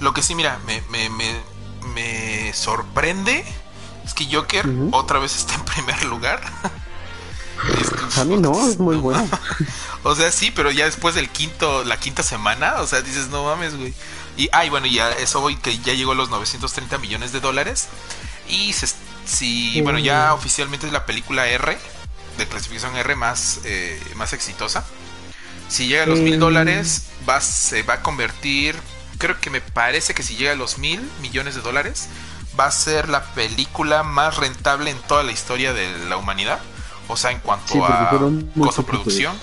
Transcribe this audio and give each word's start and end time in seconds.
Lo 0.00 0.14
que 0.14 0.22
sí, 0.22 0.34
mira, 0.34 0.58
me, 0.66 0.82
me, 0.90 1.08
me, 1.10 1.34
me 1.94 2.52
sorprende 2.52 3.44
es 4.04 4.14
que 4.14 4.26
Joker 4.32 4.66
otra 4.92 5.18
vez 5.18 5.36
está 5.36 5.54
en 5.54 5.64
primer 5.64 6.04
lugar. 6.04 6.40
a 8.16 8.24
mí 8.24 8.36
no, 8.36 8.68
es 8.68 8.78
muy 8.78 8.96
bueno. 8.96 9.28
o 10.02 10.14
sea, 10.14 10.32
sí, 10.32 10.50
pero 10.50 10.70
ya 10.70 10.86
después 10.86 11.14
del 11.14 11.28
quinto, 11.28 11.84
la 11.84 11.98
quinta 11.98 12.22
semana, 12.22 12.80
o 12.80 12.86
sea, 12.86 13.02
dices, 13.02 13.28
no 13.28 13.44
mames, 13.44 13.76
güey. 13.76 13.92
Y, 14.36 14.48
ay, 14.52 14.70
bueno, 14.70 14.86
ya 14.86 15.10
eso 15.12 15.40
voy, 15.40 15.56
que 15.56 15.76
ya 15.78 15.94
llegó 15.94 16.12
a 16.12 16.14
los 16.14 16.30
930 16.30 16.98
millones 16.98 17.32
de 17.32 17.40
dólares. 17.40 17.88
Y 18.48 18.72
se, 18.72 18.88
si, 19.26 19.80
bueno, 19.82 19.98
ya 19.98 20.32
oficialmente 20.32 20.86
es 20.86 20.92
la 20.92 21.04
película 21.04 21.46
R, 21.46 21.76
de 22.38 22.46
clasificación 22.46 22.96
R 22.96 23.16
más, 23.16 23.60
eh, 23.64 24.00
más 24.14 24.32
exitosa. 24.32 24.84
Si 25.68 25.86
llega 25.86 26.04
a 26.04 26.06
los 26.06 26.20
mil 26.20 26.38
dólares, 26.38 27.08
va, 27.28 27.42
se 27.42 27.82
va 27.82 27.94
a 27.94 28.02
convertir, 28.02 28.74
creo 29.18 29.40
que 29.40 29.50
me 29.50 29.60
parece 29.60 30.14
que 30.14 30.22
si 30.22 30.36
llega 30.36 30.52
a 30.52 30.56
los 30.56 30.78
mil 30.78 31.00
millones 31.20 31.54
de 31.54 31.60
dólares, 31.60 32.08
va 32.58 32.66
a 32.66 32.70
ser 32.70 33.08
la 33.08 33.22
película 33.34 34.02
más 34.02 34.36
rentable 34.36 34.90
en 34.90 34.98
toda 35.02 35.22
la 35.22 35.32
historia 35.32 35.72
de 35.72 36.06
la 36.08 36.16
humanidad. 36.16 36.60
O 37.08 37.16
sea, 37.16 37.30
en 37.30 37.40
cuanto 37.40 37.84
a 37.84 38.10
costo 38.58 38.84
producción 38.84 39.36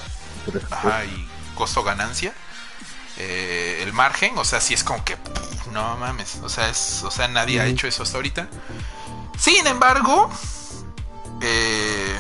y 0.48 1.56
costo 1.56 1.84
ganancia. 1.84 2.34
Eh, 3.18 3.82
el 3.84 3.94
margen, 3.94 4.38
o 4.38 4.44
sea, 4.44 4.60
si 4.60 4.74
es 4.74 4.84
como 4.84 5.04
que 5.06 5.18
no 5.72 5.96
mames, 5.98 6.40
o 6.44 6.50
sea, 6.50 6.70
es, 6.70 7.02
o 7.04 7.12
sea, 7.12 7.28
nadie 7.30 7.62
ha 7.62 7.66
hecho 7.66 7.88
eso 7.88 8.04
hasta 8.04 8.18
ahorita. 8.18 8.50
Sin 9.38 9.66
embargo, 9.68 10.30
eh, 11.42 12.20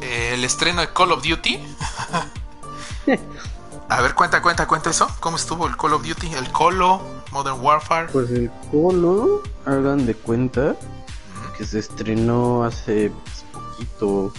el 0.00 0.44
estreno 0.44 0.80
de 0.80 0.92
Call 0.92 1.12
of 1.12 1.22
Duty. 1.22 1.60
A 3.92 4.00
ver, 4.00 4.14
cuenta, 4.14 4.40
cuenta, 4.40 4.66
cuenta 4.66 4.88
eso. 4.88 5.06
¿Cómo 5.20 5.36
estuvo 5.36 5.66
el 5.66 5.76
Call 5.76 5.92
of 5.92 6.06
Duty? 6.06 6.32
El 6.32 6.50
Colo, 6.50 7.02
Modern 7.30 7.60
Warfare. 7.60 8.08
Pues 8.10 8.30
el 8.30 8.50
Colo, 8.70 9.42
hagan 9.66 10.06
de 10.06 10.14
cuenta 10.14 10.74
que 11.58 11.64
se 11.66 11.80
estrenó 11.80 12.64
hace 12.64 13.12
poquito. 13.52 14.32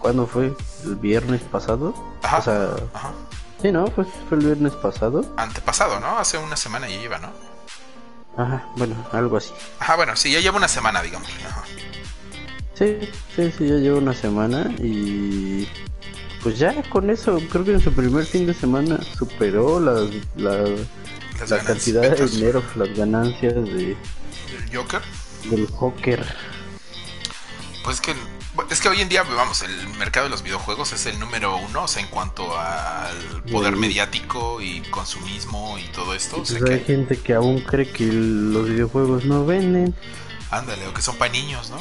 ¿Cuándo 0.00 0.26
fue? 0.26 0.54
¿El 0.84 0.96
viernes 0.96 1.40
pasado? 1.40 1.94
Ajá. 2.22 2.38
O 2.38 2.42
sea, 2.42 2.68
Sí, 3.62 3.72
¿no? 3.72 3.86
Fue, 3.86 4.04
fue 4.28 4.36
el 4.36 4.44
viernes 4.44 4.74
pasado. 4.74 5.24
Antepasado, 5.38 5.98
¿no? 6.00 6.18
Hace 6.18 6.36
una 6.36 6.56
semana 6.56 6.90
ya 6.90 7.00
lleva, 7.00 7.18
¿no? 7.20 7.30
Ajá, 8.36 8.66
bueno, 8.76 8.96
algo 9.12 9.38
así. 9.38 9.52
Ajá, 9.78 9.96
bueno, 9.96 10.14
sí, 10.14 10.30
ya 10.30 10.40
lleva 10.40 10.58
una 10.58 10.68
semana, 10.68 11.00
digamos. 11.00 11.28
Sí, 12.74 12.98
sí, 13.34 13.50
sí, 13.56 13.66
ya 13.68 13.76
lleva 13.76 13.96
una 13.98 14.12
semana 14.12 14.64
y 14.78 15.66
pues 16.42 16.58
ya 16.58 16.82
con 16.90 17.10
eso, 17.10 17.38
creo 17.50 17.64
que 17.64 17.72
en 17.72 17.80
su 17.80 17.92
primer 17.92 18.24
fin 18.24 18.46
de 18.46 18.54
semana 18.54 19.00
superó 19.16 19.80
las, 19.80 20.10
la 20.36 21.64
cantidad 21.64 22.16
de 22.16 22.26
dinero, 22.26 22.62
las 22.76 22.96
ganancias 22.96 23.54
de... 23.54 23.90
¿El 23.92 24.76
Joker? 24.76 25.00
Del 25.50 25.66
Joker. 25.68 26.24
Pues 27.84 28.00
que 28.00 28.14
es 28.70 28.80
que 28.80 28.88
hoy 28.88 29.00
en 29.00 29.08
día, 29.08 29.22
vamos, 29.22 29.62
el 29.62 29.88
mercado 29.98 30.24
de 30.24 30.30
los 30.30 30.42
videojuegos 30.42 30.92
es 30.92 31.06
el 31.06 31.18
número 31.18 31.56
uno, 31.56 31.84
o 31.84 31.88
sea, 31.88 32.02
en 32.02 32.08
cuanto 32.08 32.58
al 32.58 33.42
poder 33.50 33.76
mediático 33.76 34.60
y 34.60 34.82
consumismo 34.90 35.78
y 35.78 35.88
todo 35.88 36.14
esto. 36.14 36.36
Pues 36.36 36.62
hay 36.62 36.80
gente 36.80 37.18
que 37.18 37.34
aún 37.34 37.60
cree 37.60 37.90
que 37.90 38.04
los 38.04 38.68
videojuegos 38.68 39.24
no 39.24 39.46
venden. 39.46 39.94
Ándale, 40.50 40.86
o 40.86 40.92
que 40.92 41.00
son 41.00 41.16
para 41.16 41.32
niños, 41.32 41.70
¿no? 41.70 41.78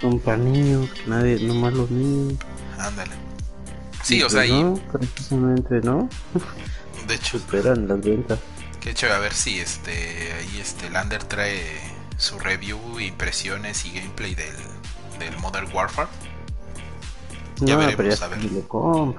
son 0.00 0.20
para 0.20 0.36
niños, 0.36 0.88
que 0.90 1.10
nadie, 1.10 1.40
nomás 1.40 1.72
los 1.72 1.90
niños. 1.90 2.34
Ándale. 2.78 3.29
Sí, 4.02 4.22
o 4.22 4.30
sea, 4.30 4.40
pues 4.40 4.52
no, 4.52 4.74
precisamente 4.92 5.80
no. 5.82 6.08
De 7.08 7.14
hecho, 7.14 7.36
esperan 7.36 7.88
las 7.88 8.00
ventas. 8.00 8.38
Que 8.80 8.90
hecho, 8.90 9.12
a 9.12 9.18
ver 9.18 9.34
si 9.34 9.58
este 9.58 9.92
ahí 9.92 10.58
este 10.60 10.88
Lander 10.88 11.22
trae 11.24 11.60
su 12.16 12.38
review, 12.38 12.78
impresiones 13.00 13.84
y 13.84 13.92
gameplay 13.92 14.34
del 14.34 14.54
del 15.18 15.36
Modern 15.38 15.68
Warfare. 15.74 16.08
Ya 17.60 17.76
veremos, 17.76 18.18
ya 18.18 18.26
a 18.26 18.28
ver. 18.28 18.44
Lo 18.44 19.16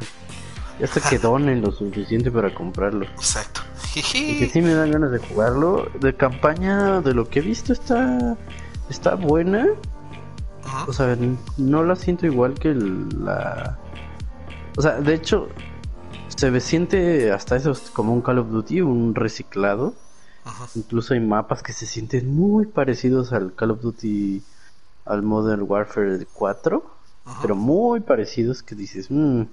Ya 0.80 0.86
hasta 0.86 1.10
que 1.10 1.20
donen 1.20 1.62
lo 1.62 1.72
suficiente 1.72 2.32
para 2.32 2.54
comprarlo. 2.54 3.06
Exacto. 3.06 3.62
que 3.94 4.50
sí 4.52 4.62
me 4.62 4.74
dan 4.74 4.92
ganas 4.92 5.12
de 5.12 5.20
jugarlo. 5.20 5.92
De 6.00 6.16
campaña, 6.16 7.02
de 7.02 7.14
lo 7.14 7.30
que 7.30 7.40
he 7.40 7.42
visto, 7.44 7.72
está 7.74 8.36
está 8.90 9.16
buena. 9.16 9.68
O 10.88 10.94
sea, 10.94 11.18
no 11.58 11.84
la 11.84 11.96
siento 11.96 12.26
igual 12.26 12.54
que 12.56 12.74
la. 12.74 13.78
O 14.78 14.82
sea, 14.82 15.02
de 15.02 15.14
hecho, 15.14 15.50
se 16.36 16.60
siente 16.60 17.32
hasta 17.32 17.56
eso 17.56 17.74
como 17.94 18.14
un 18.14 18.22
Call 18.22 18.40
of 18.40 18.50
Duty, 18.50 18.82
un 18.82 19.16
reciclado. 19.16 19.94
Incluso 20.76 21.14
hay 21.14 21.20
mapas 21.20 21.62
que 21.62 21.74
se 21.74 21.86
sienten 21.86 22.34
muy 22.34 22.66
parecidos 22.66 23.32
al 23.32 23.54
Call 23.54 23.72
of 23.72 23.82
Duty 23.82 24.42
al 25.06 25.22
Modern 25.24 25.66
Warfare 25.68 26.26
4, 26.34 26.84
pero 27.42 27.56
muy 27.56 28.00
parecidos 28.00 28.64
que 28.64 28.76
dices, 28.76 29.12
mm, 29.12 29.44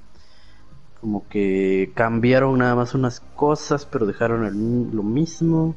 como 1.01 1.29
que 1.29 1.93
cambiaron 1.95 2.59
nada 2.59 2.75
más 2.75 2.95
unas 2.95 3.21
cosas, 3.37 3.87
pero 3.87 4.07
dejaron 4.07 4.91
lo 4.95 5.03
mismo. 5.03 5.77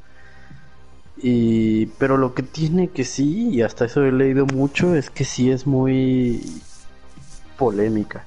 Y 1.17 1.87
pero 1.99 2.17
lo 2.17 2.33
que 2.33 2.43
tiene 2.43 2.89
que 2.89 3.03
sí, 3.03 3.49
y 3.49 3.61
hasta 3.61 3.85
eso 3.85 4.03
he 4.03 4.11
leído 4.11 4.45
mucho, 4.45 4.95
es 4.95 5.09
que 5.09 5.25
sí 5.25 5.51
es 5.51 5.67
muy 5.67 6.41
polémica. 7.57 8.25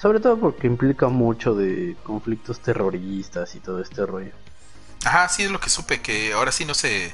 Sobre 0.00 0.20
todo 0.20 0.38
porque 0.38 0.66
implica 0.66 1.08
mucho 1.08 1.54
de 1.54 1.94
conflictos 2.02 2.60
terroristas 2.60 3.54
y 3.54 3.60
todo 3.60 3.82
este 3.82 4.06
rollo. 4.06 4.32
Ajá, 5.04 5.28
sí 5.28 5.42
es 5.42 5.50
lo 5.50 5.60
que 5.60 5.68
supe, 5.68 6.00
que 6.00 6.32
ahora 6.32 6.52
sí 6.52 6.64
no 6.64 6.74
se 6.74 7.12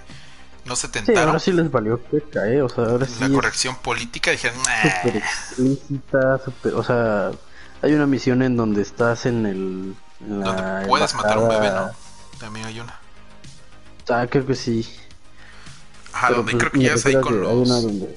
no 0.64 0.76
se 0.76 0.88
tentaron. 0.88 1.22
Sí, 1.22 1.26
ahora 1.26 1.38
sí 1.38 1.52
les 1.52 1.70
valió 1.70 2.00
que 2.10 2.20
cae, 2.20 2.62
o 2.62 2.68
sea, 2.68 2.84
ahora 2.84 3.06
La 3.20 3.28
corrección 3.28 3.76
política 3.76 4.30
dijeron, 4.30 4.58
Súper 4.58 5.16
explícita, 5.16 6.38
super, 6.44 6.74
o 6.74 6.82
sea, 6.82 7.30
hay 7.82 7.92
una 7.92 8.06
misión 8.06 8.42
en 8.42 8.56
donde 8.56 8.82
estás 8.82 9.26
en 9.26 9.46
el... 9.46 9.96
donde 10.20 10.86
puedes 10.86 11.14
matar 11.14 11.38
a 11.38 11.40
un 11.40 11.48
bebé, 11.48 11.70
¿no? 11.70 11.90
También 12.38 12.66
hay 12.66 12.80
una. 12.80 12.98
Ah, 14.08 14.26
creo 14.28 14.46
que 14.46 14.54
sí. 14.54 14.88
Ajá, 16.12 16.30
donde 16.32 16.52
pues, 16.52 16.62
creo 16.62 16.72
que 16.72 16.80
ya 16.80 16.94
es 16.94 17.06
ahí 17.06 17.20
con 17.20 17.40
los... 17.40 17.50
Hay 17.50 17.56
una 17.56 17.74
donde... 17.80 18.16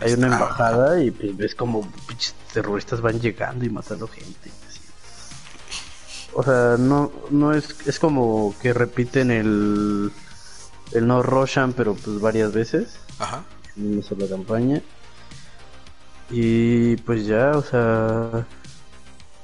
Hay 0.00 0.12
una 0.14 0.26
embajada 0.26 1.02
y 1.02 1.10
pues 1.10 1.36
ves 1.36 1.54
como 1.54 1.90
pinches 2.06 2.34
terroristas 2.52 3.00
van 3.00 3.20
llegando 3.20 3.64
y 3.64 3.70
matando 3.70 4.06
gente. 4.08 4.50
O 6.34 6.42
sea, 6.42 6.76
no, 6.78 7.12
no 7.30 7.52
es, 7.52 7.76
es 7.86 7.98
como 7.98 8.54
que 8.60 8.72
repiten 8.72 9.30
el 9.30 10.12
el 10.92 11.06
no 11.06 11.22
Roshan, 11.22 11.72
pero 11.72 11.94
pues 11.94 12.20
varias 12.20 12.52
veces. 12.52 12.96
Ajá. 13.18 13.44
En 13.76 13.94
una 13.94 14.02
sola 14.02 14.26
campaña. 14.28 14.82
Y 16.30 16.96
pues 16.96 17.26
ya, 17.26 17.52
o 17.52 17.62
sea. 17.62 18.46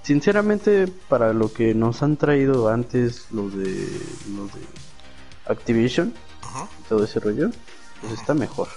Sinceramente, 0.02 0.86
para 1.08 1.34
lo 1.34 1.52
que 1.52 1.74
nos 1.74 2.02
han 2.02 2.16
traído 2.16 2.70
antes 2.70 3.26
los 3.30 3.54
de, 3.54 3.66
los 4.34 4.54
de 4.54 4.60
Activision, 5.46 6.14
todo 6.88 7.04
ese 7.04 7.20
rollo, 7.20 7.50
pues 8.00 8.14
está 8.14 8.32
mejor. 8.32 8.68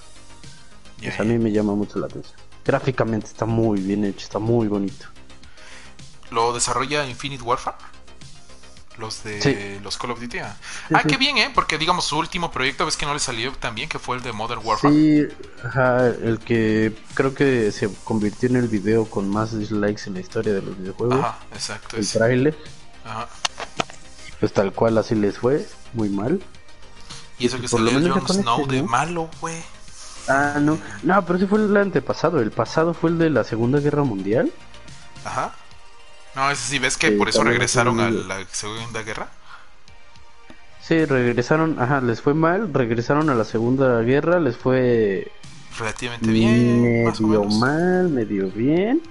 Pues 1.02 1.20
a 1.20 1.24
mí 1.24 1.38
me 1.38 1.52
llama 1.52 1.74
mucho 1.74 2.00
la 2.00 2.08
atención. 2.08 2.36
Gráficamente 2.64 3.28
está 3.28 3.46
muy 3.46 3.82
bien 3.82 4.06
hecho, 4.06 4.20
está 4.20 4.40
muy 4.40 4.68
bonito. 4.68 5.08
¿Lo 6.30 6.54
desarrolla 6.54 7.06
Infinite 7.06 7.44
Warfare? 7.44 7.78
los 9.02 9.24
de 9.24 9.80
los 9.84 9.98
Call 9.98 10.12
of 10.12 10.22
Duty. 10.22 10.40
Ah, 10.40 10.56
ah 10.94 11.04
qué 11.04 11.18
bien, 11.18 11.38
¿eh? 11.38 11.52
Porque 11.54 11.78
digamos 11.78 12.06
su 12.06 12.18
último 12.18 12.52
proyecto, 12.52 12.86
ves 12.86 12.96
que 12.96 13.06
no 13.06 13.14
le 13.14 13.20
salió 13.20 13.52
tan 13.54 13.76
bien, 13.76 13.90
que 13.90 14.00
fue 14.00 14.16
el 14.16 14.24
de 14.24 14.32
Modern 14.32 14.62
Warfare. 14.64 14.94
Sí, 14.94 15.28
ajá, 15.64 16.08
el 16.08 16.40
que 16.40 16.94
creo 17.14 17.34
que 17.34 17.72
se 17.72 17.90
convirtió 18.04 18.50
en 18.50 18.58
el 18.58 18.68
video 18.68 19.06
con 19.06 19.30
más 19.30 19.58
dislikes 19.58 20.04
en 20.06 20.14
la 20.14 20.20
historia 20.22 20.54
de 20.54 20.62
los 20.62 20.78
videojuegos. 20.78 21.20
Ajá, 21.20 21.40
exacto. 21.52 21.98
El 21.98 22.08
trailer. 22.08 22.58
Ajá. 23.04 23.28
Pues 24.40 24.54
tal 24.54 24.72
cual 24.74 24.98
así 24.98 25.16
les 25.16 25.38
fue, 25.38 25.68
muy 25.94 26.10
mal. 26.10 26.42
Y 27.38 27.48
eso 27.48 27.60
que 27.60 27.68
Por 27.68 27.84
salió 27.84 28.14
Jon 28.14 28.28
Snow 28.28 28.68
de 28.68 28.84
malo, 28.84 29.30
güey. 29.42 29.62
Ah, 30.28 30.60
no. 30.62 30.78
No, 31.04 31.26
pero 31.26 31.38
ese 31.38 31.48
fue 31.48 31.60
el 31.60 31.76
antepasado. 31.76 32.40
El 32.40 32.52
pasado 32.52 32.94
fue 32.94 33.10
el 33.10 33.18
de 33.18 33.30
la 33.30 33.44
Segunda 33.44 33.80
Guerra 33.80 34.04
Mundial. 34.04 34.52
Ajá. 35.26 35.54
No, 36.36 36.50
ese 36.50 36.64
sí, 36.64 36.80
¿ves 36.80 36.98
que 36.98 37.12
por 37.12 37.30
eso 37.30 37.44
regresaron 37.44 38.00
a 38.00 38.10
la 38.10 38.46
Segunda 38.52 39.02
Guerra? 39.04 39.28
Sí, 40.82 41.06
regresaron, 41.06 41.80
ajá, 41.80 42.02
les 42.02 42.22
fue 42.22 42.34
mal, 42.34 42.74
regresaron 42.74 43.30
a 43.30 43.36
la 43.36 43.44
Segunda 43.44 44.02
Guerra, 44.02 44.40
les 44.40 44.58
fue 44.58 45.32
relativamente 45.78 46.32
bien, 46.32 47.06
medio 47.06 47.44
mal, 47.46 48.10
medio 48.10 48.50
bien. 48.50 49.02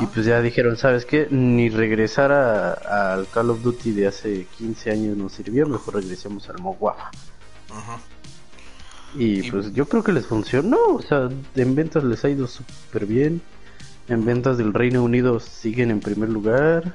Y 0.00 0.06
pues 0.06 0.24
ya 0.24 0.40
dijeron, 0.40 0.76
¿sabes 0.76 1.04
qué? 1.04 1.28
Ni 1.30 1.68
regresar 1.68 2.32
al 2.32 3.28
Call 3.28 3.50
of 3.50 3.62
Duty 3.62 3.92
de 3.92 4.06
hace 4.06 4.46
15 4.56 4.90
años 4.90 5.16
nos 5.16 5.32
sirvió, 5.32 5.66
mejor 5.66 5.96
regresemos 5.96 6.48
al 6.48 6.58
Moguafa. 6.58 7.10
Y, 9.14 9.46
y, 9.46 9.50
pues 9.50 9.72
yo 9.72 9.86
creo 9.86 10.02
que 10.02 10.12
les 10.12 10.26
funcionó, 10.26 10.78
o 10.88 11.02
sea, 11.02 11.28
en 11.54 11.74
ventas 11.74 12.04
les 12.04 12.24
ha 12.24 12.28
ido 12.28 12.46
súper 12.46 13.06
bien. 13.06 13.42
En 14.08 14.24
ventas 14.24 14.58
del 14.58 14.74
Reino 14.74 15.02
Unido 15.02 15.40
siguen 15.40 15.90
en 15.90 16.00
primer 16.00 16.28
lugar. 16.28 16.94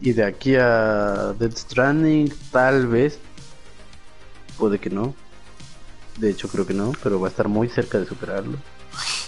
Y 0.00 0.12
de 0.12 0.24
aquí 0.24 0.56
a 0.56 1.34
Dead 1.38 1.54
Stranding, 1.54 2.32
tal 2.50 2.86
vez. 2.86 3.18
Puede 4.58 4.78
que 4.78 4.90
no. 4.90 5.14
De 6.18 6.30
hecho, 6.30 6.48
creo 6.48 6.66
que 6.66 6.74
no, 6.74 6.92
pero 7.02 7.20
va 7.20 7.28
a 7.28 7.30
estar 7.30 7.48
muy 7.48 7.68
cerca 7.68 7.98
de 7.98 8.06
superarlo. 8.06 8.58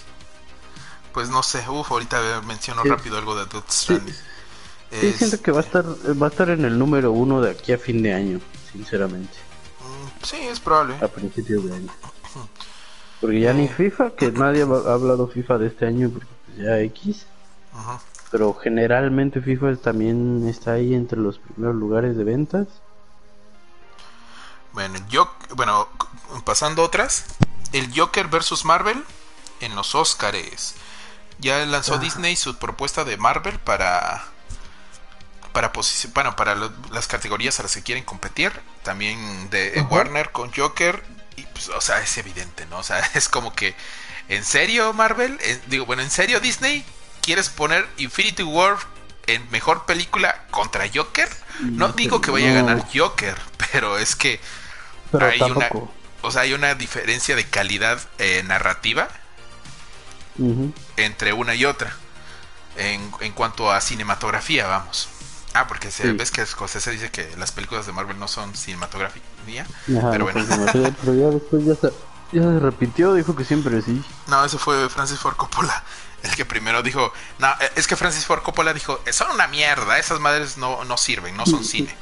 Pues 1.12 1.30
no 1.30 1.42
sé, 1.42 1.64
uff, 1.66 1.90
ahorita 1.90 2.42
menciono 2.42 2.84
rápido 2.84 3.16
algo 3.16 3.34
de 3.34 3.46
Dead 3.46 3.64
Stranding. 3.70 4.14
Sí. 4.90 5.12
siento 5.14 5.40
que 5.40 5.50
va 5.50 5.60
a 5.60 5.62
estar 5.62 5.82
va 5.82 6.26
a 6.26 6.28
estar 6.28 6.50
en 6.50 6.66
el 6.66 6.78
número 6.78 7.10
uno 7.10 7.40
de 7.40 7.52
aquí 7.52 7.72
a 7.72 7.78
fin 7.78 8.02
de 8.02 8.12
año, 8.12 8.38
sinceramente. 8.70 9.45
Sí, 10.26 10.38
es 10.38 10.58
probable. 10.58 10.96
A 11.00 11.06
principios 11.06 11.64
de 11.64 11.76
año. 11.76 11.92
Porque 13.20 13.40
ya 13.40 13.52
ni 13.52 13.66
eh. 13.66 13.74
FIFA, 13.74 14.10
que 14.10 14.32
nadie 14.32 14.62
ha 14.62 14.92
hablado 14.92 15.28
FIFA 15.28 15.58
de 15.58 15.68
este 15.68 15.86
año, 15.86 16.10
porque 16.10 16.28
pues 16.46 16.58
ya 16.58 16.80
X. 16.80 17.26
Pero 18.30 18.54
generalmente 18.54 19.40
FIFA 19.40 19.76
también 19.76 20.48
está 20.48 20.72
ahí 20.72 20.94
entre 20.94 21.20
los 21.20 21.38
primeros 21.38 21.76
lugares 21.76 22.16
de 22.16 22.24
ventas. 22.24 22.66
Bueno, 24.72 24.98
yo, 25.08 25.30
bueno, 25.54 25.88
pasando 26.44 26.82
otras, 26.82 27.26
el 27.72 27.88
Joker 27.96 28.26
versus 28.26 28.64
Marvel 28.64 29.02
en 29.60 29.76
los 29.76 29.94
Oscars. 29.94 30.74
Ya 31.38 31.64
lanzó 31.66 31.94
ah. 31.94 31.98
Disney 31.98 32.34
su 32.34 32.56
propuesta 32.56 33.04
de 33.04 33.16
Marvel 33.16 33.58
para 33.60 34.24
para 35.56 35.72
bueno, 36.12 36.36
para 36.36 36.54
las 36.92 37.06
categorías 37.06 37.58
a 37.58 37.62
las 37.62 37.74
que 37.74 37.82
quieren 37.82 38.04
competir, 38.04 38.52
también 38.82 39.48
de 39.48 39.80
Warner 39.88 40.30
con 40.30 40.52
Joker 40.52 41.02
y 41.34 41.44
pues, 41.44 41.70
o 41.70 41.80
sea, 41.80 42.02
es 42.02 42.18
evidente, 42.18 42.66
¿no? 42.66 42.80
O 42.80 42.82
sea, 42.82 42.98
es 43.14 43.30
como 43.30 43.54
que 43.54 43.74
¿en 44.28 44.44
serio 44.44 44.92
Marvel? 44.92 45.38
digo, 45.68 45.86
bueno, 45.86 46.02
¿en 46.02 46.10
serio 46.10 46.40
Disney 46.40 46.84
quieres 47.22 47.48
poner 47.48 47.88
Infinity 47.96 48.42
War 48.42 48.76
en 49.26 49.50
mejor 49.50 49.86
película 49.86 50.44
contra 50.50 50.90
Joker? 50.94 51.30
No 51.60 51.88
digo 51.88 52.20
que 52.20 52.30
vaya 52.30 52.50
a 52.50 52.54
ganar 52.54 52.86
Joker, 52.94 53.38
pero 53.72 53.96
es 53.96 54.14
que 54.14 54.38
hay 55.18 55.40
una 55.40 55.70
o 56.20 56.30
sea, 56.30 56.42
hay 56.42 56.52
una 56.52 56.74
diferencia 56.74 57.34
de 57.34 57.46
calidad 57.46 57.98
eh, 58.18 58.42
narrativa 58.44 59.08
entre 60.98 61.32
una 61.32 61.54
y 61.54 61.64
otra. 61.64 61.96
En, 62.76 63.10
en, 63.20 63.32
cuanto 63.32 63.72
a 63.72 63.80
cinematografía, 63.80 64.66
vamos. 64.66 65.08
Ah, 65.56 65.66
porque 65.66 65.90
se, 65.90 66.12
ves 66.12 66.30
que 66.30 66.44
se 66.44 66.90
dice 66.90 67.10
que 67.10 67.26
las 67.38 67.50
películas 67.50 67.86
de 67.86 67.92
Marvel 67.92 68.18
no 68.18 68.28
son 68.28 68.54
cinematografía. 68.54 69.66
pero 69.86 70.24
bueno. 70.24 70.44
pero 71.00 71.14
ya 71.14 71.28
después 71.30 71.64
ya 71.64 71.74
se, 71.74 71.90
ya 72.32 72.42
se 72.42 72.58
repitió, 72.60 73.14
dijo 73.14 73.34
que 73.34 73.46
siempre 73.46 73.80
sí. 73.80 74.04
No, 74.26 74.44
eso 74.44 74.58
fue 74.58 74.86
Francis 74.90 75.18
Ford 75.18 75.36
Coppola. 75.36 75.82
El 76.22 76.34
que 76.34 76.44
primero 76.44 76.82
dijo, 76.82 77.10
no, 77.38 77.48
es 77.74 77.86
que 77.86 77.96
Francis 77.96 78.26
Ford 78.26 78.42
Coppola 78.42 78.74
dijo, 78.74 79.00
son 79.10 79.30
una 79.30 79.46
mierda, 79.46 79.98
esas 79.98 80.20
madres 80.20 80.58
no, 80.58 80.84
no 80.84 80.98
sirven, 80.98 81.34
no 81.38 81.46
son 81.46 81.64
cine. 81.64 81.94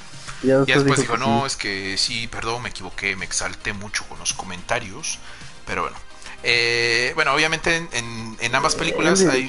Y 0.43 0.49
después, 0.49 0.99
dijo, 0.99 1.17
no, 1.17 1.47
es 1.47 1.57
que 1.57 1.97
sí, 1.97 2.27
perdón, 2.27 2.63
me 2.63 2.71
equivoqué, 2.71 3.15
me 3.15 3.25
exalté 3.25 3.73
mucho 3.73 4.05
con 4.09 4.19
los 4.19 4.33
comentarios, 4.33 5.21
pero 5.65 5.83
bueno. 5.83 5.97
Eh, 6.43 7.13
bueno, 7.15 7.33
obviamente 7.33 7.77
en, 7.77 8.37
en, 8.41 8.55
ambas 8.55 8.75
películas 8.75 9.21
hay... 9.23 9.49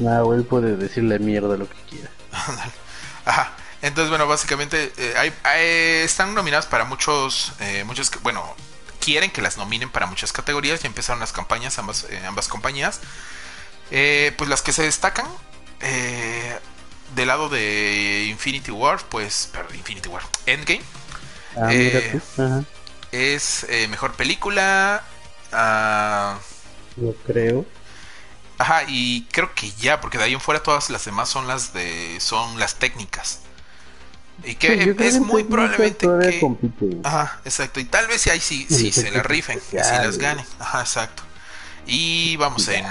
No, 0.00 0.34
él 0.34 0.44
puede 0.44 0.76
decirle 0.76 1.20
mierda 1.20 1.56
lo 1.56 1.68
que 1.68 1.76
quiera. 1.88 2.10
Ajá. 3.28 3.52
Entonces, 3.82 4.10
bueno, 4.10 4.26
básicamente 4.26 4.92
eh, 4.96 5.14
hay, 5.16 5.32
están 6.04 6.34
nominadas 6.34 6.66
para 6.66 6.84
muchos, 6.84 7.52
eh, 7.60 7.84
muchos, 7.84 8.10
bueno, 8.22 8.56
quieren 9.00 9.30
que 9.30 9.40
las 9.40 9.56
nominen 9.56 9.90
para 9.90 10.06
muchas 10.06 10.32
categorías. 10.32 10.82
Ya 10.82 10.88
empezaron 10.88 11.20
las 11.20 11.32
campañas, 11.32 11.78
ambas, 11.78 12.06
ambas 12.26 12.48
compañías. 12.48 13.00
pues 13.90 14.48
las 14.48 14.62
que 14.62 14.72
se 14.72 14.82
destacan, 14.82 15.26
del 17.14 17.28
lado 17.28 17.48
de 17.48 18.26
Infinity 18.28 18.70
War, 18.70 18.98
pues, 19.08 19.48
perdón, 19.52 19.76
Infinity 19.76 20.08
War, 20.08 20.22
Endgame. 20.46 20.82
Ah, 21.56 21.72
eh, 21.72 22.20
es 23.12 23.66
eh, 23.68 23.88
mejor 23.88 24.12
película. 24.12 25.02
Uh, 25.52 27.12
creo. 27.26 27.64
Ajá, 28.58 28.82
y 28.88 29.26
creo 29.30 29.54
que 29.54 29.70
ya, 29.72 30.00
porque 30.00 30.18
de 30.18 30.24
ahí 30.24 30.32
en 30.34 30.40
fuera 30.40 30.62
todas 30.62 30.90
las 30.90 31.04
demás 31.04 31.28
son 31.28 31.46
las 31.46 31.72
de. 31.72 32.18
son 32.20 32.58
las 32.58 32.76
técnicas. 32.76 33.40
Y 34.44 34.54
que 34.54 34.94
es 34.98 35.20
muy 35.20 35.44
probablemente 35.44 36.06
que. 36.06 37.00
Ajá, 37.04 37.40
exacto. 37.44 37.80
Y 37.80 37.84
tal 37.84 38.06
vez 38.06 38.22
si 38.22 38.30
ahí 38.30 38.40
sí, 38.40 38.66
sí 38.68 38.92
se 38.92 39.10
la 39.10 39.22
rifen, 39.22 39.58
y 39.58 39.70
si 39.70 39.76
las 39.76 40.18
ganen. 40.18 40.44
Ajá, 40.58 40.80
exacto. 40.80 41.22
Y 41.86 42.36
vamos, 42.36 42.68
en 42.68 42.84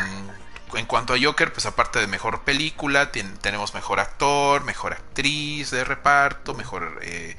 en 0.75 0.85
cuanto 0.85 1.13
a 1.13 1.17
Joker, 1.21 1.53
pues 1.53 1.65
aparte 1.65 1.99
de 1.99 2.07
mejor 2.07 2.43
película, 2.43 3.11
tenemos 3.11 3.73
mejor 3.73 3.99
actor, 3.99 4.63
mejor 4.63 4.93
actriz 4.93 5.71
de 5.71 5.83
reparto, 5.83 6.53
mejor 6.55 6.99
eh, 7.03 7.37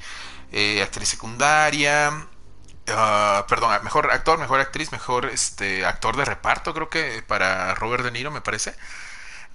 eh, 0.51 0.81
actriz 0.81 1.09
secundaria, 1.09 2.27
ah, 2.91 3.45
perdón, 3.47 3.71
mejor 3.83 4.11
actor, 4.11 4.37
mejor 4.39 4.59
actriz, 4.59 4.91
mejor 4.91 5.25
este 5.25 5.85
actor 5.85 6.17
de 6.17 6.25
reparto, 6.25 6.73
creo 6.73 6.89
que 6.89 7.23
para 7.27 7.75
Robert 7.75 8.03
De 8.03 8.11
Niro 8.11 8.31
me 8.31 8.41
parece. 8.41 8.75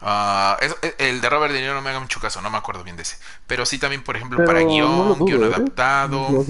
Ah, 0.00 0.58
e, 0.60 0.94
el 0.98 1.20
de 1.20 1.30
Robert 1.30 1.52
De 1.52 1.60
Niro 1.60 1.74
no 1.74 1.82
me 1.82 1.90
haga 1.90 2.00
mucho 2.00 2.20
caso, 2.20 2.40
no 2.42 2.50
me 2.50 2.58
acuerdo 2.58 2.84
bien 2.84 2.96
de 2.96 3.02
ese. 3.02 3.16
Pero 3.46 3.66
sí 3.66 3.78
también, 3.78 4.02
por 4.02 4.16
ejemplo, 4.16 4.44
para 4.44 4.60
guion, 4.60 5.24
guion 5.24 5.44
¿eh? 5.44 5.46
adaptado. 5.46 6.44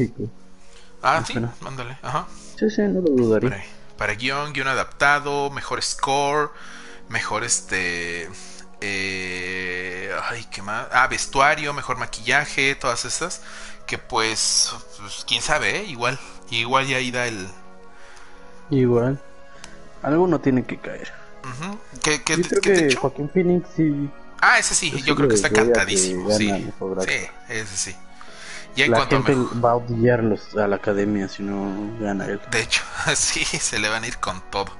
Ah, 1.02 1.22
sí, 1.26 1.34
mándale, 1.60 1.98
ajá. 2.02 2.26
Sí, 2.58 2.70
sí, 2.70 2.82
no 2.82 3.00
lo 3.00 3.10
dudaría. 3.10 3.50
Para, 3.50 3.62
para 3.98 4.14
guion, 4.14 4.52
guion 4.52 4.68
adaptado, 4.68 5.50
mejor 5.50 5.82
score 5.82 6.50
mejor 7.08 7.44
este... 7.44 8.28
Eh, 8.80 10.10
ay, 10.24 10.46
¿qué 10.50 10.60
más? 10.60 10.88
Ah, 10.92 11.06
vestuario, 11.06 11.72
mejor 11.72 11.96
maquillaje, 11.96 12.74
todas 12.74 13.04
estas. 13.04 13.40
Que 13.86 13.96
pues, 13.96 14.74
pues 14.98 15.24
quién 15.26 15.40
sabe, 15.40 15.78
¿eh? 15.78 15.84
igual. 15.84 16.18
Igual 16.60 16.86
ya 16.86 16.96
ahí 16.98 17.10
da 17.10 17.26
el... 17.26 17.48
Igual. 18.70 19.20
Alguno 20.02 20.40
tiene 20.40 20.64
que 20.64 20.78
caer. 20.78 21.12
¿Qué, 22.02 22.22
qué, 22.22 22.36
yo 22.36 22.48
creo 22.48 22.62
que 22.62 22.96
Joaquín 22.96 23.30
Phoenix 23.32 23.68
sí... 23.76 24.10
Ah, 24.40 24.58
ese 24.58 24.74
sí, 24.74 24.90
yo, 25.02 25.14
creo 25.14 25.28
que 25.28 25.36
está 25.36 25.50
cantadísimo. 25.50 26.30
Sí, 26.30 26.50
sí, 27.06 27.28
ese 27.48 27.76
sí. 27.76 27.96
Y 28.76 28.82
en 28.82 28.90
la 28.90 29.06
gente 29.06 29.34
va 29.34 29.70
a 29.70 29.76
odiarlos 29.76 30.56
a 30.56 30.66
la 30.66 30.76
academia 30.76 31.28
si 31.28 31.42
no 31.42 31.96
gana 32.00 32.26
él. 32.26 32.40
De 32.50 32.60
hecho, 32.60 32.82
sí, 33.14 33.44
se 33.44 33.78
le 33.78 33.88
van 33.88 34.04
a 34.04 34.06
ir 34.06 34.18
con 34.18 34.42
todo. 34.50 34.76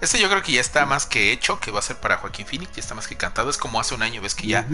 Este 0.00 0.20
yo 0.20 0.28
creo 0.28 0.42
que 0.42 0.52
ya 0.52 0.60
está 0.60 0.86
más 0.86 1.06
que 1.06 1.32
hecho, 1.32 1.58
que 1.58 1.70
va 1.70 1.80
a 1.80 1.82
ser 1.82 1.96
para 1.96 2.18
Joaquín 2.18 2.46
Phoenix, 2.46 2.72
ya 2.72 2.80
está 2.80 2.94
más 2.94 3.08
que 3.08 3.16
cantado. 3.16 3.50
Es 3.50 3.56
como 3.56 3.80
hace 3.80 3.94
un 3.94 4.02
año, 4.02 4.20
ves 4.20 4.34
que 4.34 4.46
ya 4.46 4.66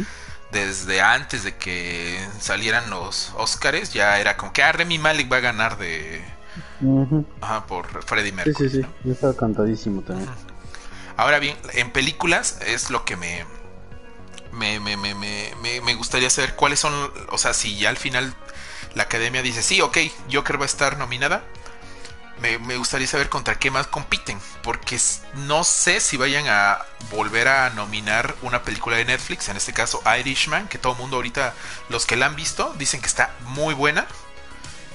desde 0.51 1.01
antes 1.01 1.45
de 1.45 1.57
que 1.57 2.19
salieran 2.41 2.91
los 2.91 3.33
Oscars, 3.37 3.93
ya 3.93 4.19
era 4.21 4.37
como 4.37 4.53
que 4.53 4.63
ah, 4.63 4.73
Remy 4.73 4.99
Malik 4.99 5.31
va 5.31 5.39
a 5.39 5.41
ganar 5.41 5.79
de... 5.79 6.23
Ajá, 7.41 7.67
por 7.67 8.05
Freddie 8.05 8.33
Mercury. 8.33 8.69
Sí, 8.69 8.77
sí, 8.77 8.83
sí, 8.83 8.89
ya 9.05 9.13
está 9.13 9.35
cantadísimo 9.35 10.03
también. 10.03 10.29
Ahora 11.17 11.39
bien, 11.39 11.57
en 11.73 11.91
películas 11.93 12.59
es 12.67 12.91
lo 12.91 13.05
que 13.05 13.17
me 13.17 13.45
me, 14.55 14.81
me, 14.81 14.97
me, 14.97 15.15
me, 15.15 15.81
me 15.81 15.95
gustaría 15.95 16.31
saber 16.31 16.55
cuáles 16.55 16.81
son, 16.81 16.93
o 17.31 17.39
sea, 17.39 17.55
si 17.55 17.77
ya 17.77 17.91
al 17.91 17.97
final 17.97 18.35
la 18.95 19.05
academia 19.05 19.43
dice, 19.43 19.63
sí, 19.63 19.81
ok, 19.81 19.99
Joker 20.33 20.59
va 20.59 20.65
a 20.65 20.67
estar 20.67 20.97
nominada, 20.97 21.43
me, 22.41 22.77
gustaría 22.77 23.07
saber 23.07 23.29
contra 23.29 23.59
qué 23.59 23.71
más 23.71 23.87
compiten, 23.87 24.39
porque 24.63 24.99
no 25.47 25.65
sé 25.65 26.01
si 26.01 26.17
vayan 26.17 26.47
a 26.49 26.79
volver 27.11 27.49
a 27.49 27.71
nominar 27.71 28.35
una 28.43 28.63
película 28.63 28.97
de 28.97 29.05
Netflix, 29.05 29.49
en 29.49 29.57
este 29.57 29.73
caso 29.73 30.03
Irishman, 30.19 30.69
que 30.69 30.79
todo 30.79 30.93
el 30.93 30.99
mundo 30.99 31.17
ahorita, 31.17 31.55
los 31.89 32.07
que 32.07 32.17
la 32.17 32.27
han 32.27 32.37
visto, 32.37 32.75
dicen 32.79 33.01
que 33.01 33.07
está 33.07 33.35
muy 33.47 33.75
buena, 33.75 34.07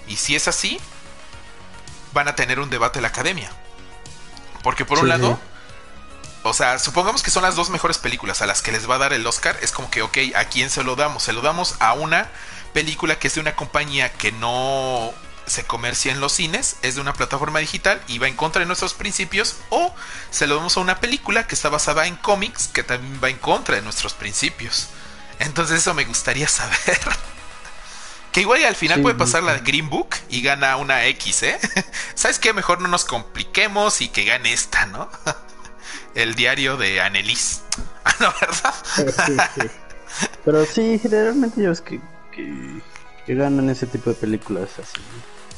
y 0.08 0.18
si 0.18 0.36
es 0.36 0.48
así, 0.48 0.80
van 2.14 2.28
a 2.28 2.36
tener 2.36 2.60
un 2.60 2.70
debate 2.70 3.00
en 3.00 3.04
la 3.04 3.10
academia. 3.10 3.52
Porque 4.64 4.86
por 4.86 5.00
un 5.00 5.10
lado, 5.10 5.40
o 6.44 6.54
sea, 6.54 6.80
supongamos 6.80 7.24
que 7.24 7.32
son 7.32 7.44
las 7.44 7.56
dos 7.56 7.70
mejores 7.70 7.98
películas 7.98 8.42
a 8.42 8.46
las 8.46 8.62
que 8.62 8.72
les 8.72 8.90
va 8.90 8.96
a 8.96 9.00
dar 9.00 9.14
el 9.14 9.26
Oscar, 9.26 9.58
es 9.62 9.72
como 9.72 9.90
que, 9.90 10.02
ok, 10.02 10.18
¿a 10.36 10.46
quién 10.46 10.70
se 10.70 10.84
lo 10.84 10.96
damos? 10.96 11.24
Se 11.24 11.34
lo 11.34 11.42
damos 11.42 11.76
a 11.80 11.94
una 11.94 12.30
película 12.74 13.20
que 13.20 13.28
es 13.28 13.36
de 13.36 13.42
una 13.42 13.56
compañía 13.56 14.12
que 14.12 14.32
no 14.32 15.14
se 15.46 15.66
comercia 15.66 16.12
en 16.12 16.20
los 16.20 16.34
cines, 16.34 16.78
es 16.82 16.96
de 16.96 17.02
una 17.02 17.14
plataforma 17.14 17.60
digital 17.60 18.02
y 18.08 18.20
va 18.20 18.28
en 18.28 18.36
contra 18.36 18.60
de 18.62 18.68
nuestros 18.68 18.94
principios, 18.94 19.58
o 19.70 19.94
se 20.30 20.48
lo 20.48 20.56
damos 20.56 20.78
a 20.78 20.80
una 20.80 21.00
película 21.00 21.48
que 21.48 21.56
está 21.56 21.70
basada 21.70 22.06
en 22.06 22.16
cómics 22.16 22.68
que 22.68 22.84
también 22.84 23.20
va 23.24 23.30
en 23.30 23.38
contra 23.38 23.76
de 23.76 23.82
nuestros 23.82 24.14
principios. 24.14 24.90
Entonces 25.40 25.80
eso 25.80 25.94
me 25.94 26.06
gustaría 26.06 26.48
saber. 26.50 27.00
Que 28.32 28.42
igual 28.42 28.62
y 28.62 28.64
al 28.64 28.76
final 28.76 29.02
puede 29.02 29.16
pasar 29.16 29.44
la 29.44 29.54
de 29.54 29.60
Green 29.60 29.90
Book 29.90 30.10
y 30.30 30.42
gana 30.42 30.78
una 30.78 31.06
X, 31.06 31.44
¿eh? 31.44 31.60
¿Sabes 32.16 32.40
qué? 32.40 32.54
Mejor 32.54 32.82
no 32.82 32.88
nos 32.88 33.06
compliquemos 33.06 34.02
y 34.02 34.10
que 34.10 34.26
gane 34.26 34.54
esta, 34.54 34.86
¿no? 34.88 35.10
El 36.16 36.36
diario 36.36 36.78
de 36.78 37.02
Annelies. 37.02 37.64
Ah, 38.06 38.16
no, 38.22 38.34
¿verdad? 38.42 39.72
Pero 40.46 40.66
sí, 40.66 40.98
generalmente 41.00 41.62
yo 41.62 41.72
es 41.72 41.82
que, 41.82 42.00
que 42.32 43.36
ganan 43.36 43.70
ese 43.70 43.86
tipo 43.86 44.10
de 44.10 44.16
películas 44.16 44.70
así. 44.80 45.02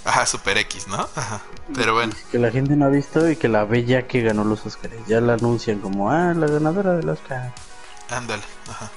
Ajá, 0.03 0.25
Super 0.25 0.57
X, 0.57 0.87
¿no? 0.87 1.07
Ajá. 1.15 1.41
Pero 1.73 1.93
bueno. 1.93 2.13
Que 2.31 2.39
la 2.39 2.51
gente 2.51 2.75
no 2.75 2.85
ha 2.85 2.89
visto 2.89 3.29
y 3.29 3.35
que 3.35 3.47
la 3.47 3.63
ve 3.63 3.85
ya 3.85 4.07
que 4.07 4.21
ganó 4.21 4.43
los 4.43 4.65
Oscars. 4.65 4.95
Ya 5.07 5.21
la 5.21 5.35
anuncian 5.35 5.79
como, 5.79 6.11
ah, 6.11 6.33
la 6.33 6.47
ganadora 6.47 6.93
del 6.93 7.07
Oscar. 7.09 7.53
Ándale, 8.09 8.43
ajá. 8.67 8.91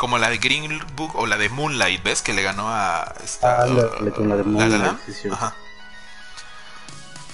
Como 0.00 0.16
la 0.16 0.30
de 0.30 0.38
Green 0.38 0.82
Book 0.96 1.14
o 1.14 1.26
la 1.26 1.36
de 1.36 1.50
Moonlight, 1.50 2.02
¿ves? 2.02 2.22
Que 2.22 2.32
le 2.32 2.42
ganó 2.42 2.70
a 2.70 3.14
esta, 3.22 3.60
ah, 3.60 3.66
la, 3.66 4.10
con 4.12 4.30
la 4.30 4.36
de 4.36 4.44
Moonlight. 4.44 4.98
Ajá. 5.30 5.54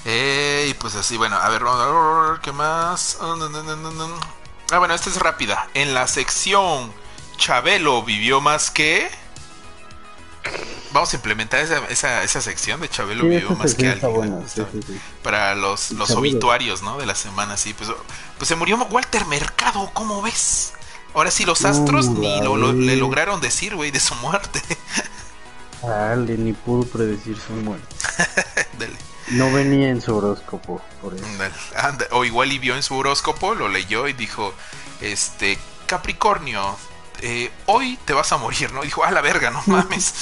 Eh, 0.04 0.66
y 0.68 0.74
pues 0.74 0.96
así, 0.96 1.16
bueno, 1.16 1.36
a 1.36 1.48
ver, 1.48 1.62
¿qué 2.42 2.50
más? 2.50 3.18
Ah, 3.20 4.78
bueno, 4.78 4.94
esta 4.94 5.10
es 5.10 5.16
rápida. 5.20 5.68
En 5.74 5.94
la 5.94 6.08
sección 6.08 6.92
Chabelo 7.36 8.02
vivió 8.02 8.40
más 8.40 8.72
que... 8.72 9.08
Vamos 10.90 11.12
a 11.12 11.16
implementar 11.16 11.60
esa, 11.60 12.24
esa, 12.24 12.40
sección 12.40 12.80
de 12.80 12.88
Chabelo 12.88 13.28
vivió 13.28 13.50
más 13.50 13.76
que 13.76 13.90
alguien. 13.90 14.44
para 15.22 15.54
los, 15.54 15.92
los 15.92 16.10
obituarios, 16.10 16.82
¿no? 16.82 16.98
De 16.98 17.06
la 17.06 17.14
semana, 17.14 17.56
sí. 17.56 17.74
Pues, 17.74 17.90
pues 18.38 18.48
se 18.48 18.56
murió 18.56 18.76
Walter 18.90 19.24
Mercado, 19.26 19.88
¿cómo 19.94 20.20
ves? 20.20 20.72
Ahora 21.16 21.30
sí, 21.30 21.46
los 21.46 21.64
astros 21.64 22.10
ni 22.10 22.42
lo, 22.42 22.74
le 22.74 22.94
lograron 22.94 23.40
decir, 23.40 23.74
güey, 23.74 23.90
de 23.90 24.00
su 24.00 24.14
muerte. 24.16 24.60
Dale, 25.82 26.36
ni 26.36 26.52
pudo 26.52 26.86
predecir 26.86 27.38
su 27.38 27.54
muerte. 27.54 27.96
No 29.28 29.50
venía 29.50 29.88
en 29.88 30.00
su 30.00 30.14
horóscopo, 30.16 30.80
por 31.02 31.12
eso. 31.12 31.26
o 32.12 32.24
igual 32.24 32.52
y 32.52 32.60
vio 32.60 32.76
en 32.76 32.84
su 32.84 32.96
horóscopo, 32.96 33.56
lo 33.56 33.66
leyó 33.66 34.06
y 34.06 34.12
dijo, 34.12 34.54
este, 35.00 35.58
Capricornio, 35.86 36.76
eh, 37.22 37.50
hoy 37.66 37.98
te 38.04 38.12
vas 38.12 38.30
a 38.30 38.36
morir, 38.36 38.72
¿no? 38.72 38.82
dijo, 38.82 39.02
a 39.02 39.10
la 39.10 39.22
verga, 39.22 39.50
no 39.50 39.60
mames. 39.66 40.14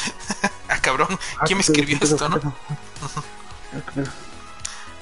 ah, 0.70 0.78
cabrón, 0.80 1.18
ah, 1.38 1.44
¿quién 1.44 1.58
me 1.58 1.62
escribió 1.62 1.98
esto, 2.00 2.30
no? 2.30 2.54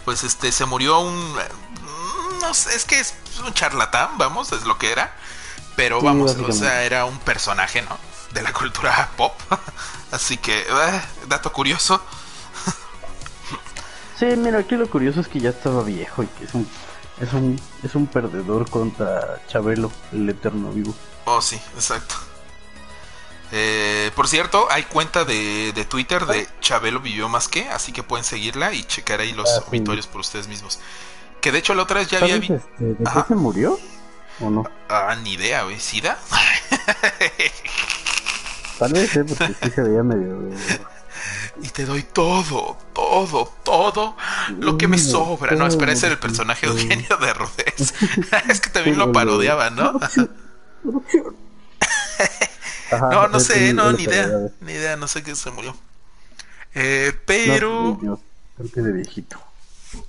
pues 0.05 0.25
este, 0.25 0.51
se 0.51 0.65
murió 0.65 0.99
un... 0.99 1.37
No 2.41 2.55
sé, 2.55 2.75
es 2.75 2.85
que 2.85 2.99
es 2.99 3.15
un 3.47 3.55
charlatán, 3.55 4.19
vamos, 4.19 4.51
es 4.51 4.65
lo 4.65 4.79
que 4.79 4.91
era. 4.91 5.15
Pero 5.77 6.01
vamos, 6.01 6.37
o 6.37 6.53
sea, 6.53 6.85
era 6.85 7.05
un 7.05 7.19
personaje, 7.21 7.83
¿no? 7.83 7.97
De 8.33 8.43
la 8.43 8.53
cultura 8.53 9.11
pop. 9.17 9.33
Así 10.11 10.37
que, 10.37 10.61
eh, 10.61 11.01
dato 11.29 11.53
curioso. 11.53 12.03
sí, 14.19 14.27
mira, 14.37 14.59
aquí 14.59 14.77
lo 14.77 14.89
curioso 14.89 15.21
es 15.21 15.29
que 15.29 15.41
ya 15.41 15.51
estaba 15.51 15.83
viejo 15.83 16.23
y 16.23 16.27
que 16.27 16.45
es 16.45 16.55
un, 16.55 16.69
es 17.21 17.33
un, 17.33 17.61
es 17.83 17.95
un 17.95 18.07
perdedor 18.07 18.69
contra 18.69 19.41
Chabelo, 19.49 19.91
el 20.13 20.29
eterno 20.29 20.71
vivo. 20.73 20.95
Oh, 21.25 21.41
sí, 21.41 21.57
exacto. 21.75 22.15
Eh, 23.55 24.11
por 24.17 24.29
cierto, 24.29 24.67
hay 24.71 24.85
cuenta 24.85 25.27
de, 25.27 25.73
de, 25.75 25.85
Twitter 25.85 26.25
de 26.25 26.49
Chabelo 26.61 27.01
Vivió 27.01 27.29
Más 27.29 27.49
Que, 27.49 27.69
así 27.69 27.93
que 27.93 28.03
pueden 28.03 28.25
seguirla 28.25 28.73
y 28.73 28.83
checar 28.85 29.21
ahí 29.21 29.33
los 29.33 29.51
ah, 29.59 29.65
por 30.11 30.21
ustedes 30.21 30.49
mismos. 30.49 30.81
Que 31.43 31.53
de 31.53 31.59
hecho 31.59 31.75
la 31.75 31.83
otra 31.83 32.01
vez 32.01 32.09
ya 32.09 32.19
había... 32.19 32.37
Este, 32.37 32.63
¿De 32.79 32.97
qué 32.97 33.23
se 33.29 33.35
murió? 33.35 33.79
¿O 34.41 34.51
no? 34.51 34.65
Ah, 34.89 35.17
ni 35.23 35.35
idea, 35.35 35.63
güey. 35.65 35.79
¿Sida? 35.79 36.19
Tal 38.79 38.93
vez, 38.93 39.17
¿eh? 39.17 39.25
Porque 39.25 39.55
sí 39.63 39.71
se 39.71 39.83
veía 39.83 40.03
medio... 40.03 40.51
Y 41.63 41.69
te 41.69 41.85
doy 41.85 42.03
todo, 42.03 42.79
todo, 42.93 43.53
todo 43.63 44.17
lo 44.59 44.79
que 44.79 44.89
me 44.89 44.99
sobra. 44.99 45.55
No, 45.55 45.67
espera, 45.67 45.93
ese 45.93 46.07
era 46.07 46.15
el 46.15 46.19
personaje 46.19 46.67
de 46.67 46.73
Eugenio 46.73 47.17
de 47.19 47.35
Rodés. 47.35 47.95
es 48.49 48.61
que 48.61 48.71
también 48.71 48.99
lo 48.99 49.13
parodiaba, 49.13 49.71
¿no? 49.71 50.01
no, 52.91 53.29
no 53.29 53.39
sé, 53.39 53.75
no, 53.75 53.93
ni 53.93 54.05
idea. 54.05 54.29
Ni 54.61 54.73
idea, 54.73 54.97
no 54.97 55.07
sé 55.07 55.23
qué 55.23 55.37
se 55.37 55.51
murió. 55.51 55.77
Eh, 56.75 57.13
pero. 57.27 57.99
creo 58.01 58.19
que 58.73 58.81
de 58.81 58.93
viejito. 58.93 59.39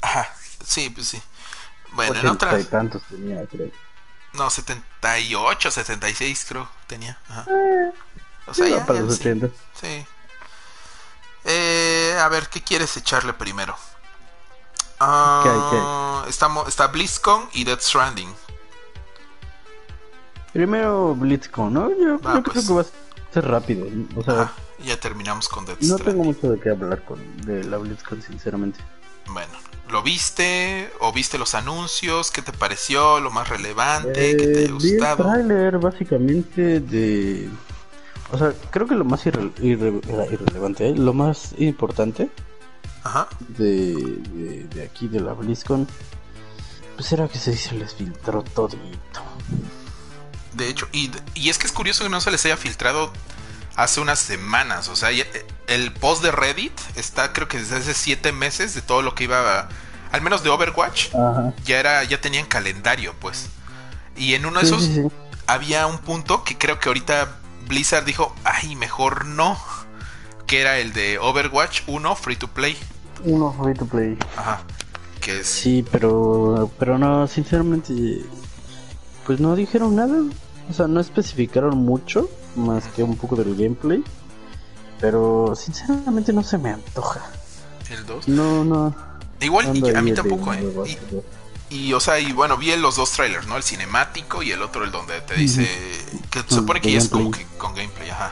Ajá, 0.02 0.30
sí, 0.66 0.90
pues 0.90 1.08
sí. 1.08 1.22
Bueno, 1.92 2.20
en 2.20 2.28
otras. 2.28 2.70
tantos 2.70 3.02
tenía, 3.10 3.46
creo. 3.46 3.70
No, 4.34 4.50
78, 4.50 5.72
76 5.72 6.46
creo 6.50 6.70
tenía. 6.88 7.18
Ajá. 7.30 7.46
Eh, 7.50 7.92
o 8.48 8.54
sea, 8.54 8.68
ya, 8.68 8.86
para 8.86 9.02
los 9.02 9.20
80. 9.20 9.48
Sí. 9.80 10.06
Eh, 11.46 12.18
a 12.20 12.28
ver, 12.30 12.48
¿qué 12.50 12.62
quieres 12.62 12.96
echarle 12.98 13.34
primero? 13.34 13.76
Uh, 15.00 15.44
¿Qué 15.44 15.50
hay, 15.50 15.60
qué 15.70 15.78
hay? 15.78 16.30
Estamos, 16.30 16.68
está 16.68 16.88
BlizzCon 16.88 17.50
y 17.54 17.64
Death 17.64 17.82
Stranding. 17.82 18.34
Primero 20.54 21.16
BlizzCon, 21.16 21.74
¿no? 21.74 21.90
Yo, 21.90 22.20
creo 22.20 22.44
pues. 22.44 22.68
que 22.68 22.74
va 22.74 22.82
a 22.82 22.86
ser 23.34 23.48
rápido. 23.48 23.88
O 24.16 24.24
sea, 24.24 24.42
ah, 24.42 24.52
ya 24.84 25.00
terminamos 25.00 25.50
con 25.50 25.66
Death 25.66 25.82
Stranding. 25.82 25.98
No 25.98 26.12
tengo 26.12 26.24
mucho 26.24 26.52
de 26.52 26.60
qué 26.60 26.70
hablar 26.70 27.04
con, 27.04 27.20
de 27.42 27.64
la 27.66 27.78
BlizzCon, 27.78 28.22
sinceramente. 28.22 28.80
Bueno, 29.28 29.54
¿Lo 29.94 30.02
viste? 30.02 30.90
¿O 31.02 31.14
viste 31.14 31.38
los 31.38 31.54
anuncios? 31.54 32.32
¿Qué 32.32 32.42
te 32.42 32.52
pareció? 32.52 33.20
¿Lo 33.20 33.30
más 33.30 33.48
relevante? 33.48 34.36
¿Qué 34.36 34.48
te 34.48 34.60
haya 34.62 34.72
gustado? 34.72 35.24
Vi 35.24 35.30
el 35.30 35.48
trailer 35.48 35.78
básicamente 35.78 36.80
de... 36.80 37.48
O 38.32 38.38
sea, 38.40 38.54
creo 38.72 38.88
que 38.88 38.96
lo 38.96 39.06
más 39.06 39.24
irrelevante, 39.28 40.90
¿eh? 40.90 40.96
lo 40.96 41.14
más 41.14 41.54
importante 41.60 42.32
Ajá. 43.04 43.28
De, 43.50 43.94
de, 44.74 44.84
aquí 44.84 45.08
de 45.08 45.20
la 45.20 45.34
BlizzCon, 45.34 45.88
pues 46.96 47.12
era 47.12 47.28
que 47.28 47.38
se, 47.38 47.52
les 47.76 47.94
filtró 47.94 48.42
todito. 48.42 49.22
De 50.54 50.70
hecho, 50.70 50.88
y, 50.92 51.12
y 51.36 51.50
es 51.50 51.60
que 51.60 51.68
es 51.68 51.72
curioso 51.72 52.04
que 52.04 52.10
no 52.10 52.20
se 52.20 52.32
les 52.32 52.44
haya 52.48 52.58
filtrado 52.58 53.14
hace 53.76 54.02
unas 54.02 54.20
semanas. 54.20 54.88
O 54.90 54.96
sea, 54.96 55.10
el 55.68 55.92
post 55.94 56.24
de 56.24 56.32
Reddit 56.32 56.74
está 56.96 57.34
creo 57.34 57.48
que 57.48 57.58
desde 57.58 57.78
hace 57.78 57.94
siete 57.94 58.32
meses 58.32 58.76
de 58.76 58.82
todo 58.82 59.02
lo 59.02 59.16
que 59.16 59.26
iba, 59.26 59.68
al 60.12 60.22
menos 60.22 60.44
de 60.44 60.50
Overwatch, 60.50 61.10
ya 61.66 61.80
era, 61.80 62.04
ya 62.04 62.22
tenían 62.22 62.46
calendario, 62.46 63.14
pues. 63.20 63.50
Y 64.16 64.36
en 64.36 64.46
uno 64.46 64.60
de 64.60 64.66
esos 64.66 64.90
había 65.48 65.88
un 65.88 65.98
punto 66.00 66.44
que 66.44 66.58
creo 66.58 66.80
que 66.80 66.90
ahorita 66.90 67.40
Blizzard 67.68 68.06
dijo, 68.06 68.36
ay, 68.44 68.76
mejor 68.76 69.26
no. 69.26 69.58
Que 70.46 70.62
era 70.62 70.78
el 70.78 70.94
de 70.94 71.18
Overwatch 71.20 71.82
1 71.88 72.16
Free 72.16 72.36
to 72.36 72.48
Play. 72.48 72.78
Uno 73.24 73.54
Free 73.54 73.74
to 73.74 73.86
Play. 73.86 74.18
Ajá. 74.36 74.62
Que 75.20 75.40
es... 75.40 75.48
Sí, 75.48 75.86
pero, 75.90 76.70
pero 76.78 76.98
no, 76.98 77.26
sinceramente, 77.28 77.94
pues 79.26 79.40
no 79.40 79.56
dijeron 79.56 79.96
nada. 79.96 80.18
O 80.70 80.74
sea, 80.74 80.88
no 80.88 81.00
especificaron 81.00 81.78
mucho 81.78 82.30
más 82.56 82.86
que 82.88 83.04
un 83.04 83.18
poco 83.18 83.36
del 83.36 83.56
gameplay. 83.56 84.04
Pero 85.00 85.54
sinceramente 85.56 86.32
no 86.32 86.44
se 86.44 86.58
me 86.58 86.72
antoja. 86.72 87.22
¿El 87.90 88.06
2? 88.06 88.28
No, 88.30 88.64
no. 88.64 88.96
Igual 89.42 89.68
a 89.96 90.02
mí 90.02 90.14
tampoco, 90.14 90.54
¿eh? 90.54 90.98
Y, 91.70 91.94
o 91.94 92.00
sea, 92.00 92.20
y 92.20 92.32
bueno, 92.34 92.56
vi 92.58 92.76
los 92.76 92.96
dos 92.96 93.12
trailers, 93.12 93.48
¿no? 93.48 93.58
El 93.58 93.64
cinemático 93.64 94.44
y 94.44 94.52
el 94.52 94.62
otro, 94.62 94.84
el 94.84 94.92
donde 94.92 95.20
te 95.22 95.36
dice. 95.36 95.68
Que 96.30 96.42
se 96.42 96.56
supone 96.56 96.80
que 96.82 96.92
ya 96.92 97.00
es 97.00 97.10
como 97.10 97.32
que 97.32 97.46
con 97.58 97.74
gameplay, 97.74 98.10
ajá. 98.10 98.32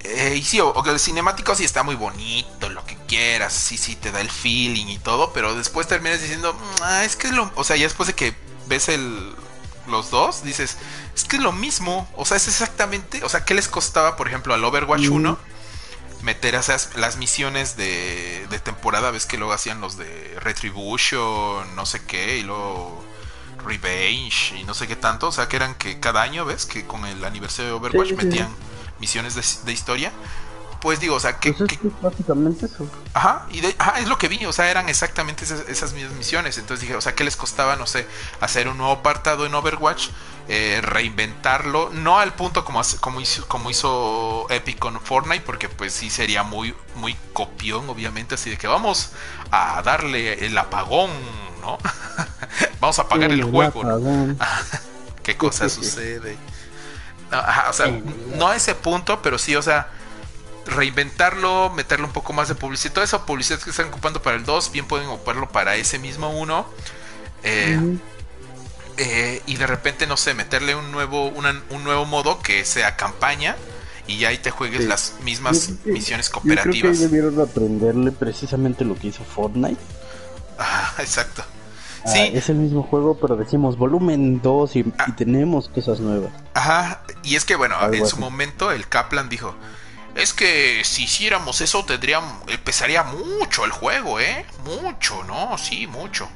eh, 0.00 0.34
y 0.36 0.42
sí, 0.42 0.60
o, 0.60 0.74
el 0.84 0.98
cinemático 0.98 1.54
sí 1.54 1.64
está 1.64 1.82
muy 1.82 1.94
bonito, 1.94 2.68
lo 2.70 2.84
que 2.84 2.96
quieras, 3.06 3.52
sí, 3.52 3.78
sí, 3.78 3.94
te 3.94 4.10
da 4.10 4.20
el 4.20 4.30
feeling 4.30 4.86
y 4.86 4.98
todo, 4.98 5.32
pero 5.32 5.54
después 5.54 5.86
terminas 5.86 6.20
diciendo, 6.20 6.52
mm, 6.54 6.82
ah, 6.82 7.04
es 7.04 7.14
que 7.14 7.30
lo. 7.30 7.50
O 7.54 7.62
sea, 7.62 7.76
ya 7.76 7.84
después 7.84 8.08
de 8.08 8.14
que 8.14 8.34
ves 8.66 8.88
el, 8.88 9.34
los 9.88 10.10
dos, 10.10 10.44
dices, 10.44 10.78
es 11.14 11.24
que 11.24 11.36
es 11.36 11.42
lo 11.42 11.52
mismo, 11.52 12.08
o 12.16 12.24
sea, 12.24 12.36
es 12.36 12.48
exactamente, 12.48 13.24
o 13.24 13.28
sea, 13.28 13.44
¿qué 13.44 13.54
les 13.54 13.68
costaba, 13.68 14.16
por 14.16 14.28
ejemplo, 14.28 14.54
al 14.54 14.64
Overwatch 14.64 15.08
1 15.08 15.38
meter 16.22 16.54
esas, 16.54 16.90
las 16.96 17.16
misiones 17.16 17.76
de, 17.76 18.46
de 18.48 18.58
temporada? 18.60 19.10
Ves 19.10 19.26
que 19.26 19.38
luego 19.38 19.52
hacían 19.52 19.80
los 19.80 19.96
de 19.96 20.38
Retribution, 20.40 21.74
no 21.74 21.86
sé 21.86 22.04
qué, 22.04 22.38
y 22.38 22.42
luego 22.42 23.04
Revenge 23.64 24.56
y 24.56 24.64
no 24.64 24.74
sé 24.74 24.86
qué 24.86 24.96
tanto, 24.96 25.28
o 25.28 25.32
sea, 25.32 25.48
que 25.48 25.56
eran 25.56 25.74
que 25.74 26.00
cada 26.00 26.22
año, 26.22 26.44
¿ves? 26.44 26.66
Que 26.66 26.86
con 26.86 27.06
el 27.06 27.24
aniversario 27.24 27.72
de 27.72 27.76
Overwatch 27.76 28.12
metían 28.12 28.54
misiones 29.00 29.34
de, 29.34 29.42
de 29.64 29.72
historia 29.72 30.12
pues 30.82 30.98
digo, 30.98 31.14
o 31.14 31.20
sea, 31.20 31.38
que... 31.38 31.52
Pues 31.52 31.78
básicamente 32.02 32.66
eso. 32.66 32.90
Ajá, 33.14 33.46
y 33.52 33.60
de, 33.60 33.72
ajá, 33.78 34.00
es 34.00 34.08
lo 34.08 34.18
que 34.18 34.26
vi, 34.26 34.44
o 34.44 34.52
sea, 34.52 34.68
eran 34.68 34.88
exactamente 34.88 35.44
esas, 35.44 35.92
mismas 35.92 36.12
misiones. 36.14 36.58
Entonces 36.58 36.80
dije, 36.80 36.96
o 36.96 37.00
sea, 37.00 37.14
¿qué 37.14 37.22
les 37.22 37.36
costaba, 37.36 37.76
no 37.76 37.86
sé, 37.86 38.04
hacer 38.40 38.66
un 38.66 38.78
nuevo 38.78 38.94
apartado 38.94 39.46
en 39.46 39.54
Overwatch? 39.54 40.08
Eh, 40.48 40.80
reinventarlo, 40.82 41.90
no 41.90 42.18
al 42.18 42.34
punto 42.34 42.64
como, 42.64 42.82
como, 42.98 43.20
hizo, 43.20 43.46
como 43.46 43.70
hizo 43.70 44.48
Epic 44.50 44.80
con 44.80 45.00
Fortnite, 45.00 45.42
porque 45.42 45.68
pues 45.68 45.92
sí 45.92 46.10
sería 46.10 46.42
muy, 46.42 46.74
muy 46.96 47.16
copión, 47.32 47.88
obviamente, 47.88 48.34
así 48.34 48.50
de 48.50 48.56
que 48.58 48.66
vamos 48.66 49.12
a 49.52 49.80
darle 49.82 50.44
el 50.44 50.58
apagón, 50.58 51.10
¿no? 51.60 51.78
vamos 52.80 52.98
a 52.98 53.02
apagar 53.02 53.30
el, 53.30 53.44
juego, 53.44 53.84
¿no? 53.84 54.36
¿Qué 55.22 55.36
cosa 55.36 55.68
sucede? 55.68 56.36
Ajá, 57.30 57.70
o 57.70 57.72
sea, 57.72 57.86
no 58.34 58.48
a 58.48 58.56
ese 58.56 58.74
punto, 58.74 59.22
pero 59.22 59.38
sí, 59.38 59.54
o 59.54 59.62
sea 59.62 59.86
reinventarlo, 60.66 61.70
meterle 61.70 62.06
un 62.06 62.12
poco 62.12 62.32
más 62.32 62.48
de 62.48 62.54
publicidad. 62.54 62.94
Toda 62.94 63.04
esa 63.04 63.26
publicidad 63.26 63.60
que 63.60 63.70
están 63.70 63.88
ocupando 63.88 64.22
para 64.22 64.36
el 64.36 64.44
2, 64.44 64.72
bien 64.72 64.86
pueden 64.86 65.08
ocuparlo 65.08 65.48
para 65.48 65.76
ese 65.76 65.98
mismo 65.98 66.30
1. 66.30 66.66
Eh, 67.44 67.98
eh, 68.98 69.42
y 69.46 69.56
de 69.56 69.66
repente, 69.66 70.06
no 70.06 70.16
sé, 70.16 70.34
meterle 70.34 70.74
un 70.74 70.92
nuevo, 70.92 71.28
un 71.28 71.84
nuevo 71.84 72.04
modo 72.04 72.40
que 72.40 72.64
sea 72.64 72.96
campaña 72.96 73.56
y 74.06 74.18
ya 74.18 74.28
ahí 74.28 74.38
te 74.38 74.50
juegues 74.50 74.84
las 74.84 75.14
mismas 75.24 75.70
misiones 75.84 76.28
cooperativas. 76.28 76.74
Yo 76.74 76.80
creo 76.80 76.92
que 76.92 76.98
debieron 76.98 77.40
aprenderle 77.40 78.12
precisamente 78.12 78.84
lo 78.84 78.96
que 78.96 79.08
hizo 79.08 79.24
Fortnite. 79.24 79.80
Ah, 80.58 80.92
exacto. 80.98 81.42
Ah, 82.04 82.08
sí. 82.08 82.30
Es 82.34 82.48
el 82.48 82.56
mismo 82.56 82.82
juego, 82.82 83.16
pero 83.20 83.36
decimos 83.36 83.78
volumen 83.78 84.40
2 84.42 84.76
y, 84.76 84.92
ah. 84.98 85.14
tenemos 85.16 85.68
cosas 85.68 86.00
nuevas. 86.00 86.32
Ajá, 86.54 87.02
y 87.22 87.36
es 87.36 87.44
que 87.44 87.54
bueno, 87.54 87.76
en 87.92 88.06
su 88.06 88.16
momento 88.16 88.72
el 88.72 88.88
Kaplan 88.88 89.28
dijo, 89.28 89.54
es 90.14 90.32
que 90.32 90.82
si 90.84 91.04
hiciéramos 91.04 91.60
eso 91.60 91.84
tendría, 91.84 92.20
pesaría 92.64 93.02
mucho 93.02 93.64
el 93.64 93.70
juego, 93.70 94.20
¿eh? 94.20 94.44
Mucho, 94.64 95.22
¿no? 95.24 95.56
Sí, 95.58 95.86
mucho. 95.86 96.28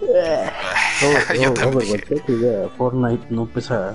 Yo 1.40 1.52
también. 1.52 2.04
Fortnite 2.76 3.26
no 3.30 3.46
pesa 3.46 3.94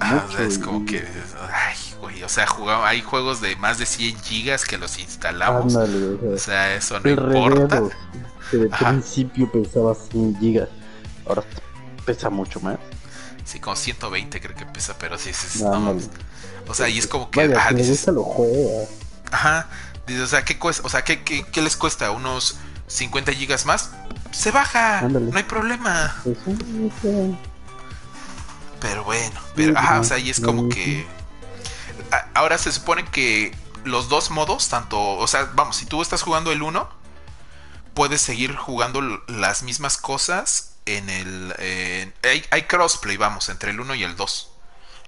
Ah, 0.00 0.24
es 0.40 0.58
como 0.58 0.84
que. 0.84 1.04
Ay, 1.52 1.76
güey. 2.00 2.22
O 2.22 2.28
sea, 2.28 2.46
jugaba, 2.46 2.88
hay 2.88 3.02
juegos 3.02 3.40
de 3.40 3.56
más 3.56 3.78
de 3.78 3.86
100 3.86 4.20
gigas 4.20 4.64
que 4.64 4.78
los 4.78 4.98
instalamos. 4.98 5.74
o, 5.74 6.38
sea, 6.38 6.74
eso 6.74 7.00
no 7.00 7.10
importa. 7.10 7.82
Que 8.50 8.56
de 8.58 8.68
principio 8.68 9.50
pesaba 9.50 9.94
100 9.94 10.38
gigas. 10.38 10.68
Ahora 11.26 11.42
pesa 12.04 12.30
mucho 12.30 12.60
más. 12.60 12.78
Sí, 13.44 13.60
como 13.60 13.76
120 13.76 14.40
creo 14.40 14.56
que 14.56 14.66
pesa, 14.66 14.96
pero 14.98 15.18
sí, 15.18 15.32
sí, 15.32 15.62
no, 15.64 15.96
O 16.68 16.74
sea, 16.74 16.88
y 16.88 16.98
es 16.98 17.06
como 17.06 17.30
que. 17.30 17.54
ajá, 17.54 17.72
dices, 17.72 18.06
lo 18.08 18.22
juega. 18.22 18.86
Ajá. 19.30 19.68
Dices, 20.06 20.22
o 20.22 20.26
sea, 20.26 20.44
¿qué 20.44 20.58
cuesta? 20.58 20.86
O 20.86 20.88
sea, 20.88 21.02
¿qué, 21.02 21.22
qué, 21.22 21.44
qué 21.44 21.62
les 21.62 21.76
cuesta? 21.76 22.10
¿Unos 22.10 22.58
50 22.86 23.32
gigas 23.32 23.66
más? 23.66 23.90
Se 24.32 24.50
baja, 24.50 25.02
no 25.02 25.36
hay 25.36 25.44
problema. 25.44 26.14
Pues 26.24 26.36
pero 28.80 29.04
bueno, 29.04 29.40
pero 29.54 29.76
ajá, 29.76 30.00
o 30.00 30.04
sea, 30.04 30.18
y 30.18 30.30
es 30.30 30.40
como 30.40 30.68
que 30.68 31.06
ahora 32.34 32.58
se 32.58 32.70
supone 32.70 33.04
que 33.06 33.54
los 33.84 34.08
dos 34.08 34.30
modos, 34.30 34.68
tanto, 34.68 35.00
o 35.00 35.26
sea, 35.26 35.50
vamos, 35.54 35.76
si 35.76 35.86
tú 35.86 36.00
estás 36.02 36.22
jugando 36.22 36.52
el 36.52 36.62
1, 36.62 36.88
puedes 37.94 38.20
seguir 38.20 38.54
jugando 38.54 39.00
las 39.26 39.62
mismas 39.62 39.96
cosas 39.96 40.74
en 40.86 41.10
el 41.10 41.54
hay, 42.50 42.62
crossplay, 42.62 43.16
vamos, 43.16 43.48
entre 43.48 43.72
el 43.72 43.80
1 43.80 43.94
y 43.96 44.04
el 44.04 44.16
2. 44.16 44.50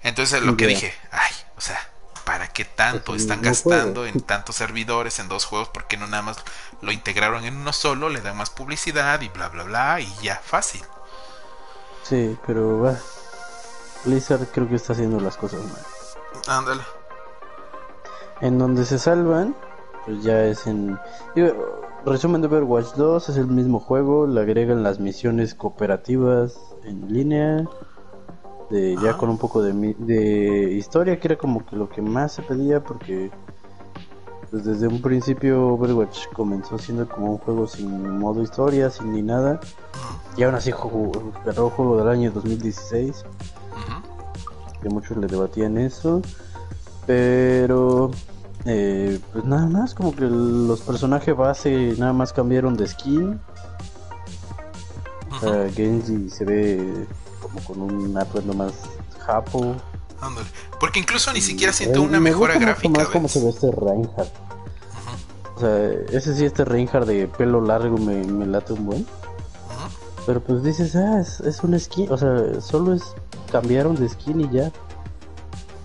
Entonces 0.02 0.42
lo 0.42 0.56
que 0.56 0.66
dije, 0.66 0.94
ay, 1.12 1.32
o 1.60 1.62
sea, 1.62 1.78
¿para 2.24 2.48
qué 2.48 2.64
tanto 2.64 3.12
pues 3.12 3.20
están 3.20 3.42
gastando 3.42 4.06
en 4.06 4.22
tantos 4.22 4.56
servidores 4.56 5.18
en 5.18 5.28
dos 5.28 5.44
juegos? 5.44 5.68
¿Por 5.68 5.84
qué 5.84 5.98
no 5.98 6.06
nada 6.06 6.22
más 6.22 6.38
lo 6.80 6.90
integraron 6.90 7.44
en 7.44 7.54
uno 7.54 7.74
solo, 7.74 8.08
le 8.08 8.22
dan 8.22 8.38
más 8.38 8.48
publicidad 8.48 9.20
y 9.20 9.28
bla 9.28 9.50
bla 9.50 9.64
bla 9.64 10.00
y 10.00 10.10
ya, 10.22 10.40
fácil? 10.42 10.80
Sí, 12.02 12.34
pero 12.46 12.96
Blizzard 14.06 14.46
creo 14.54 14.70
que 14.70 14.76
está 14.76 14.94
haciendo 14.94 15.20
las 15.20 15.36
cosas 15.36 15.60
mal. 15.60 15.82
Ándale. 16.48 16.82
En 18.40 18.58
donde 18.58 18.86
se 18.86 18.98
salvan, 18.98 19.54
pues 20.06 20.22
ya 20.22 20.42
es 20.44 20.66
en. 20.66 20.98
resumen 22.06 22.40
de 22.40 22.46
Overwatch 22.46 22.94
2 22.94 23.28
es 23.28 23.36
el 23.36 23.48
mismo 23.48 23.80
juego, 23.80 24.26
le 24.26 24.40
agregan 24.40 24.82
las 24.82 24.98
misiones 24.98 25.54
cooperativas 25.54 26.58
en 26.84 27.12
línea, 27.12 27.66
de, 28.70 28.96
ya 29.02 29.16
con 29.16 29.28
un 29.28 29.38
poco 29.38 29.62
de, 29.62 29.94
de 29.98 30.72
historia, 30.72 31.18
que 31.18 31.28
era 31.28 31.36
como 31.36 31.64
que 31.66 31.76
lo 31.76 31.88
que 31.88 32.02
más 32.02 32.32
se 32.32 32.42
pedía, 32.42 32.82
porque 32.82 33.30
pues 34.50 34.64
desde 34.64 34.88
un 34.88 35.00
principio 35.00 35.74
Overwatch 35.74 36.28
comenzó 36.32 36.78
siendo 36.78 37.08
como 37.08 37.32
un 37.32 37.38
juego 37.38 37.66
sin 37.66 38.18
modo 38.18 38.42
historia, 38.42 38.90
sin 38.90 39.12
ni 39.12 39.22
nada, 39.22 39.60
y 40.36 40.42
aún 40.42 40.54
así 40.54 40.70
jugó, 40.70 41.32
ganó 41.44 41.70
juego 41.70 41.98
del 41.98 42.08
año 42.08 42.30
2016 42.30 43.24
que 44.80 44.88
muchos 44.88 45.16
le 45.16 45.26
debatían 45.26 45.76
eso, 45.76 46.22
pero 47.06 48.10
eh, 48.64 49.18
pues 49.32 49.44
nada 49.44 49.66
más, 49.66 49.94
como 49.94 50.14
que 50.14 50.22
los 50.22 50.80
personajes 50.80 51.36
base 51.36 51.94
nada 51.98 52.12
más 52.12 52.32
cambiaron 52.32 52.76
de 52.76 52.86
skin. 52.86 53.40
O 55.32 55.40
sea, 55.40 55.70
Genji 55.70 56.28
se 56.28 56.44
ve 56.44 57.06
como 57.40 57.60
con 57.64 57.80
un 57.82 58.16
atuendo 58.16 58.54
más 58.54 58.72
japo. 59.18 59.76
Porque 60.78 61.00
incluso 61.00 61.32
ni 61.32 61.40
siquiera 61.40 61.72
siento 61.72 62.02
una 62.02 62.20
mejora 62.20 62.58
gráfica. 62.58 63.00
Más 63.00 63.08
como 63.08 63.28
se 63.28 63.42
ve 63.42 63.50
este 63.50 63.70
Reinhardt. 63.70 64.32
O 65.56 65.60
sea, 65.60 65.90
ese 66.12 66.36
sí, 66.36 66.44
este 66.44 66.64
Reinhardt 66.64 67.06
de 67.06 67.26
pelo 67.26 67.60
largo 67.60 67.98
me, 67.98 68.24
me 68.24 68.46
late 68.46 68.72
un 68.72 68.86
buen. 68.86 69.06
Pero 70.26 70.42
pues 70.42 70.62
dices, 70.62 70.94
ah, 70.96 71.20
es, 71.20 71.40
es 71.40 71.62
un 71.62 71.78
skin. 71.78 72.10
O 72.12 72.16
sea, 72.16 72.60
solo 72.60 72.94
es 72.94 73.14
cambiaron 73.50 73.96
de 73.96 74.08
skin 74.08 74.40
y 74.42 74.50
ya. 74.50 74.70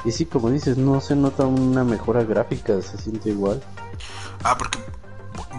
Y 0.03 0.12
sí, 0.12 0.25
como 0.25 0.51
dices, 0.51 0.77
no 0.77 1.01
se 1.01 1.15
nota 1.15 1.45
una 1.45 1.84
mejora 1.84 2.23
gráfica, 2.23 2.82
se 2.82 2.97
siente 2.97 3.29
igual. 3.29 3.62
Ah, 4.43 4.56
porque 4.58 4.77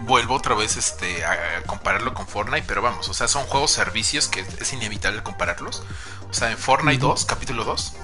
vuelvo 0.05 0.35
otra 0.35 0.55
vez 0.55 0.77
este 0.77 1.25
a 1.25 1.63
compararlo 1.67 2.15
con 2.15 2.27
Fortnite, 2.27 2.65
pero 2.67 2.83
vamos, 2.83 3.09
o 3.09 3.15
sea, 3.15 3.29
son 3.29 3.45
juegos 3.45 3.71
servicios 3.71 4.29
que 4.29 4.41
es 4.41 4.73
inevitable 4.73 5.23
compararlos. 5.23 5.83
O 6.31 6.35
sea, 6.35 6.51
en 6.51 6.59
Fortnite 6.59 6.99
2, 6.99 7.25
capítulo 7.25 7.65
2, 7.65 7.95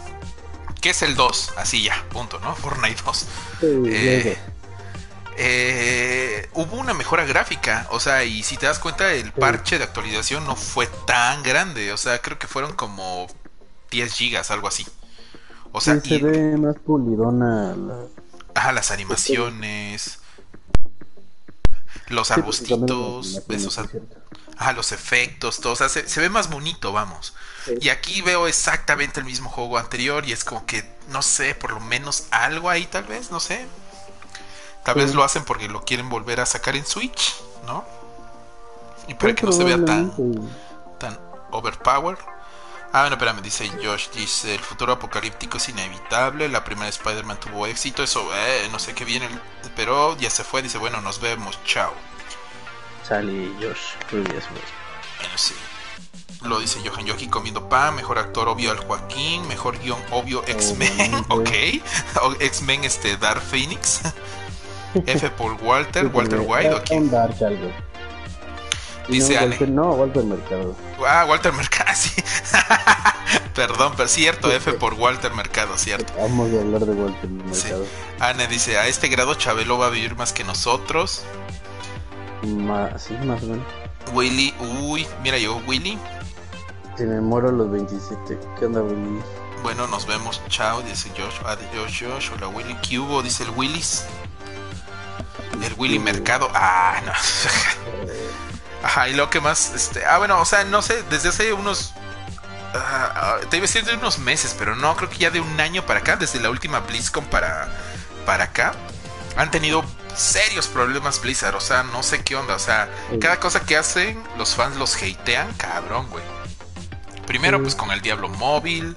¿qué 0.81 0.91
es 0.91 1.03
el 1.03 1.15
2? 1.15 1.55
Así 1.57 1.83
ya, 1.83 2.05
punto, 2.11 2.39
¿no? 2.41 2.55
Fortnite 2.57 3.03
2. 3.05 3.27
Eh, 3.63 4.39
eh, 5.37 6.49
hubo 6.55 6.77
una 6.77 6.95
mejora 6.95 7.25
gráfica, 7.25 7.87
o 7.91 8.01
sea, 8.01 8.25
y 8.25 8.43
si 8.43 8.57
te 8.57 8.67
das 8.67 8.79
cuenta, 8.79 9.13
el 9.13 9.33
parche 9.33 9.79
de 9.79 9.85
actualización 9.85 10.45
no 10.45 10.57
fue 10.57 10.87
tan 11.07 11.43
grande, 11.43 11.93
o 11.93 11.97
sea, 11.97 12.21
creo 12.21 12.39
que 12.39 12.47
fueron 12.47 12.75
como 12.75 13.27
10 13.91 14.13
gigas, 14.13 14.51
algo 14.51 14.69
así. 14.69 14.87
O 15.73 15.81
sea, 15.81 15.99
se 16.01 16.19
ve 16.19 16.57
más 16.59 16.77
pulidona. 16.77 17.75
La... 17.75 17.95
Ajá, 18.55 18.73
las 18.73 18.91
animaciones, 18.91 20.19
los 22.13 22.31
arbustitos, 22.31 23.43
ajá, 24.57 24.73
los 24.73 24.93
efectos, 24.93 25.61
todo. 25.61 25.73
O 25.73 25.77
sea, 25.77 25.89
se, 25.89 26.21
ve 26.21 26.29
más 26.29 26.51
bonito, 26.51 26.93
vamos. 26.93 27.35
Y 27.81 27.89
aquí 27.91 28.23
veo 28.23 28.47
exactamente 28.47 29.21
el 29.21 29.27
mismo 29.27 29.49
juego 29.49 29.79
anterior 29.79 30.27
y 30.27 30.33
es 30.33 30.45
como 30.45 30.67
que, 30.67 30.85
no 31.09 31.23
sé, 31.23 31.55
por 31.55 31.73
lo 31.73 31.81
menos 31.81 32.27
algo 32.31 32.71
ahí 32.71 32.87
tal 32.87 33.05
vez, 33.05 33.31
no 33.31 33.41
sé. 33.41 33.67
Tal 34.85 34.97
vez 34.97 35.15
lo 35.15 35.23
hacen 35.23 35.45
porque 35.45 35.69
lo 35.69 35.85
quieren 35.85 36.09
volver 36.09 36.41
a 36.41 36.47
sacar 36.47 36.75
en 36.75 36.85
Switch, 36.85 37.37
¿no? 37.67 37.85
Y 39.07 39.15
para 39.15 39.35
que 39.35 39.47
no 39.47 39.53
se 39.53 39.65
vea 39.65 39.85
tan, 39.85 40.13
tan 40.99 41.19
overpowered. 41.51 42.19
Ah, 42.95 43.01
bueno, 43.01 43.15
espérame, 43.17 43.41
dice 43.41 43.71
Josh, 43.83 44.11
dice, 44.11 44.55
el 44.55 44.61
futuro 44.61 44.93
apocalíptico 44.93 45.57
es 45.57 45.67
inevitable, 45.71 46.47
la 46.51 46.63
primera 46.63 46.89
Spider-Man 46.89 47.41
tuvo 47.41 47.67
éxito, 47.67 48.03
eso, 48.03 48.29
eh, 48.35 48.69
no 48.71 48.79
sé 48.79 48.93
qué 48.93 49.07
viene, 49.07 49.27
pero 49.75 50.15
ya 50.19 50.29
se 50.29 50.45
fue, 50.45 50.61
dice, 50.61 50.77
bueno, 50.77 51.01
nos 51.01 51.19
vemos, 51.19 51.59
chao. 51.65 51.95
Sale 53.09 53.51
Josh, 53.59 53.95
que 54.11 54.19
Bueno, 54.19 54.43
sí. 55.37 55.55
Lo 56.43 56.59
dice 56.59 56.81
Johan 56.85 57.07
Yoki 57.07 57.29
comiendo 57.29 57.67
pan, 57.69 57.95
mejor 57.95 58.19
actor 58.19 58.49
obvio 58.49 58.71
al 58.73 58.79
Joaquín, 58.79 59.49
mejor 59.49 59.79
guion 59.79 60.01
obvio 60.11 60.45
X-Men, 60.47 61.15
ok. 61.31 61.51
X-Men 62.41 62.85
este 62.85 63.17
Dark 63.17 63.41
Phoenix. 63.41 64.03
F 65.07 65.31
por 65.31 65.53
Walter, 65.63 66.09
Walter 66.09 66.41
White, 66.41 66.75
ok. 66.75 66.91
Dice 69.09 69.35
no, 69.35 69.41
Walter, 69.41 69.69
no, 69.69 69.91
Walter 69.91 70.25
Mercado. 70.25 70.77
Ah, 71.07 71.27
Walter 71.29 71.53
Mercado, 71.53 71.91
sí. 71.95 72.23
Perdón, 73.55 73.93
pero 73.97 74.09
cierto, 74.09 74.51
F 74.51 74.73
por 74.75 74.95
Walter 74.95 75.33
Mercado, 75.35 75.77
cierto. 75.77 76.13
Vamos 76.17 76.51
a 76.53 76.61
hablar 76.61 76.87
de 76.87 76.93
Walter 76.93 77.31
Mercado. 77.31 77.87
Ana 78.21 78.47
dice, 78.47 78.79
a 78.79 78.87
este 78.87 79.09
grado 79.09 79.35
Chabelo 79.35 79.79
va 79.79 79.87
a 79.87 79.91
vivir 79.91 80.17
más 80.17 80.33
que 80.33 80.45
nosotros. 80.45 81.23
Más, 82.43 83.03
sí, 83.03 83.15
más 83.25 83.43
o 83.43 83.47
menos. 83.47 83.67
Willy, 84.13 84.55
uy, 84.83 85.07
mira, 85.23 85.39
llegó 85.39 85.63
Willy. 85.67 85.99
Si 86.97 87.05
me 87.05 87.21
muero 87.21 87.49
a 87.49 87.53
los 87.53 87.71
27, 87.71 88.39
¿qué 88.59 88.67
onda 88.67 88.83
Willy? 88.83 89.21
Bueno, 89.63 89.87
nos 89.87 90.07
vemos, 90.07 90.43
chao, 90.49 90.83
dice 90.83 91.11
Josh. 91.11 91.41
Adiós, 91.47 91.93
Josh. 91.99 92.31
Hola, 92.35 92.49
Willy. 92.49 92.75
¿Qué 92.83 92.99
hubo? 92.99 93.23
Dice 93.23 93.45
el 93.45 93.51
Willis. 93.51 94.05
El 95.63 95.73
Willy 95.79 95.99
Mercado. 95.99 96.49
Ah, 96.53 97.01
no. 97.05 97.13
Ajá, 98.83 99.09
y 99.09 99.15
lo 99.15 99.31
que 99.31 99.41
más, 99.41 99.75
este, 99.75 100.05
ah, 100.05 100.19
bueno, 100.19 100.41
o 100.41 100.45
sea, 100.45 100.65
no 100.65 100.83
sé, 100.83 101.03
desde 101.09 101.29
hace 101.29 101.53
unos, 101.53 101.95
uh, 102.75 103.47
te 103.49 103.57
iba 103.57 103.65
a 103.65 103.69
decir 103.69 103.85
de 103.85 103.95
unos 103.95 104.19
meses, 104.19 104.57
pero 104.59 104.75
no, 104.75 104.97
creo 104.97 105.09
que 105.09 105.19
ya 105.19 105.31
de 105.31 105.41
un 105.41 105.61
año 105.61 105.87
para 105.87 106.01
acá, 106.01 106.17
desde 106.17 106.41
la 106.41 106.51
última 106.51 106.81
BlizzCon 106.81 107.25
para, 107.27 107.69
para 108.27 108.45
acá, 108.45 108.73
han 109.37 109.51
tenido 109.51 109.85
serios 110.17 110.67
problemas 110.67 111.21
Blizzard, 111.21 111.55
o 111.55 111.61
sea, 111.61 111.85
no 111.85 112.03
sé 112.03 112.23
qué 112.23 112.37
onda, 112.37 112.57
o 112.57 112.59
sea, 112.59 112.89
cada 113.21 113.39
cosa 113.39 113.61
que 113.61 113.77
hacen, 113.77 114.23
los 114.37 114.55
fans 114.55 114.77
los 114.77 114.97
hatean, 114.97 115.53
cabrón, 115.55 116.09
güey. 116.11 116.25
Primero, 117.27 117.63
pues 117.63 117.75
con 117.75 117.91
el 117.93 118.01
Diablo 118.01 118.29
Móvil, 118.29 118.97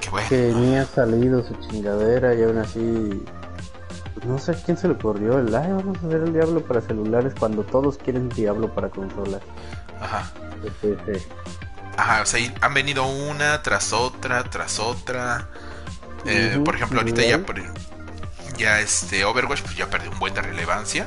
que 0.00 0.10
bueno. 0.10 0.28
Que 0.28 0.52
ni 0.54 0.76
ha 0.76 0.84
salido 0.84 1.46
su 1.46 1.54
chingadera 1.68 2.34
y 2.34 2.42
aún 2.42 2.58
así 2.58 3.22
no 4.26 4.38
sé 4.38 4.52
a 4.52 4.54
quién 4.54 4.76
se 4.76 4.88
le 4.88 4.94
ocurrió 4.94 5.38
el, 5.38 5.54
ay, 5.54 5.72
vamos 5.72 5.98
a 6.02 6.06
hacer 6.06 6.22
el 6.22 6.32
Diablo 6.32 6.60
para 6.62 6.80
celulares 6.80 7.34
cuando 7.38 7.62
todos 7.62 7.98
quieren 7.98 8.28
Diablo 8.28 8.72
para 8.74 8.88
consola. 8.88 9.40
Ajá. 10.00 10.30
Ajá, 11.96 12.22
o 12.22 12.26
sea, 12.26 12.54
han 12.60 12.74
venido 12.74 13.06
una 13.06 13.62
tras 13.62 13.92
otra, 13.92 14.44
tras 14.44 14.78
otra. 14.78 15.48
Eh, 16.24 16.60
por 16.64 16.76
ejemplo, 16.76 17.00
ahorita 17.00 17.22
ya, 17.22 17.40
ya 18.56 18.80
este 18.80 19.24
Overwatch 19.24 19.62
pues 19.62 19.76
ya 19.76 19.90
perdió 19.90 20.10
un 20.10 20.18
buen 20.18 20.34
de 20.34 20.42
relevancia. 20.42 21.06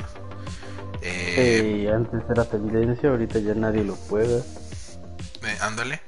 Eh, 1.01 1.91
antes 1.93 2.21
era 2.29 2.45
tendencia, 2.45 3.09
ahorita 3.09 3.39
ya 3.39 3.53
nadie 3.53 3.83
lo 3.83 3.95
juega. 3.95 4.37
Eh, 4.37 5.57
ándale. 5.61 6.01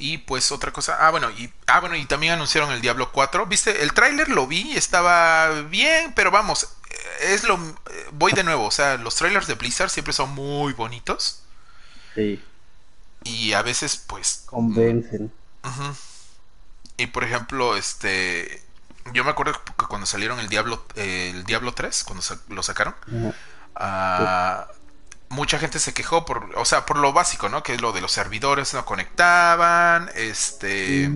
Y 0.00 0.18
pues 0.18 0.52
otra 0.52 0.72
cosa, 0.72 0.96
ah 1.00 1.10
bueno, 1.10 1.28
y 1.30 1.52
ah 1.66 1.80
bueno, 1.80 1.96
y 1.96 2.06
también 2.06 2.34
anunciaron 2.34 2.70
el 2.70 2.80
Diablo 2.80 3.10
4. 3.10 3.46
¿Viste? 3.46 3.82
El 3.82 3.92
tráiler 3.92 4.28
lo 4.28 4.46
vi, 4.46 4.76
estaba 4.76 5.62
bien, 5.62 6.12
pero 6.14 6.30
vamos, 6.30 6.68
es 7.20 7.42
lo 7.42 7.58
voy 8.12 8.32
de 8.32 8.44
nuevo, 8.44 8.66
o 8.66 8.70
sea, 8.70 8.96
los 8.96 9.16
trailers 9.16 9.48
de 9.48 9.54
Blizzard 9.54 9.90
siempre 9.90 10.12
son 10.12 10.30
muy 10.30 10.72
bonitos. 10.72 11.42
Sí. 12.14 12.42
Y 13.24 13.52
a 13.52 13.62
veces 13.62 13.96
pues 14.06 14.44
convencen. 14.46 15.32
Y 16.96 17.06
por 17.08 17.24
ejemplo, 17.24 17.76
este 17.76 18.62
yo 19.12 19.24
me 19.24 19.30
acuerdo 19.30 19.52
que 19.78 19.86
cuando 19.86 20.06
salieron 20.06 20.38
el 20.38 20.48
Diablo 20.48 20.86
el 20.94 21.44
Diablo 21.44 21.74
3, 21.74 22.04
cuando 22.04 22.24
lo 22.48 22.62
sacaron, 22.62 22.94
mucha 25.28 25.58
gente 25.58 25.78
se 25.78 25.92
quejó 25.92 26.24
por, 26.24 26.50
o 26.56 26.64
sea, 26.64 26.86
por 26.86 26.98
lo 26.98 27.12
básico, 27.12 27.48
¿no? 27.48 27.62
Que 27.62 27.74
es 27.74 27.80
lo 27.80 27.92
de 27.92 28.00
los 28.00 28.12
servidores 28.12 28.74
no 28.74 28.84
conectaban, 28.84 30.10
este, 30.14 31.10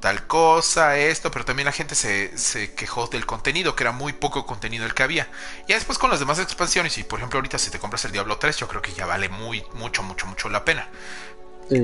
tal 0.00 0.26
cosa, 0.26 0.96
esto, 0.96 1.30
pero 1.30 1.44
también 1.44 1.66
la 1.66 1.72
gente 1.72 1.94
se, 1.94 2.36
se, 2.36 2.74
quejó 2.74 3.06
del 3.06 3.26
contenido, 3.26 3.76
que 3.76 3.84
era 3.84 3.92
muy 3.92 4.12
poco 4.12 4.46
contenido 4.46 4.86
el 4.86 4.94
que 4.94 5.02
había. 5.02 5.30
Y 5.68 5.74
después 5.74 5.98
con 5.98 6.10
las 6.10 6.20
demás 6.20 6.38
expansiones, 6.38 6.96
y 6.98 7.04
por 7.04 7.18
ejemplo 7.18 7.38
ahorita 7.38 7.58
si 7.58 7.70
te 7.70 7.78
compras 7.78 8.04
el 8.04 8.12
Diablo 8.12 8.38
3, 8.38 8.56
yo 8.56 8.68
creo 8.68 8.82
que 8.82 8.92
ya 8.92 9.06
vale 9.06 9.28
muy, 9.28 9.64
mucho, 9.74 10.02
mucho, 10.02 10.26
mucho 10.26 10.48
la 10.48 10.64
pena. 10.64 10.88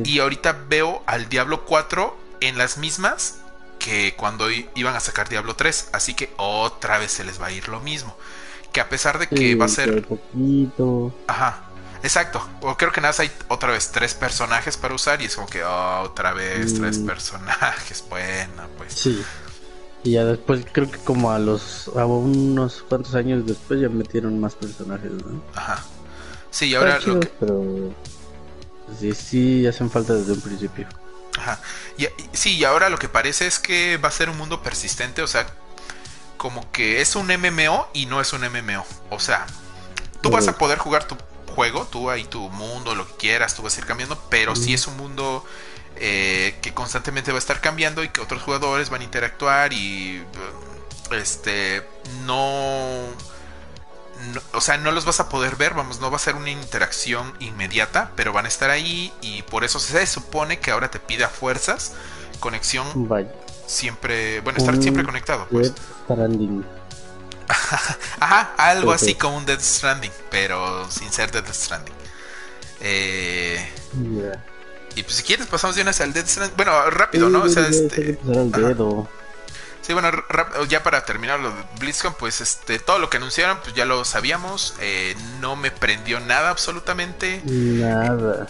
Y 0.05 0.19
ahorita 0.19 0.53
veo 0.69 1.03
al 1.07 1.31
Diablo 1.31 1.65
4 1.65 2.17
en 2.41 2.59
las 2.59 2.77
mismas 2.77 3.39
que 3.79 4.15
cuando 4.17 4.51
iban 4.51 4.95
a 4.95 5.01
sacar 5.01 5.29
Diablo 5.29 5.55
3, 5.57 5.91
así 5.93 6.15
que 6.15 6.35
otra 6.37 6.99
vez 6.99 7.13
se 7.13 7.25
les 7.25 7.41
va 7.41 7.47
a 7.47 7.53
ir 7.53 7.69
lo 7.69 7.81
mismo 7.81 8.15
que 8.73 8.81
a 8.81 8.89
pesar 8.89 9.19
de 9.19 9.27
que 9.29 9.55
va 9.55 9.67
a 9.67 9.69
ser... 9.69 10.07
Poquito. 10.07 11.15
Ajá, 11.27 11.65
exacto. 12.03 12.47
O 12.61 12.77
creo 12.77 12.93
que 12.93 13.01
nada 13.01 13.15
hay 13.19 13.31
otra 13.49 13.73
vez 13.73 13.91
tres 13.93 14.15
personajes 14.15 14.77
para 14.77 14.95
usar 14.95 15.21
y 15.23 15.27
es 15.27 15.37
como 15.37 15.49
que 15.49 15.63
oh, 15.65 16.01
otra 16.03 16.33
vez 16.33 16.75
tres 16.75 16.99
mm. 16.99 17.07
personajes. 17.07 18.05
Bueno, 18.11 18.69
pues. 18.77 18.95
Sí. 18.95 19.23
Y 20.05 20.13
ya 20.13 20.25
después 20.25 20.65
creo 20.71 20.91
que 20.91 20.99
como 20.99 21.33
a 21.33 21.39
los 21.39 21.91
a 21.97 22.07
unos 22.07 22.85
cuantos 22.89 23.15
años 23.15 23.45
después 23.47 23.81
ya 23.81 23.89
metieron 23.89 24.39
más 24.41 24.55
personajes, 24.55 25.11
¿no? 25.11 25.43
Ajá. 25.55 25.85
Sí, 26.51 26.67
y 26.69 26.75
ahora 26.75 26.99
lo 27.01 27.21
que... 27.21 27.27
pero 27.41 27.93
sí 28.99 29.13
sí 29.13 29.67
hacen 29.67 29.91
falta 29.91 30.15
desde 30.15 30.33
un 30.33 30.41
principio. 30.41 30.87
Ajá. 31.37 31.61
Y, 31.97 32.07
sí, 32.33 32.57
y 32.57 32.65
ahora 32.65 32.89
lo 32.89 32.99
que 32.99 33.09
parece 33.09 33.47
es 33.47 33.59
que 33.59 33.97
va 33.97 34.09
a 34.09 34.13
ser 34.13 34.31
un 34.31 34.39
mundo 34.39 34.63
persistente, 34.63 35.23
o 35.23 35.27
sea, 35.27 35.47
como 36.39 36.71
que 36.73 37.03
es 37.03 37.15
un 37.17 37.27
MMO 37.27 37.89
y 37.93 38.07
no 38.07 38.21
es 38.23 38.33
un 38.33 38.41
MMO. 38.41 38.87
O 39.11 39.21
sea, 39.21 39.47
tú 40.23 40.31
vas 40.31 40.49
a 40.49 40.57
poder 40.57 40.79
jugar 40.79 41.07
tu 41.07 41.17
juego, 41.55 41.87
tú 41.87 42.09
ahí 42.09 42.25
tu 42.25 42.49
mundo, 42.51 42.95
lo 42.95 43.07
que 43.07 43.15
quieras, 43.15 43.55
tú 43.55 43.63
vas 43.63 43.77
a 43.77 43.81
ir 43.81 43.87
cambiando, 43.87 44.19
pero 44.31 44.57
si 44.57 44.73
es 44.73 44.87
un 44.87 44.97
mundo 44.97 45.45
eh, 45.97 46.57
que 46.63 46.73
constantemente 46.73 47.33
va 47.33 47.39
a 47.39 47.41
estar 47.41 47.61
cambiando 47.61 48.05
y 48.05 48.09
que 48.09 48.21
otros 48.21 48.43
jugadores 48.43 48.89
van 48.89 49.01
a 49.01 49.05
interactuar 49.05 49.73
y 49.73 50.25
este 51.11 51.85
no, 52.25 52.87
o 54.53 54.61
sea, 54.61 54.77
no 54.77 54.93
los 54.93 55.05
vas 55.05 55.19
a 55.21 55.29
poder 55.29 55.57
ver, 55.57 55.75
vamos, 55.75 56.01
no 56.01 56.11
va 56.11 56.17
a 56.17 56.21
ser 56.21 56.37
una 56.37 56.51
interacción 56.51 57.35
inmediata, 57.41 58.13
pero 58.15 58.33
van 58.33 58.45
a 58.45 58.49
estar 58.49 58.71
ahí 58.71 59.13
y 59.21 59.43
por 59.43 59.65
eso 59.65 59.81
se 59.81 60.07
supone 60.07 60.61
que 60.61 60.71
ahora 60.71 60.91
te 60.91 61.01
pide 61.01 61.25
a 61.25 61.29
fuerzas 61.29 61.95
conexión 62.39 62.87
siempre, 63.67 64.41
bueno, 64.41 64.59
estar 64.59 64.81
siempre 64.81 65.05
conectado, 65.05 65.49
pues. 65.51 65.73
Stranding. 66.11 66.65
Ajá, 68.21 68.55
algo 68.57 68.93
así 68.93 69.15
como 69.17 69.37
un 69.37 69.47
Death 69.47 69.61
Stranding, 69.63 70.13
pero 70.31 70.91
sin 70.91 71.13
ser 71.13 71.31
Death 71.31 71.51
Stranding. 71.53 71.95
Eh, 72.81 73.69
Y 74.95 75.03
pues 75.05 75.17
si 75.17 75.23
quieres 75.23 75.47
pasamos 75.47 75.77
de 75.77 75.83
una 75.83 75.93
al 75.93 76.13
Death 76.13 76.27
Stranding. 76.29 76.57
Bueno, 76.57 76.91
rápido, 76.91 77.31
¿no? 77.31 77.43
O 77.45 77.49
sea, 77.49 77.69
este... 77.69 78.19
Sí, 79.81 79.93
bueno, 79.95 80.11
ya 80.69 80.83
para 80.83 81.05
terminar 81.05 81.41
lo 81.41 81.51
de 81.53 81.63
BlizzCon, 81.79 82.15
pues 82.15 82.41
este, 82.43 82.79
todo 82.79 82.99
lo 82.99 83.09
que 83.09 83.17
anunciaron, 83.17 83.61
pues 83.63 83.75
ya 83.75 83.87
lo 83.87 84.05
sabíamos. 84.05 84.75
Eh, 84.81 85.17
no 85.41 85.57
me 85.57 85.71
prendió 85.71 86.21
nada 86.21 86.51
absolutamente. 86.51 87.43
Nada. 87.45 88.47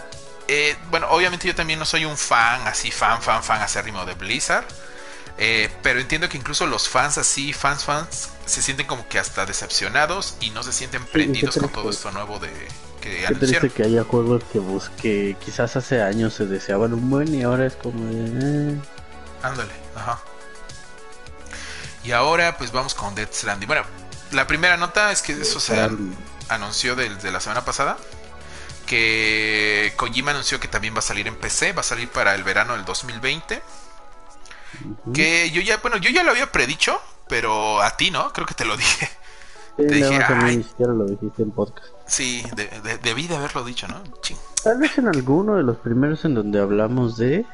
Eh, 0.48 0.76
bueno, 0.90 1.08
obviamente 1.10 1.46
yo 1.46 1.54
también 1.54 1.78
no 1.78 1.84
soy 1.84 2.04
un 2.06 2.16
fan, 2.16 2.66
así 2.66 2.90
fan, 2.90 3.22
fan, 3.22 3.42
fan 3.44 3.60
acérrimo 3.60 4.04
de 4.06 4.14
Blizzard. 4.14 4.66
Eh, 5.38 5.70
pero 5.82 6.00
entiendo 6.00 6.28
que 6.28 6.36
incluso 6.36 6.66
los 6.66 6.88
fans 6.88 7.16
así, 7.16 7.52
fans, 7.52 7.84
fans, 7.84 8.30
se 8.44 8.60
sienten 8.60 8.86
como 8.86 9.06
que 9.08 9.18
hasta 9.20 9.46
decepcionados 9.46 10.36
y 10.40 10.50
no 10.50 10.64
se 10.64 10.72
sienten 10.72 11.04
prendidos 11.06 11.56
con 11.56 11.68
todo 11.68 11.90
esto 11.90 12.10
nuevo 12.10 12.40
de 12.40 12.50
que 13.00 13.24
qué 13.28 13.34
triste 13.34 13.70
que 13.70 13.84
haya 13.84 14.02
juegos 14.02 14.42
que, 14.52 14.58
busque 14.58 15.36
quizás 15.44 15.76
hace 15.76 16.02
años 16.02 16.34
se 16.34 16.46
deseaban 16.46 16.92
un 16.92 17.08
buen 17.08 17.32
y 17.32 17.42
ahora 17.42 17.66
es 17.66 17.76
como 17.76 18.04
de... 18.12 18.72
Eh. 18.72 18.80
Ándale, 19.42 19.72
ajá. 19.94 20.20
Y 22.02 22.10
ahora 22.12 22.56
pues 22.58 22.72
vamos 22.72 22.94
con 22.94 23.14
Dead 23.14 23.28
Stranding. 23.30 23.68
Bueno, 23.68 23.84
la 24.32 24.46
primera 24.46 24.76
nota 24.76 25.12
es 25.12 25.22
que 25.22 25.32
eso 25.32 25.60
se 25.60 25.88
anunció 26.48 26.96
desde 26.96 27.30
la 27.30 27.40
semana 27.40 27.64
pasada. 27.64 27.96
Que 28.86 29.92
Kojima 29.96 30.30
anunció 30.30 30.58
que 30.58 30.68
también 30.68 30.94
va 30.94 31.00
a 31.00 31.02
salir 31.02 31.28
en 31.28 31.36
PC, 31.36 31.74
va 31.74 31.82
a 31.82 31.84
salir 31.84 32.08
para 32.08 32.34
el 32.34 32.42
verano 32.42 32.74
del 32.74 32.84
2020. 32.84 33.62
Que 35.12 35.50
yo 35.50 35.60
ya, 35.60 35.78
bueno, 35.78 35.96
yo 35.96 36.10
ya 36.10 36.22
lo 36.22 36.30
había 36.30 36.52
predicho, 36.52 37.00
pero 37.28 37.82
a 37.82 37.96
ti, 37.96 38.10
¿no? 38.10 38.32
Creo 38.32 38.46
que 38.46 38.54
te 38.54 38.64
lo 38.64 38.76
dije. 38.76 39.08
te 39.76 39.84
dije, 39.84 40.18
Ay, 40.28 40.58
ni 40.58 40.62
siquiera 40.64 40.92
lo 40.92 41.04
dijiste 41.04 41.42
en 41.42 41.50
podcast. 41.50 41.88
Sí, 42.06 42.44
debí 43.02 43.26
de 43.26 43.36
haberlo 43.36 43.64
dicho, 43.64 43.86
¿no? 43.88 44.02
Tal 44.62 44.78
vez 44.78 44.98
en 44.98 45.08
alguno 45.08 45.56
de 45.56 45.62
los 45.62 45.76
primeros 45.78 46.24
en 46.24 46.34
donde 46.34 46.60
hablamos 46.60 47.16
de. 47.16 47.46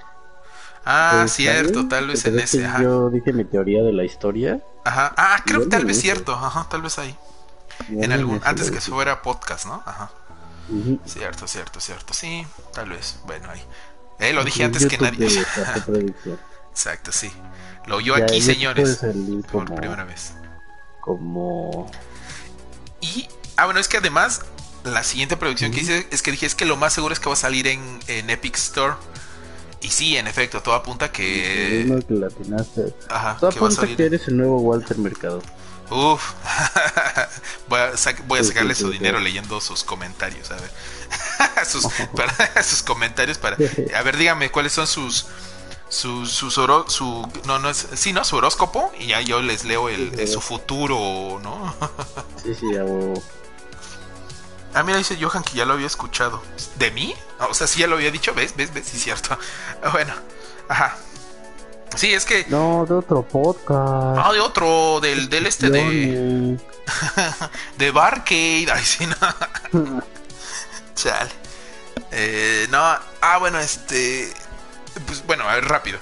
Ah, 0.85 1.27
cierto, 1.29 1.88
tal 1.88 2.09
vez 2.09 2.24
en 2.27 2.38
ese. 2.38 2.68
Yo 2.81 3.11
dije 3.11 3.33
mi 3.33 3.44
teoría 3.44 3.83
de 3.83 3.92
la 3.92 4.05
historia. 4.05 4.62
Ajá, 4.85 5.14
ah, 5.16 5.42
creo 5.44 5.62
que 5.62 5.66
tal 5.66 5.87
vez 5.87 6.00
cierto, 6.00 6.33
ajá, 6.33 6.66
tal 6.68 6.83
vez 6.83 6.98
ahí. 6.98 7.16
en 7.88 8.12
algún, 8.12 8.40
antes 8.44 8.70
que 8.70 8.81
fuera 8.81 9.22
podcast, 9.22 9.66
¿no? 9.66 9.83
Ajá. 9.87 10.11
Cierto, 11.05 11.46
cierto, 11.46 11.81
cierto. 11.81 12.14
Sí, 12.14 12.46
tal 12.72 12.90
vez. 12.90 13.18
Bueno, 13.27 13.50
ahí. 13.50 13.62
Eh, 14.18 14.33
lo 14.33 14.44
dije 14.44 14.64
antes 14.64 14.87
que 14.87 14.98
nadie. 14.98 15.29
Exacto, 16.74 17.12
sí. 17.12 17.30
Lo 17.87 17.96
oyó 17.96 18.16
aquí, 18.16 18.42
señores. 18.42 18.98
Por 19.52 19.72
primera 19.76 20.02
vez. 20.02 20.32
Como. 21.00 21.88
Y. 23.00 23.28
Ah, 23.56 23.66
bueno, 23.66 23.78
es 23.78 23.87
que 23.87 23.98
además, 23.98 24.40
la 24.82 25.04
siguiente 25.04 25.37
producción 25.37 25.70
que 25.70 25.82
hice 25.82 26.08
es 26.10 26.20
que 26.20 26.32
dije: 26.32 26.46
es 26.46 26.56
que 26.56 26.64
lo 26.64 26.76
más 26.76 26.92
seguro 26.92 27.12
es 27.12 27.20
que 27.20 27.26
va 27.28 27.34
a 27.34 27.37
salir 27.37 27.68
en, 27.68 28.00
en 28.08 28.28
Epic 28.28 28.56
Store. 28.56 28.94
Y 29.82 29.88
sí, 29.88 30.16
en 30.16 30.26
efecto, 30.26 30.62
todo 30.62 30.74
apunta 30.74 31.12
que. 31.12 31.87
Que 31.87 32.54
Ajá, 33.08 33.37
todo 33.38 33.50
apunta 33.50 33.87
que 33.87 34.06
eres 34.06 34.26
el 34.26 34.37
nuevo 34.37 34.58
Walter 34.58 34.98
Mercado. 34.98 35.40
Uf, 35.90 36.32
voy 37.68 37.78
a, 37.78 37.92
voy 38.26 38.40
a 38.40 38.44
sacarle 38.44 38.74
su 38.74 38.90
dinero 38.90 39.20
leyendo 39.20 39.60
sus 39.60 39.84
comentarios, 39.84 40.50
a 40.50 40.56
ver. 40.56 40.70
sus, 41.66 41.87
para, 42.16 42.62
sus 42.62 42.82
comentarios 42.82 43.38
para... 43.38 43.56
A 43.94 44.02
ver, 44.02 44.16
dígame, 44.16 44.50
¿cuáles 44.50 44.72
son 44.72 44.87
sus, 44.87 45.26
su, 45.94 46.26
su, 46.26 46.50
su, 46.50 47.28
no, 47.46 47.59
no 47.59 47.70
es, 47.70 47.87
sí, 47.94 48.12
¿no? 48.12 48.24
Su 48.24 48.37
horóscopo 48.37 48.92
y 48.98 49.07
ya 49.07 49.20
yo 49.20 49.40
les 49.40 49.64
leo 49.64 49.88
el, 49.88 50.26
su 50.28 50.40
futuro, 50.40 51.40
¿no? 51.42 51.74
sí, 52.42 52.54
sí, 52.54 52.66
ya 52.72 52.85
Ah, 54.74 54.83
mira, 54.83 54.98
dice 54.98 55.16
Johan 55.20 55.44
que 55.44 55.54
ya 55.54 55.64
lo 55.64 55.74
había 55.74 55.87
escuchado. 55.87 56.42
¿De 56.76 56.90
mí? 56.90 57.14
Ah, 57.38 57.46
o 57.48 57.54
sea, 57.54 57.68
sí 57.68 57.78
ya 57.78 57.87
lo 57.87 57.94
había 57.94 58.11
dicho, 58.11 58.35
¿ves? 58.35 58.57
¿Ves? 58.57 58.74
¿Ves? 58.74 58.88
Sí, 58.88 58.98
cierto. 58.98 59.38
Bueno, 59.92 60.12
ajá. 60.68 60.96
Sí, 61.94 62.12
es 62.12 62.24
que. 62.24 62.44
No, 62.48 62.85
de 62.85 62.94
otro 62.94 63.22
podcast. 63.22 64.18
Ah, 64.20 64.33
de 64.33 64.40
otro, 64.40 64.98
del, 65.00 65.28
del 65.28 65.46
este 65.46 65.70
de. 65.70 66.59
de 67.78 67.90
Barcade. 67.92 68.66
Ay, 68.72 68.85
sí, 68.85 69.07
no. 69.07 70.02
Chale. 70.96 71.30
Eh, 72.11 72.66
no, 72.70 72.78
ah, 72.80 73.38
bueno, 73.38 73.61
este 73.61 74.35
pues 75.07 75.24
bueno, 75.26 75.48
a 75.48 75.54
ver, 75.54 75.64
rápido. 75.66 75.98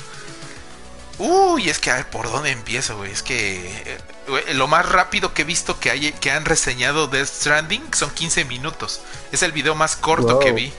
Uy, 1.18 1.68
es 1.68 1.78
que 1.78 1.90
a 1.90 1.96
ver 1.96 2.10
por 2.10 2.30
dónde 2.30 2.50
empiezo, 2.50 2.96
güey. 2.96 3.12
Es 3.12 3.22
que 3.22 3.98
eh, 4.26 4.54
lo 4.54 4.66
más 4.66 4.88
rápido 4.88 5.34
que 5.34 5.42
he 5.42 5.44
visto 5.44 5.78
que, 5.78 5.90
hay, 5.90 6.12
que 6.12 6.30
han 6.30 6.44
reseñado 6.44 7.06
Death 7.06 7.28
Stranding 7.28 7.82
son 7.92 8.10
15 8.10 8.44
minutos. 8.46 9.00
Es 9.30 9.42
el 9.42 9.52
video 9.52 9.74
más 9.74 9.96
corto 9.96 10.38
que 10.38 10.52
vi. 10.52 10.72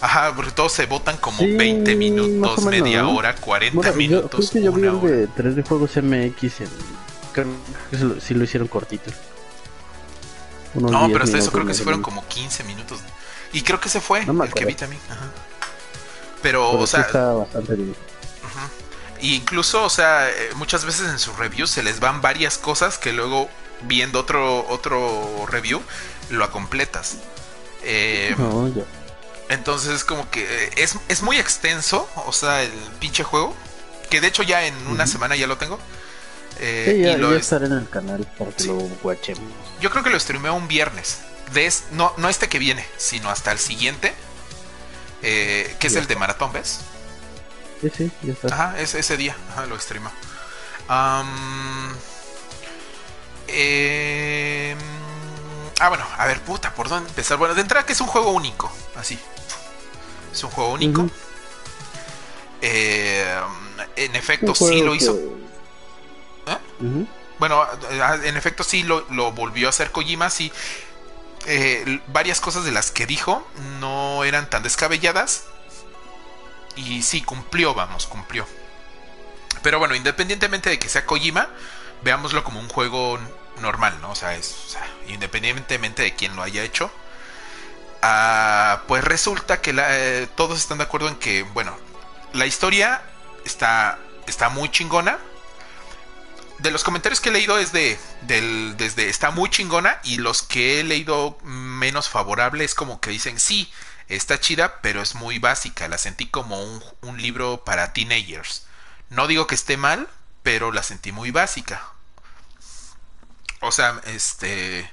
Ajá, 0.00 0.34
porque 0.36 0.50
todos 0.50 0.72
se 0.72 0.86
votan 0.86 1.16
como 1.16 1.38
20 1.38 1.96
minutos, 1.96 2.62
media 2.64 3.06
hora, 3.06 3.34
40 3.36 3.92
minutos. 3.92 4.52
Yo, 4.52 4.60
yo 4.60 4.72
vi 4.72 4.86
el 4.86 5.00
de 5.00 5.26
3 5.28 5.56
de 5.56 5.62
Juegos 5.62 5.96
MX. 5.96 6.60
En, 6.60 6.68
creo 7.32 7.46
que 7.90 8.20
sí 8.20 8.34
lo 8.34 8.44
hicieron 8.44 8.68
cortito. 8.68 9.10
no, 10.74 11.08
pero 11.08 11.24
hasta 11.24 11.38
eso 11.38 11.50
creo 11.50 11.66
que 11.66 11.74
se 11.74 11.84
fueron 11.84 12.02
como 12.02 12.26
15 12.26 12.64
minutos. 12.64 13.00
Y 13.52 13.62
creo 13.62 13.80
que 13.80 13.88
se 13.88 14.00
fue 14.00 14.20
el 14.20 14.52
que 14.52 14.64
vi 14.66 14.74
también. 14.74 15.00
Ajá. 15.08 15.30
Pero, 16.44 16.72
o 16.72 16.86
sea. 16.86 17.00
Está 17.00 17.32
bastante 17.32 17.74
bien. 17.74 17.96
Y 19.18 19.36
incluso, 19.36 19.82
o 19.82 19.88
sea, 19.88 20.28
eh, 20.28 20.50
muchas 20.56 20.84
veces 20.84 21.08
en 21.08 21.18
sus 21.18 21.38
reviews 21.38 21.70
se 21.70 21.82
les 21.82 22.00
van 22.00 22.20
varias 22.20 22.58
cosas 22.58 22.98
que 22.98 23.14
luego 23.14 23.48
viendo 23.84 24.20
otro, 24.20 24.66
otro 24.68 25.46
review, 25.46 25.80
lo 26.28 26.50
completas. 26.50 27.16
Eh, 27.82 28.36
entonces 29.48 29.92
es 29.94 30.04
como 30.04 30.30
que 30.30 30.70
es, 30.76 30.96
es, 31.08 31.22
muy 31.22 31.38
extenso, 31.38 32.06
o 32.26 32.32
sea, 32.32 32.62
el 32.62 32.70
pinche 33.00 33.24
juego. 33.24 33.54
Que 34.10 34.20
de 34.20 34.26
hecho 34.26 34.42
ya 34.42 34.66
en 34.66 34.74
una 34.88 35.06
semana 35.06 35.36
ya 35.36 35.46
lo 35.46 35.56
tengo. 35.56 35.78
Eh, 36.60 37.00
ya, 37.02 37.12
y 37.12 37.16
lo 37.16 37.34
estaré 37.34 37.64
en 37.66 37.72
el 37.72 37.88
canal 37.88 38.28
para 38.38 38.50
que 38.50 38.64
lo 38.64 38.76
watchemos. 39.02 39.50
Yo 39.80 39.90
creo 39.90 40.04
que 40.04 40.10
lo 40.10 40.20
streameo 40.20 40.52
un 40.52 40.68
viernes. 40.68 41.20
De 41.54 41.72
no, 41.92 42.12
no 42.18 42.28
este 42.28 42.50
que 42.50 42.58
viene, 42.58 42.86
sino 42.98 43.30
hasta 43.30 43.52
el 43.52 43.58
siguiente. 43.58 44.12
Eh, 45.26 45.76
que 45.78 45.86
es 45.86 45.96
el 45.96 46.06
de 46.06 46.16
maratón, 46.16 46.52
¿ves? 46.52 46.80
Sí, 47.80 47.90
sí, 47.96 48.10
ya 48.22 48.32
está. 48.34 48.48
Ajá, 48.48 48.78
ese, 48.78 48.98
ese 48.98 49.16
día, 49.16 49.34
ajá, 49.52 49.64
lo 49.64 49.78
streameo. 49.80 50.12
eh, 53.48 54.76
ah, 55.80 55.88
bueno, 55.88 56.04
a 56.18 56.26
ver, 56.26 56.40
puta, 56.42 56.74
¿por 56.74 56.88
dónde 56.90 57.08
empezar? 57.08 57.38
Bueno, 57.38 57.54
de 57.54 57.62
entrada 57.62 57.86
que 57.86 57.94
es 57.94 58.00
un 58.02 58.06
juego 58.06 58.32
único, 58.32 58.70
así. 58.96 59.18
Es 60.30 60.44
un 60.44 60.50
juego 60.50 60.72
único. 60.72 61.08
eh, 62.60 63.40
en 63.96 64.16
efecto, 64.16 64.54
sí 64.54 64.82
lo 64.82 64.94
hizo. 64.94 65.12
¿Eh? 66.46 67.06
Bueno, 67.38 67.64
en 68.24 68.36
efecto 68.36 68.62
sí 68.62 68.82
lo, 68.82 69.06
lo, 69.10 69.32
volvió 69.32 69.68
a 69.68 69.70
hacer 69.70 69.90
Kojima, 69.90 70.28
sí. 70.28 70.52
Eh, 71.46 72.00
varias 72.08 72.40
cosas 72.40 72.64
de 72.64 72.72
las 72.72 72.90
que 72.90 73.06
dijo 73.06 73.46
no 73.80 74.24
eran 74.24 74.48
tan 74.48 74.62
descabelladas. 74.62 75.44
Y 76.76 77.02
sí, 77.02 77.22
cumplió, 77.22 77.74
vamos, 77.74 78.06
cumplió. 78.06 78.46
Pero 79.62 79.78
bueno, 79.78 79.94
independientemente 79.94 80.70
de 80.70 80.78
que 80.78 80.88
sea 80.88 81.06
Kojima, 81.06 81.48
veámoslo 82.02 82.44
como 82.44 82.60
un 82.60 82.68
juego 82.68 83.18
normal, 83.60 83.96
¿no? 84.00 84.10
O 84.10 84.14
sea, 84.14 84.34
es, 84.34 84.76
independientemente 85.08 86.02
de 86.02 86.14
quién 86.14 86.34
lo 86.36 86.42
haya 86.42 86.62
hecho. 86.62 86.90
Ah, 88.02 88.82
pues 88.86 89.02
resulta 89.04 89.60
que 89.60 89.74
eh, 89.76 90.28
todos 90.36 90.58
están 90.58 90.78
de 90.78 90.84
acuerdo 90.84 91.08
en 91.08 91.16
que, 91.16 91.42
bueno, 91.42 91.76
la 92.32 92.46
historia 92.46 93.02
está, 93.44 93.98
está 94.26 94.48
muy 94.48 94.70
chingona. 94.70 95.18
De 96.58 96.70
los 96.70 96.84
comentarios 96.84 97.20
que 97.20 97.28
he 97.28 97.32
leído 97.32 97.58
es 97.58 97.72
de, 97.72 97.98
del, 98.22 98.76
desde 98.76 99.08
está 99.08 99.30
muy 99.30 99.50
chingona 99.50 100.00
y 100.04 100.16
los 100.16 100.42
que 100.42 100.80
he 100.80 100.84
leído 100.84 101.38
menos 101.42 102.08
favorable 102.08 102.64
es 102.64 102.74
como 102.74 103.00
que 103.00 103.10
dicen 103.10 103.38
sí, 103.38 103.70
está 104.08 104.40
chida, 104.40 104.80
pero 104.80 105.02
es 105.02 105.14
muy 105.14 105.38
básica. 105.38 105.88
La 105.88 105.98
sentí 105.98 106.26
como 106.26 106.62
un, 106.62 106.82
un 107.02 107.20
libro 107.20 107.64
para 107.64 107.92
teenagers. 107.92 108.66
No 109.10 109.26
digo 109.26 109.46
que 109.46 109.54
esté 109.54 109.76
mal, 109.76 110.08
pero 110.42 110.72
la 110.72 110.82
sentí 110.82 111.12
muy 111.12 111.30
básica. 111.30 111.82
O 113.60 113.72
sea, 113.72 114.00
este. 114.06 114.88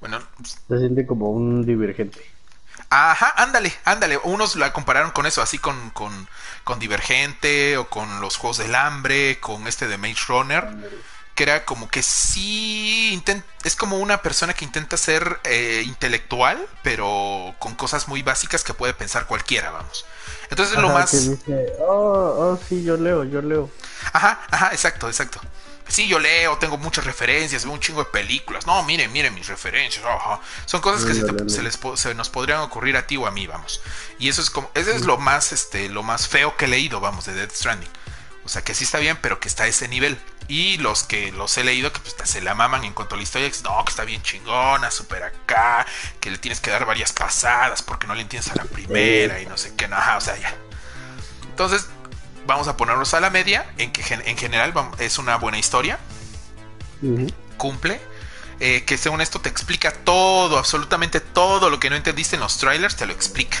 Bueno. 0.00 0.20
Se 0.68 0.78
siente 0.78 1.06
como 1.06 1.30
un 1.30 1.64
divergente. 1.64 2.20
Ajá, 2.88 3.32
ándale, 3.36 3.72
ándale. 3.84 4.18
Unos 4.24 4.56
la 4.56 4.72
compararon 4.72 5.12
con 5.12 5.26
eso, 5.26 5.42
así 5.42 5.58
con, 5.58 5.90
con, 5.90 6.28
con 6.64 6.78
Divergente 6.78 7.76
o 7.76 7.88
con 7.88 8.20
los 8.20 8.36
Juegos 8.36 8.58
del 8.58 8.74
Hambre, 8.74 9.38
con 9.40 9.66
este 9.66 9.88
de 9.88 9.98
Maze 9.98 10.24
Runner. 10.28 10.68
Que 11.34 11.44
era 11.44 11.64
como 11.64 11.88
que 11.88 12.02
sí. 12.02 13.22
es 13.64 13.76
como 13.76 13.98
una 13.98 14.20
persona 14.20 14.52
que 14.52 14.64
intenta 14.64 14.96
ser 14.96 15.40
eh, 15.44 15.82
intelectual, 15.86 16.58
pero 16.82 17.54
con 17.58 17.74
cosas 17.74 18.08
muy 18.08 18.22
básicas 18.22 18.64
que 18.64 18.74
puede 18.74 18.92
pensar 18.94 19.26
cualquiera, 19.26 19.70
vamos. 19.70 20.04
Entonces 20.50 20.76
es 20.76 20.82
lo 20.82 20.90
más. 20.90 21.14
oh, 21.80 21.88
oh, 21.88 22.60
sí, 22.68 22.82
yo 22.82 22.96
leo, 22.96 23.24
yo 23.24 23.40
leo. 23.40 23.70
Ajá, 24.12 24.40
ajá, 24.50 24.70
exacto, 24.72 25.08
exacto. 25.08 25.40
Sí, 25.90 26.06
yo 26.06 26.20
leo, 26.20 26.56
tengo 26.58 26.78
muchas 26.78 27.04
referencias, 27.04 27.64
veo 27.64 27.72
un 27.72 27.80
chingo 27.80 28.04
de 28.04 28.10
películas. 28.10 28.64
No, 28.64 28.82
miren, 28.84 29.10
miren 29.12 29.34
mis 29.34 29.48
referencias. 29.48 30.04
Son 30.64 30.80
cosas 30.80 31.04
que 31.04 31.14
se, 31.50 31.62
les, 31.62 31.78
se, 31.96 32.14
nos 32.14 32.28
podrían 32.28 32.60
ocurrir 32.60 32.96
a 32.96 33.06
ti 33.06 33.16
o 33.16 33.26
a 33.26 33.32
mí, 33.32 33.48
vamos. 33.48 33.82
Y 34.18 34.28
eso 34.28 34.40
es 34.40 34.50
como, 34.50 34.70
eso 34.74 34.92
es 34.92 35.04
lo 35.04 35.18
más, 35.18 35.52
este, 35.52 35.88
lo 35.88 36.04
más 36.04 36.28
feo 36.28 36.56
que 36.56 36.66
he 36.66 36.68
leído, 36.68 37.00
vamos, 37.00 37.24
de 37.24 37.34
Death 37.34 37.52
Stranding. 37.52 37.88
O 38.44 38.48
sea, 38.48 38.62
que 38.62 38.72
sí 38.74 38.84
está 38.84 38.98
bien, 38.98 39.18
pero 39.20 39.40
que 39.40 39.48
está 39.48 39.64
a 39.64 39.66
ese 39.66 39.88
nivel. 39.88 40.16
Y 40.46 40.78
los 40.78 41.02
que 41.02 41.32
los 41.32 41.56
he 41.58 41.64
leído, 41.64 41.92
que 41.92 42.00
pues 42.00 42.14
se 42.24 42.40
la 42.40 42.54
maman 42.54 42.84
en 42.84 42.94
cuanto 42.94 43.14
a 43.14 43.18
la 43.18 43.22
historia, 43.22 43.50
que 43.50 43.56
no, 43.62 43.84
que 43.84 43.90
está 43.90 44.04
bien 44.04 44.22
chingona, 44.22 44.90
súper 44.90 45.24
acá, 45.24 45.86
que 46.20 46.30
le 46.30 46.38
tienes 46.38 46.60
que 46.60 46.70
dar 46.70 46.86
varias 46.86 47.12
pasadas 47.12 47.82
porque 47.82 48.06
no 48.06 48.14
le 48.14 48.22
entiendes 48.22 48.50
a 48.52 48.54
la 48.56 48.64
primera 48.64 49.40
y 49.40 49.46
no 49.46 49.56
sé 49.56 49.74
qué, 49.76 49.88
nada, 49.88 50.16
o 50.16 50.20
sea, 50.20 50.36
ya. 50.38 50.54
Entonces, 51.44 51.86
vamos 52.50 52.68
a 52.68 52.76
ponernos 52.76 53.14
a 53.14 53.20
la 53.20 53.30
media, 53.30 53.64
en 53.78 53.92
que 53.92 54.02
en 54.12 54.36
general 54.36 54.74
es 54.98 55.18
una 55.18 55.36
buena 55.36 55.58
historia, 55.58 55.98
cumple, 57.56 58.00
eh, 58.58 58.84
que 58.84 58.98
según 58.98 59.20
esto 59.20 59.40
te 59.40 59.48
explica 59.48 59.92
todo, 59.92 60.58
absolutamente 60.58 61.20
todo 61.20 61.70
lo 61.70 61.78
que 61.80 61.90
no 61.90 61.96
entendiste 61.96 62.36
en 62.36 62.40
los 62.40 62.58
trailers, 62.58 62.96
te 62.96 63.06
lo 63.06 63.12
explica. 63.12 63.58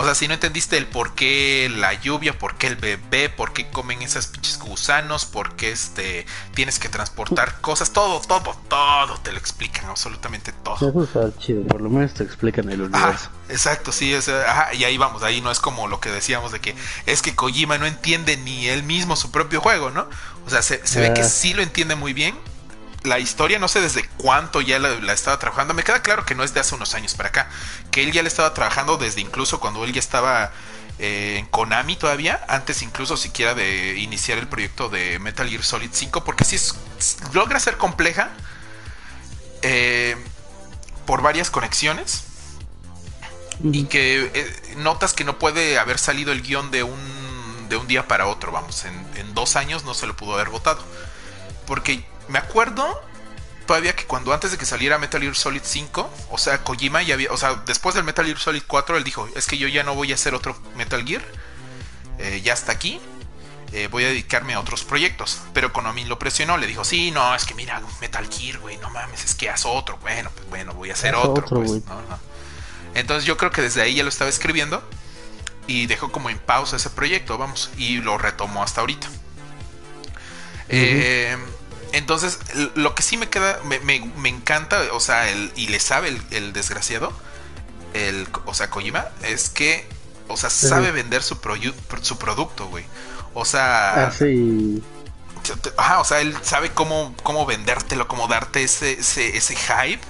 O 0.00 0.04
sea, 0.04 0.14
si 0.14 0.28
no 0.28 0.34
entendiste 0.34 0.78
el 0.78 0.86
por 0.86 1.16
qué 1.16 1.68
la 1.76 1.92
lluvia, 1.92 2.38
por 2.38 2.54
qué 2.54 2.68
el 2.68 2.76
bebé, 2.76 3.28
por 3.28 3.52
qué 3.52 3.68
comen 3.68 4.00
esas 4.00 4.28
pinches 4.28 4.56
gusanos, 4.60 5.24
por 5.24 5.56
qué 5.56 5.72
este, 5.72 6.24
tienes 6.54 6.78
que 6.78 6.88
transportar 6.88 7.60
cosas, 7.60 7.90
todo, 7.90 8.20
todo, 8.20 8.56
todo 8.68 9.18
te 9.24 9.32
lo 9.32 9.38
explican, 9.38 9.86
absolutamente 9.86 10.52
todo. 10.52 10.76
Eso 10.76 11.02
está 11.02 11.36
chido, 11.40 11.66
por 11.66 11.80
lo 11.80 11.90
menos 11.90 12.14
te 12.14 12.22
explican 12.22 12.70
el 12.70 12.82
universo. 12.82 13.28
exacto, 13.48 13.90
sí, 13.90 14.14
y 14.74 14.84
ahí 14.84 14.96
vamos, 14.98 15.24
ahí 15.24 15.40
no 15.40 15.50
es 15.50 15.58
como 15.58 15.88
lo 15.88 15.98
que 15.98 16.10
decíamos 16.10 16.52
de 16.52 16.60
que 16.60 16.76
es 17.06 17.20
que 17.20 17.34
Kojima 17.34 17.76
no 17.78 17.86
entiende 17.86 18.36
ni 18.36 18.68
él 18.68 18.84
mismo 18.84 19.16
su 19.16 19.32
propio 19.32 19.60
juego, 19.60 19.90
¿no? 19.90 20.06
O 20.46 20.50
sea, 20.50 20.62
se, 20.62 20.78
ve 21.00 21.12
que 21.12 21.22
ah. 21.22 21.28
sí 21.28 21.54
lo 21.54 21.62
entiende 21.62 21.96
muy 21.96 22.12
bien, 22.12 22.36
la 23.04 23.18
historia, 23.18 23.58
no 23.58 23.68
sé 23.68 23.80
desde 23.80 24.08
cuánto 24.16 24.60
ya 24.60 24.78
la, 24.78 25.12
estaba 25.12 25.38
trabajando. 25.38 25.74
Me 25.74 25.84
queda 25.84 26.02
claro 26.02 26.24
que 26.24 26.34
no 26.34 26.42
es 26.44 26.54
de 26.54 26.60
hace 26.60 26.74
unos 26.74 26.94
años 26.94 27.14
para 27.14 27.28
acá. 27.28 27.48
Que 27.90 28.02
él 28.02 28.12
ya 28.12 28.22
le 28.22 28.28
estaba 28.28 28.52
trabajando 28.54 28.96
desde 28.96 29.20
incluso 29.20 29.60
cuando 29.60 29.84
él 29.84 29.92
ya 29.92 30.00
estaba 30.00 30.52
eh, 30.98 31.36
en 31.38 31.46
Konami 31.46 31.96
todavía. 31.96 32.44
Antes 32.48 32.82
incluso 32.82 33.16
siquiera 33.16 33.54
de 33.54 33.96
iniciar 33.98 34.38
el 34.38 34.48
proyecto 34.48 34.88
de 34.88 35.18
Metal 35.18 35.48
Gear 35.48 35.62
Solid 35.62 35.90
5. 35.92 36.24
Porque 36.24 36.44
si 36.44 36.56
es, 36.56 36.76
logra 37.32 37.60
ser 37.60 37.76
compleja. 37.76 38.30
Eh, 39.62 40.16
por 41.06 41.22
varias 41.22 41.50
conexiones. 41.50 42.24
Y 43.62 43.84
que 43.84 44.30
eh, 44.34 44.74
notas 44.76 45.14
que 45.14 45.24
no 45.24 45.38
puede 45.38 45.78
haber 45.78 45.98
salido 45.98 46.30
el 46.30 46.42
guion 46.42 46.70
de 46.70 46.84
un, 46.84 47.68
de 47.68 47.76
un 47.76 47.86
día 47.86 48.06
para 48.06 48.26
otro. 48.26 48.52
Vamos, 48.52 48.84
en, 48.84 49.06
en 49.16 49.34
dos 49.34 49.56
años 49.56 49.84
no 49.84 49.94
se 49.94 50.06
lo 50.06 50.16
pudo 50.16 50.34
haber 50.34 50.50
votado. 50.50 50.80
Porque 51.66 52.04
me 52.28 52.38
acuerdo 52.38 53.02
todavía 53.68 53.94
que 53.94 54.06
cuando 54.06 54.32
antes 54.32 54.50
de 54.50 54.56
que 54.56 54.64
saliera 54.64 54.98
Metal 54.98 55.20
Gear 55.20 55.36
Solid 55.36 55.60
5, 55.62 56.10
o 56.30 56.38
sea, 56.38 56.64
Kojima 56.64 57.02
ya 57.02 57.14
había, 57.14 57.30
o 57.30 57.36
sea, 57.36 57.62
después 57.66 57.94
del 57.94 58.02
Metal 58.02 58.24
Gear 58.24 58.38
Solid 58.38 58.62
4, 58.66 58.96
él 58.96 59.04
dijo, 59.04 59.28
es 59.36 59.46
que 59.46 59.58
yo 59.58 59.68
ya 59.68 59.84
no 59.84 59.94
voy 59.94 60.10
a 60.10 60.14
hacer 60.14 60.34
otro 60.34 60.56
Metal 60.74 61.04
Gear, 61.06 61.22
eh, 62.18 62.40
ya 62.42 62.54
está 62.54 62.72
aquí, 62.72 62.98
eh, 63.72 63.88
voy 63.90 64.04
a 64.04 64.08
dedicarme 64.08 64.54
a 64.54 64.60
otros 64.60 64.84
proyectos. 64.84 65.42
Pero 65.52 65.70
Konami 65.70 66.06
lo 66.06 66.18
presionó, 66.18 66.56
le 66.56 66.66
dijo, 66.66 66.82
sí, 66.82 67.10
no, 67.10 67.34
es 67.34 67.44
que 67.44 67.54
mira, 67.54 67.82
Metal 68.00 68.26
Gear, 68.32 68.58
güey, 68.58 68.78
no 68.78 68.88
mames, 68.88 69.24
es 69.26 69.34
que 69.34 69.50
haz 69.50 69.66
otro, 69.66 69.98
bueno, 69.98 70.30
pues 70.34 70.48
bueno, 70.48 70.72
voy 70.72 70.88
a 70.88 70.94
hacer 70.94 71.14
otro. 71.14 71.44
pues, 71.46 71.82
Entonces 72.94 73.26
yo 73.26 73.36
creo 73.36 73.50
que 73.50 73.60
desde 73.60 73.82
ahí 73.82 73.96
ya 73.96 74.02
lo 74.02 74.08
estaba 74.08 74.30
escribiendo 74.30 74.82
y 75.66 75.84
dejó 75.86 76.10
como 76.10 76.30
en 76.30 76.38
pausa 76.38 76.76
ese 76.76 76.88
proyecto, 76.88 77.36
vamos, 77.36 77.70
y 77.76 77.98
lo 77.98 78.16
retomó 78.16 78.62
hasta 78.62 78.80
ahorita. 78.80 79.08
Eh 80.70 81.36
entonces, 81.92 82.38
lo 82.74 82.94
que 82.94 83.02
sí 83.02 83.16
me 83.16 83.28
queda, 83.28 83.60
me, 83.64 84.28
encanta, 84.28 84.80
o 84.92 85.00
sea, 85.00 85.30
el, 85.30 85.52
y 85.56 85.68
le 85.68 85.80
sabe 85.80 86.16
el, 86.30 86.52
desgraciado, 86.52 87.12
el, 87.94 88.28
o 88.44 88.54
sea, 88.54 88.70
Kojima, 88.70 89.06
es 89.22 89.48
que, 89.48 89.86
o 90.28 90.36
sea, 90.36 90.50
sabe 90.50 90.90
vender 90.90 91.22
su, 91.22 91.38
su 92.02 92.18
producto, 92.18 92.66
güey. 92.66 92.84
O 93.34 93.44
sea... 93.44 94.08
Así. 94.08 94.82
Ajá, 95.78 96.00
o 96.00 96.04
sea, 96.04 96.20
él 96.20 96.36
sabe 96.42 96.70
cómo, 96.72 97.14
cómo 97.22 97.46
vendértelo, 97.46 98.06
cómo 98.06 98.28
darte 98.28 98.62
ese, 98.62 99.00
ese, 99.00 99.36
ese 99.36 99.56
hype 99.56 100.04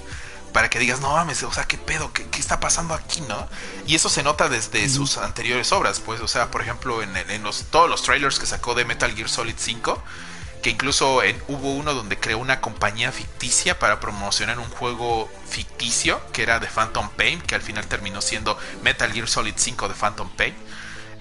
para 0.53 0.69
que 0.71 0.81
digas, 0.81 1.01
no 1.01 1.13
mames, 1.13 1.43
o 1.45 1.53
sea, 1.53 1.65
qué 1.65 1.79
pedo, 1.79 2.13
qué, 2.13 2.27
qué 2.29 2.41
está 2.41 2.59
pasando 2.59 2.95
aquí, 2.95 3.21
¿no? 3.21 3.47
Y 3.87 3.95
eso 3.95 4.09
se 4.09 4.25
nota 4.25 4.49
desde 4.49 4.89
sus 4.89 5.19
anteriores 5.19 5.71
obras, 5.71 6.01
pues, 6.01 6.21
o 6.21 6.27
sea, 6.27 6.51
por 6.51 6.63
ejemplo, 6.63 7.03
en, 7.03 7.17
en 7.17 7.43
los, 7.45 7.67
todos 7.71 7.89
los 7.89 8.03
trailers 8.03 8.41
que 8.41 8.47
sacó 8.47 8.75
de 8.75 8.85
Metal 8.85 9.15
Gear 9.15 9.29
Solid 9.29 9.55
5, 9.57 10.03
incluso 10.69 11.21
hubo 11.49 11.75
uno 11.75 11.95
donde 11.95 12.19
creó 12.19 12.39
una 12.39 12.61
compañía 12.61 13.13
ficticia 13.13 13.79
para 13.79 14.01
promocionar 14.01 14.59
un 14.59 14.69
juego 14.69 15.31
ficticio 15.49 16.21
que 16.33 16.43
era 16.43 16.59
de 16.59 16.67
Phantom 16.67 17.09
Pain, 17.17 17.41
que 17.41 17.55
al 17.55 17.63
final 17.63 17.87
terminó 17.87 18.21
siendo 18.21 18.59
Metal 18.83 19.13
Gear 19.13 19.29
Solid 19.29 19.55
5 19.57 19.89
de 19.89 19.95
Phantom 19.95 20.29
Pain. 20.31 20.55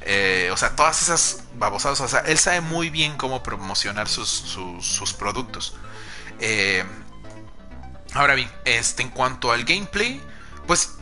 Eh, 0.01 0.49
o 0.53 0.57
sea, 0.57 0.75
todas 0.75 1.01
esas 1.01 1.43
babosadas, 1.55 1.99
o 1.99 2.07
sea, 2.07 2.21
él 2.21 2.37
sabe 2.37 2.61
muy 2.61 2.89
bien 2.89 3.17
cómo 3.17 3.43
promocionar 3.43 4.07
sus, 4.07 5.15
productos. 5.19 5.75
Eh, 6.39 6.83
ahora 8.13 8.35
bien, 8.35 8.49
este, 8.65 9.03
en 9.03 9.09
cuanto 9.09 9.51
al 9.51 9.65
gameplay, 9.65 10.21
pues 10.65 10.95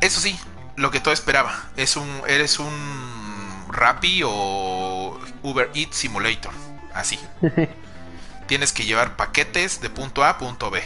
eso 0.00 0.20
sí, 0.20 0.38
lo 0.76 0.90
que 0.90 1.00
todo 1.00 1.14
esperaba, 1.14 1.70
es 1.76 1.96
un, 1.96 2.22
eres 2.26 2.58
un 2.58 3.66
Rappi 3.70 4.22
o 4.24 5.18
Uber 5.42 5.70
Eats 5.74 5.96
Simulator, 5.96 6.52
así. 6.94 7.18
tienes 8.50 8.72
que 8.72 8.84
llevar 8.84 9.14
paquetes 9.14 9.80
de 9.80 9.90
punto 9.90 10.24
A 10.24 10.30
a 10.30 10.38
punto 10.38 10.72
B. 10.72 10.82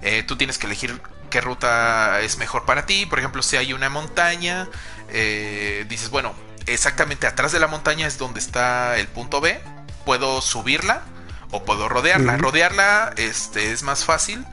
Eh, 0.00 0.22
tú 0.22 0.36
tienes 0.36 0.58
que 0.58 0.66
elegir 0.66 1.02
qué 1.28 1.40
ruta 1.40 2.20
es 2.20 2.38
mejor 2.38 2.64
para 2.66 2.86
ti. 2.86 3.04
Por 3.04 3.18
ejemplo, 3.18 3.42
si 3.42 3.56
hay 3.56 3.72
una 3.72 3.90
montaña, 3.90 4.68
eh, 5.08 5.84
dices, 5.88 6.10
bueno, 6.10 6.36
exactamente 6.66 7.26
atrás 7.26 7.50
de 7.50 7.58
la 7.58 7.66
montaña 7.66 8.06
es 8.06 8.16
donde 8.16 8.38
está 8.38 8.96
el 8.96 9.08
punto 9.08 9.40
B. 9.40 9.60
Puedo 10.04 10.40
subirla 10.40 11.02
o 11.50 11.64
puedo 11.64 11.88
rodearla. 11.88 12.36
Rodearla 12.36 13.12
este, 13.16 13.72
es 13.72 13.82
más 13.82 14.04
fácil. 14.04 14.46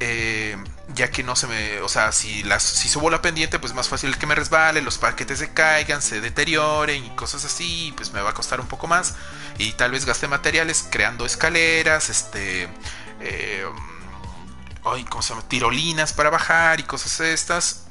Eh, 0.00 0.56
ya 0.96 1.12
que 1.12 1.22
no 1.22 1.36
se 1.36 1.46
me, 1.46 1.80
o 1.82 1.88
sea, 1.88 2.10
si 2.10 2.42
las 2.42 2.64
si 2.64 2.88
subo 2.88 3.08
la 3.08 3.22
pendiente, 3.22 3.60
pues 3.60 3.72
más 3.72 3.88
fácil 3.88 4.18
que 4.18 4.26
me 4.26 4.34
resbale, 4.34 4.82
los 4.82 4.98
paquetes 4.98 5.38
se 5.38 5.52
caigan, 5.52 6.02
se 6.02 6.20
deterioren 6.20 7.04
y 7.04 7.10
cosas 7.10 7.44
así, 7.44 7.92
pues 7.96 8.12
me 8.12 8.20
va 8.20 8.30
a 8.30 8.34
costar 8.34 8.60
un 8.60 8.66
poco 8.66 8.88
más 8.88 9.14
y 9.58 9.72
tal 9.72 9.92
vez 9.92 10.04
gaste 10.04 10.28
materiales 10.28 10.86
creando 10.90 11.26
escaleras, 11.26 12.10
este 12.10 12.68
eh, 13.20 13.66
ay, 14.84 15.04
¿cómo 15.04 15.22
se 15.22 15.34
llama? 15.34 15.46
tirolinas 15.48 16.12
para 16.12 16.30
bajar 16.30 16.80
y 16.80 16.84
cosas 16.84 17.20
estas. 17.20 17.86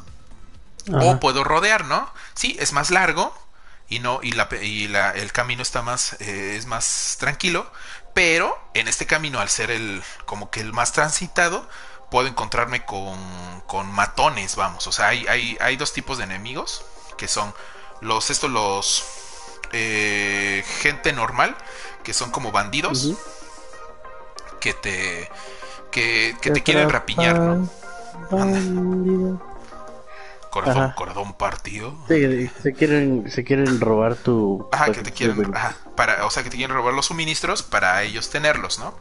O 0.91 1.19
puedo 1.19 1.43
rodear, 1.43 1.85
¿no? 1.85 2.11
Sí, 2.33 2.57
es 2.59 2.73
más 2.73 2.89
largo 2.89 3.37
y 3.89 3.99
no 3.99 4.19
y, 4.23 4.31
la, 4.31 4.47
y 4.61 4.87
la, 4.87 5.11
el 5.11 5.31
camino 5.31 5.61
está 5.61 5.81
más 5.81 6.13
eh, 6.19 6.55
es 6.57 6.65
más 6.65 7.17
tranquilo, 7.19 7.71
pero 8.15 8.57
en 8.73 8.87
este 8.87 9.05
camino 9.05 9.39
al 9.39 9.49
ser 9.49 9.71
el 9.71 10.01
como 10.25 10.49
que 10.49 10.61
el 10.61 10.73
más 10.73 10.93
transitado 10.93 11.67
puedo 12.09 12.27
encontrarme 12.27 12.85
con, 12.85 13.19
con 13.67 13.91
matones, 13.91 14.55
vamos. 14.55 14.87
O 14.87 14.91
sea, 14.91 15.09
hay, 15.09 15.25
hay, 15.27 15.57
hay, 15.61 15.77
dos 15.77 15.93
tipos 15.93 16.17
de 16.17 16.23
enemigos, 16.25 16.83
que 17.17 17.27
son 17.27 17.53
los, 18.01 18.29
estos, 18.29 18.49
los... 18.49 19.05
Eh, 19.71 20.63
gente 20.81 21.13
normal, 21.13 21.55
que 22.03 22.13
son 22.13 22.31
como 22.31 22.51
bandidos, 22.51 23.15
que 24.59 24.73
te... 24.73 25.29
Que, 25.91 26.35
que 26.39 26.51
te 26.51 26.61
quieren 26.61 26.89
rapiñar, 26.89 27.39
¿no? 27.39 27.67
Corazón, 30.49 30.93
corazón 30.95 31.33
partido. 31.33 31.93
se 32.07 32.73
quieren, 32.73 33.29
se 33.29 33.43
quieren 33.43 33.79
robar 33.79 34.15
tu. 34.15 34.67
Ajá, 34.71 34.91
que 34.91 35.01
te 35.01 35.11
quieren. 35.11 35.55
Ajá, 35.55 35.75
para, 35.95 36.25
o 36.25 36.31
sea, 36.31 36.43
que 36.43 36.49
te 36.49 36.57
quieren 36.57 36.75
robar 36.75 36.93
los 36.93 37.07
suministros 37.07 37.61
para 37.61 38.01
ellos 38.03 38.29
tenerlos, 38.29 38.79
¿no? 38.79 38.95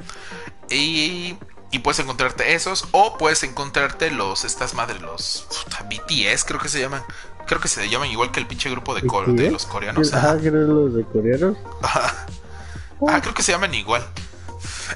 Y 0.68 1.36
y 1.70 1.80
puedes 1.80 1.98
encontrarte 1.98 2.54
esos 2.54 2.88
o 2.92 3.16
puedes 3.18 3.42
encontrarte 3.42 4.10
los 4.10 4.44
estas 4.44 4.74
madres 4.74 5.00
los 5.02 5.46
BTS 5.88 6.44
creo 6.44 6.60
que 6.60 6.68
se 6.68 6.80
llaman 6.80 7.02
creo 7.46 7.60
que 7.60 7.68
se 7.68 7.88
llaman 7.88 8.10
igual 8.10 8.30
que 8.32 8.40
el 8.40 8.46
pinche 8.46 8.70
grupo 8.70 8.94
de, 8.94 9.02
de 9.02 9.50
los 9.50 9.66
coreanos 9.66 10.12
ah 10.14 10.34
los 10.34 10.94
de 10.94 11.04
coreanos 11.04 11.56
ah 11.82 13.20
creo 13.20 13.34
que 13.34 13.42
se 13.42 13.52
llaman 13.52 13.74
igual 13.74 14.06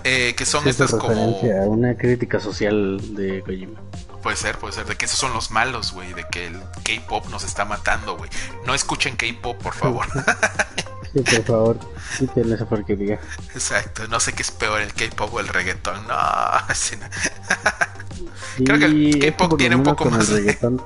eh, 0.04 0.34
que 0.36 0.46
son 0.46 0.66
estas 0.66 0.92
como 0.92 1.38
una 1.66 1.96
crítica 1.96 2.40
social 2.40 3.14
de 3.14 3.42
Kojima 3.42 3.80
Puede 4.22 4.36
ser, 4.36 4.56
puede 4.56 4.72
ser. 4.72 4.86
De 4.86 4.94
que 4.94 5.06
esos 5.06 5.18
son 5.18 5.32
los 5.32 5.50
malos, 5.50 5.92
güey. 5.92 6.12
De 6.14 6.24
que 6.30 6.46
el 6.46 6.60
K-pop 6.84 7.28
nos 7.28 7.42
está 7.42 7.64
matando, 7.64 8.16
güey. 8.16 8.30
No 8.64 8.74
escuchen 8.74 9.16
K-pop, 9.16 9.60
por 9.60 9.74
favor. 9.74 10.06
Sí, 11.12 11.20
por 11.20 11.44
favor, 11.44 11.78
quiten 12.18 12.52
esa 12.52 12.66
porquería. 12.66 13.20
Exacto, 13.54 14.08
no 14.08 14.18
sé 14.18 14.32
qué 14.32 14.42
es 14.42 14.50
peor, 14.50 14.80
el 14.80 14.92
K-pop 14.94 15.34
o 15.34 15.40
el 15.40 15.48
reggaetón. 15.48 16.06
No, 16.06 16.16
Creo 18.64 18.78
que 18.78 18.84
el 18.86 19.18
K-pop 19.18 19.58
tiene 19.58 19.76
un 19.76 19.82
poco 19.82 20.06
más. 20.06 20.30
reggaetón, 20.30 20.82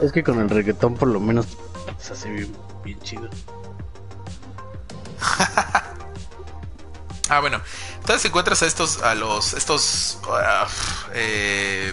es 0.00 0.12
que 0.12 0.22
con 0.22 0.38
el 0.40 0.50
reggaetón, 0.50 0.94
por 0.94 1.08
lo 1.08 1.20
menos, 1.20 1.46
se 1.98 2.12
hace 2.12 2.28
bien, 2.30 2.54
bien 2.84 3.00
chido. 3.00 3.30
ah, 7.28 7.40
bueno. 7.40 7.60
Entonces 8.00 8.24
encuentras 8.24 8.62
a 8.62 8.66
estos, 8.66 9.02
a 9.02 9.14
los, 9.14 9.54
estos, 9.54 10.18
uh, 10.26 10.32
eh, 11.14 11.92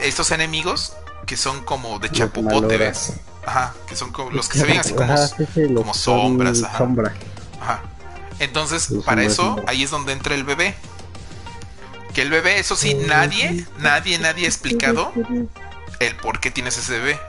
estos 0.00 0.32
enemigos 0.32 0.94
que 1.26 1.36
son 1.36 1.62
como 1.64 2.00
de 2.00 2.10
chapupote, 2.10 2.76
¿ves? 2.76 3.12
Ajá, 3.46 3.74
que 3.88 3.94
son 3.94 4.12
como 4.12 4.30
los 4.32 4.48
que 4.48 4.58
se 4.58 4.64
ven 4.66 4.78
así 4.78 4.92
como, 4.92 5.94
sombras. 5.94 6.62
Ajá. 7.60 7.82
Entonces, 8.38 8.88
para 9.04 9.22
eso, 9.22 9.62
ahí 9.66 9.82
es 9.82 9.90
donde 9.90 10.12
entra 10.12 10.34
el 10.34 10.44
bebé. 10.44 10.74
Que 12.12 12.22
el 12.22 12.30
bebé, 12.30 12.58
eso 12.58 12.76
sí, 12.76 12.94
nadie, 12.94 13.66
nadie, 13.78 14.18
nadie 14.18 14.44
ha 14.44 14.48
explicado 14.48 15.12
el 16.00 16.16
por 16.16 16.40
qué 16.40 16.50
tienes 16.50 16.76
ese 16.76 16.98
bebé. 16.98 17.20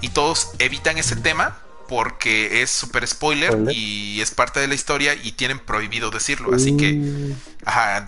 Y 0.00 0.08
todos 0.08 0.50
evitan 0.58 0.98
ese 0.98 1.16
tema 1.16 1.56
porque 1.88 2.62
es 2.62 2.70
súper 2.70 3.06
spoiler 3.06 3.70
y 3.70 4.20
es 4.20 4.30
parte 4.32 4.60
de 4.60 4.68
la 4.68 4.74
historia 4.74 5.14
y 5.14 5.32
tienen 5.32 5.58
prohibido 5.58 6.10
decirlo. 6.10 6.54
Así 6.54 6.76
que, 6.76 6.92
mm. 6.94 7.36
ajá, 7.64 8.04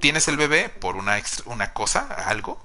tienes 0.00 0.28
el 0.28 0.36
bebé 0.36 0.68
por 0.68 0.96
una, 0.96 1.20
una 1.46 1.72
cosa, 1.72 2.06
algo, 2.26 2.60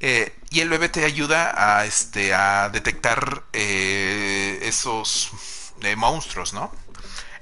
eh, 0.00 0.32
y 0.50 0.60
el 0.60 0.68
bebé 0.68 0.88
te 0.88 1.04
ayuda 1.04 1.52
a, 1.56 1.84
este, 1.84 2.32
a 2.32 2.68
detectar 2.68 3.42
eh, 3.52 4.60
esos 4.62 5.30
eh, 5.82 5.96
monstruos, 5.96 6.52
¿no? 6.52 6.72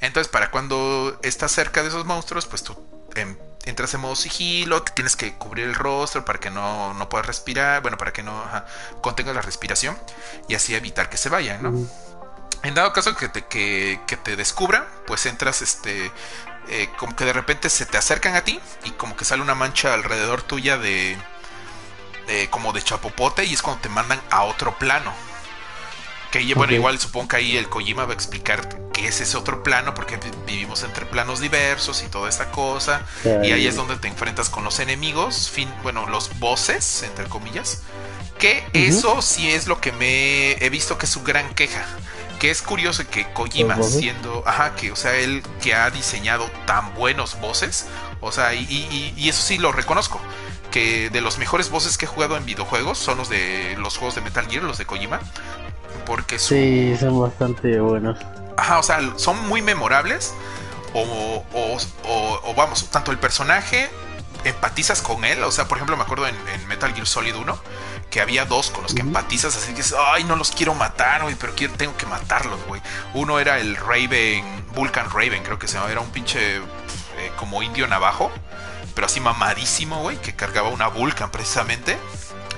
Entonces, 0.01 0.31
para 0.31 0.51
cuando 0.51 1.19
estás 1.23 1.53
cerca 1.53 1.83
de 1.83 1.89
esos 1.89 2.07
monstruos, 2.07 2.47
pues 2.47 2.63
tú 2.63 2.77
em, 3.15 3.37
entras 3.65 3.93
en 3.95 4.01
modo 4.01 4.17
sigilo, 4.17 4.83
tienes 4.83 5.17
que 5.17 5.35
cubrir 5.35 5.67
el 5.67 5.75
rostro 5.75 6.25
para 6.25 6.41
que 6.41 6.51
no, 6.51 6.95
no 6.95 7.09
puedas 7.09 7.27
respirar, 7.27 7.83
bueno, 7.83 7.99
para 7.99 8.13
que 8.13 8.23
no 8.23 8.45
contenga 9.03 9.33
la 9.33 9.43
respiración 9.43 9.99
y 10.49 10.55
así 10.55 10.75
evitar 10.75 11.11
que 11.11 11.17
se 11.17 11.29
vayan, 11.29 11.63
¿no? 11.63 11.89
En 12.63 12.75
dado 12.75 12.93
caso 12.93 13.15
que 13.17 13.29
te, 13.29 13.47
que, 13.47 14.01
que 14.07 14.17
te 14.17 14.35
descubran, 14.35 14.85
pues 15.07 15.27
entras, 15.27 15.63
este, 15.63 16.11
como 16.99 17.15
que 17.15 17.25
de 17.25 17.33
repente 17.33 17.71
se 17.71 17.87
te 17.87 17.97
acercan 17.97 18.35
a 18.35 18.45
ti 18.45 18.61
y 18.85 18.91
como 18.93 19.15
que 19.17 19.25
sale 19.25 19.43
una 19.43 19.55
mancha 19.55 19.95
alrededor 19.95 20.43
tuya 20.43 20.79
de, 20.79 21.17
como 22.51 22.73
de 22.73 22.83
chapopote 22.83 23.45
y 23.45 23.55
es 23.55 23.63
cuando 23.63 23.83
te 23.83 23.89
mandan 23.89 24.21
a 24.31 24.45
otro 24.45 24.77
plano. 24.79 25.13
Que 26.31 26.55
bueno, 26.55 26.75
igual 26.75 26.99
supongo 26.99 27.29
que 27.29 27.37
ahí 27.37 27.57
el 27.57 27.69
Kojima 27.69 28.05
va 28.05 28.11
a 28.11 28.15
explicar 28.15 28.91
qué 28.93 29.09
es 29.09 29.21
ese 29.21 29.37
otro 29.37 29.63
plano, 29.63 29.95
porque 29.95 30.19
vivimos 30.47 30.83
entre 30.83 31.07
planos 31.07 31.41
diversos 31.41 32.03
y 32.03 32.09
toda 32.09 32.29
esta 32.29 32.51
cosa. 32.51 33.03
Y 33.25 33.53
ahí 33.53 33.67
es 33.67 33.77
donde 33.77 33.97
te 33.97 34.09
enfrentas 34.09 34.51
con 34.51 34.65
los 34.65 34.81
enemigos, 34.81 35.51
fin, 35.51 35.73
bueno, 35.83 36.07
los 36.07 36.39
bosses, 36.39 37.03
entre 37.05 37.27
comillas. 37.27 37.83
Que 38.39 38.67
eso 38.75 39.23
sí 39.23 39.51
es 39.51 39.67
lo 39.67 39.81
que 39.81 39.93
me 39.93 40.53
he 40.53 40.69
visto 40.69 40.99
que 40.99 41.07
es 41.07 41.13
su 41.13 41.23
gran 41.23 41.55
queja. 41.55 41.85
Que 42.39 42.51
es 42.51 42.61
curioso 42.61 43.09
que 43.09 43.33
Kojima, 43.33 43.83
siendo, 43.83 44.43
ajá, 44.47 44.75
que, 44.75 44.93
o 44.93 44.97
sea, 44.97 45.15
él 45.15 45.43
que 45.63 45.75
ha 45.75 45.89
diseñado 45.91 46.51
tan 46.67 46.95
buenos 46.95 47.41
voces, 47.41 47.87
o 48.21 48.31
sea, 48.31 48.53
y, 48.53 49.15
y 49.17 49.29
eso 49.29 49.43
sí 49.43 49.57
lo 49.57 49.73
reconozco 49.73 50.21
que 50.71 51.11
de 51.11 51.21
los 51.21 51.39
mejores 51.39 51.71
voces 51.71 51.99
que 51.99 52.05
he 52.07 52.09
jugado 52.09 52.37
en 52.37 52.45
videojuegos 52.45 52.99
son 52.99 53.19
los 53.19 53.29
de 53.29 53.77
los 53.79 53.97
juegos 53.97 54.15
de 54.15 54.21
Metal 54.21 54.47
Gear, 54.49 54.63
los 54.63 54.79
de 54.79 54.87
Kojima. 54.87 55.21
Porque 56.05 56.39
Sí, 56.39 56.97
son 56.99 57.21
bastante 57.21 57.81
buenos. 57.81 58.19
Ajá, 58.57 58.79
o 58.79 58.83
sea, 58.83 59.01
son 59.17 59.49
muy 59.49 59.63
memorables. 59.63 60.35
O, 60.95 61.45
o, 61.53 62.55
vamos, 62.55 62.89
tanto 62.91 63.11
el 63.11 63.19
personaje 63.19 63.91
empatizas 64.45 65.03
con 65.03 65.25
él. 65.25 65.43
O 65.43 65.51
sea, 65.51 65.69
por 65.69 65.79
ejemplo, 65.79 65.97
me 65.97 66.05
acuerdo 66.05 66.27
en, 66.27 66.37
Metal 66.69 66.93
Gear 66.95 67.07
Solid 67.07 67.35
1 67.35 67.59
que 68.11 68.21
había 68.21 68.45
dos 68.45 68.71
con 68.71 68.85
los 68.85 68.95
que 68.95 69.01
empatizas, 69.01 69.57
así 69.57 69.75
que 69.75 69.83
ay, 70.13 70.23
no 70.25 70.37
los 70.37 70.53
quiero 70.53 70.75
matar, 70.75 71.23
güey, 71.23 71.35
pero 71.35 71.55
quiero, 71.57 71.75
tengo 71.75 71.97
que 71.97 72.07
matarlos, 72.07 72.65
güey. 72.67 72.81
Uno 73.15 73.41
era 73.41 73.59
el 73.59 73.77
Raven, 73.77 74.45
Vulcan 74.75 75.11
Raven, 75.11 75.43
creo 75.43 75.59
que 75.59 75.67
se 75.67 75.75
llamaba, 75.75 75.91
era 75.91 76.01
un 76.01 76.11
pinche 76.11 76.59
eh, 76.59 76.63
como 77.37 77.63
indio 77.65 77.89
navajo 77.89 78.31
pero 78.97 79.07
así 79.07 79.21
mamadísimo, 79.21 80.01
güey, 80.01 80.17
que 80.17 80.35
cargaba 80.35 80.71
una 80.71 80.89
Vulcan 80.89 81.31
precisamente. 81.31 81.99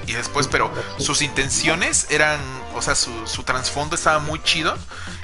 Y 0.06 0.12
después, 0.12 0.46
pero 0.46 0.72
sus 0.96 1.20
intenciones 1.20 2.06
eran, 2.10 2.40
o 2.76 2.80
sea, 2.80 2.94
su, 2.94 3.10
su 3.26 3.42
trasfondo 3.42 3.96
estaba 3.96 4.20
muy 4.20 4.40
chido. 4.44 4.72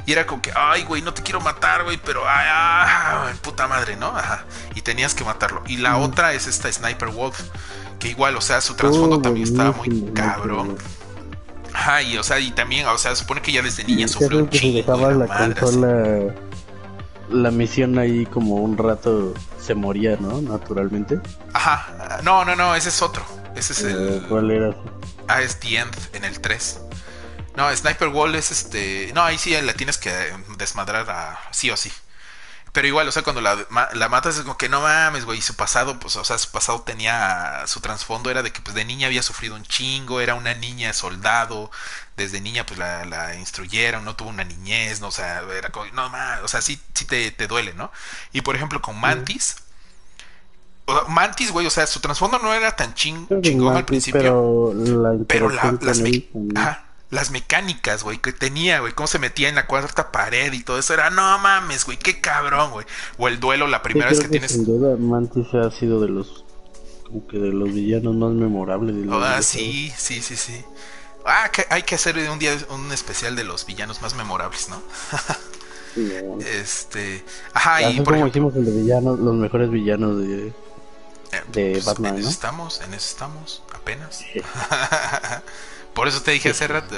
Y 0.07 0.13
era 0.13 0.27
como 0.27 0.43
que, 0.43 0.51
ay, 0.55 0.83
güey, 0.83 1.03
no 1.03 1.15
te 1.15 1.23
quiero 1.23 1.41
matar, 1.41 1.85
güey, 1.85 2.01
pero, 2.05 2.29
ay, 2.29 2.47
ay, 2.51 3.35
puta 3.43 3.69
madre, 3.69 3.95
¿no? 3.97 4.09
Ajá. 4.09 4.45
Y 4.75 4.83
tenías 4.83 5.15
que 5.15 5.25
matarlo. 5.25 5.63
Y 5.69 5.77
la 5.77 5.99
otra 5.99 6.35
es 6.35 6.49
esta 6.49 6.71
Sniper 6.71 7.11
Wolf, 7.11 7.41
que 8.01 8.09
igual, 8.09 8.37
o 8.37 8.41
sea, 8.41 8.61
su 8.61 8.75
trasfondo 8.75 9.21
también 9.21 9.47
estaba 9.47 9.71
muy 9.71 10.11
cabrón. 10.13 10.77
Ajá, 11.73 12.03
y 12.03 12.19
o 12.19 12.25
sea, 12.25 12.41
y 12.41 12.51
también, 12.51 12.89
o 12.89 12.99
sea, 12.99 13.15
supone 13.15 13.41
que 13.41 13.53
ya 13.53 13.63
desde 13.63 13.85
niña 13.85 14.09
sufrió 14.09 14.39
un 14.41 14.51
chingo. 14.51 14.97
la, 14.97 15.27
madre, 15.27 16.35
la 17.31 17.51
misión 17.53 17.99
ahí 18.01 18.27
como 18.27 18.57
un 18.57 18.77
rato 18.77 19.33
se 19.65 19.75
moría, 19.75 20.17
¿no? 20.21 20.43
Naturalmente. 20.43 21.21
Ajá. 21.53 22.21
No, 22.23 22.45
no, 22.45 22.55
no, 22.55 22.75
ese 22.75 22.91
es 22.91 23.01
otro. 23.03 23.25
Ese 23.57 23.73
es 23.73 23.83
el. 23.83 24.17
Eh, 24.17 24.23
¿Cuál 24.29 24.51
era? 24.51 24.75
Ah, 25.29 25.41
es 25.41 25.59
The 25.61 25.79
End 25.79 25.97
en 26.13 26.25
el 26.25 26.41
3. 26.41 26.81
No, 27.57 27.75
Sniper 27.75 28.09
Wall 28.09 28.35
es 28.35 28.51
este. 28.51 29.11
No, 29.15 29.23
ahí 29.23 29.39
sí 29.39 29.55
la 29.61 29.73
tienes 29.73 29.97
que 29.97 30.13
desmadrar 30.59 31.09
a 31.09 31.39
sí 31.51 31.71
o 31.71 31.77
sí. 31.77 31.91
Pero 32.75 32.89
igual, 32.89 33.07
o 33.07 33.13
sea, 33.13 33.23
cuando 33.23 33.41
la, 33.41 33.57
la 33.93 34.09
matas 34.09 34.37
es 34.37 34.43
como 34.43 34.59
que 34.59 34.69
no 34.69 34.81
mames, 34.81 35.25
güey. 35.25 35.41
Su 35.41 35.55
pasado, 35.55 36.01
pues, 36.01 36.17
o 36.17 36.25
sea, 36.25 36.39
su 36.39 36.51
pasado 36.51 36.83
tenía. 36.83 37.63
Su 37.69 37.81
trasfondo 37.81 38.33
era 38.33 38.43
de 38.43 38.53
que, 38.53 38.61
pues, 38.63 38.75
de 38.75 38.85
niña 38.85 39.07
había 39.07 39.23
sufrido 39.23 39.55
un 39.55 39.63
chingo. 39.63 40.21
Era 40.21 40.35
una 40.35 40.55
niña 40.55 40.93
soldado. 40.93 41.71
Desde 42.17 42.41
niña, 42.41 42.67
pues, 42.67 42.77
la, 42.81 43.05
la 43.05 43.37
instruyeron. 43.37 44.05
No 44.05 44.17
tuvo 44.17 44.31
una 44.31 44.43
niñez, 44.43 45.01
¿no? 45.01 45.07
O 45.07 45.13
sea, 45.13 45.45
era 45.57 45.71
como. 45.71 45.87
No 45.93 46.11
mames, 46.11 46.43
o 46.43 46.49
sea, 46.49 46.63
sí, 46.63 46.81
sí 46.95 47.05
te, 47.05 47.31
te 47.31 47.47
duele, 47.47 47.75
¿no? 47.75 47.93
Y 48.33 48.41
por 48.41 48.57
ejemplo, 48.57 48.83
con 48.83 48.99
Mantis. 48.99 49.55
Mantis, 51.07 51.53
güey, 51.53 51.69
o 51.69 51.71
sea, 51.71 51.87
su 51.87 52.01
trasfondo 52.01 52.41
no 52.41 52.53
era 52.53 52.75
tan 52.75 52.93
ching, 52.95 53.29
chingón 53.41 53.77
al 53.77 53.85
principio. 53.85 54.21
Pero, 54.21 54.75
la 54.75 55.25
pero 55.29 55.49
las, 55.49 56.03
las 57.15 57.31
mecánicas, 57.31 58.03
güey, 58.03 58.19
que 58.19 58.33
tenía, 58.33 58.81
güey, 58.81 58.93
cómo 58.93 59.07
se 59.07 59.19
metía 59.19 59.49
en 59.49 59.55
la 59.55 59.67
cuarta 59.67 60.11
pared 60.11 60.53
y 60.53 60.63
todo 60.63 60.79
eso, 60.79 60.95
era, 60.95 61.11
no 61.11 61.39
mames, 61.39 61.87
güey, 61.87 61.97
qué 61.97 62.21
cabrón, 62.21 62.73
güey. 62.73 62.87
O 63.19 63.29
el 63.29 63.41
duelo 63.41 63.69
la 63.69 63.83
primera 63.83 64.11
vez 64.11 64.21
que, 64.21 64.29
tienes. 64.29 64.53
Sin 64.53 64.65
duda, 64.65 64.97
Mantis 64.97 65.55
ha 65.55 65.71
sido 65.71 66.01
de 66.01 66.09
los, 66.09 66.45
que 67.31 67.39
de 67.39 67.53
los 67.53 67.73
villanos 67.73 68.17
más 68.17 68.33
memorables. 68.33 68.97
De 68.97 69.07
ah, 69.13 69.41
sí, 69.43 69.93
sí, 69.97 70.21
sí, 70.21 70.37
sí. 70.37 70.65
Ah, 71.25 71.51
que 71.53 71.65
hay 71.71 71.85
que 71.85 71.95
hacer 71.95 72.19
un 72.29 72.39
día 72.39 72.55
un 72.71 72.93
especial 72.93 73.37
de 73.37 73.45
los 73.45 73.65
villanos 73.65 74.03
más 74.03 74.15
memorables, 74.15 74.69
¿no? 74.69 74.83
Este, 76.41 77.23
ajá, 77.53 77.89
y 77.89 78.01
por 78.01 78.15
como 78.15 78.27
hicimos 78.27 78.57
el 78.57 78.65
de 78.65 78.73
villanos, 78.73 79.17
los 79.21 79.37
mejores 79.37 79.71
villanos 79.71 80.19
de 80.19 80.49
eh, 80.49 80.53
de 81.53 81.71
pues, 81.75 81.85
Batman, 81.85 82.15
en 82.15 82.21
eso 82.23 82.31
estamos, 82.31 82.81
en 82.81 82.95
eso 82.95 83.11
estamos, 83.11 83.63
apenas. 83.73 84.25
Por 85.95 86.09
eso 86.09 86.21
te 86.23 86.33
dije 86.33 86.51
hace 86.51 86.67
rato 86.67 86.97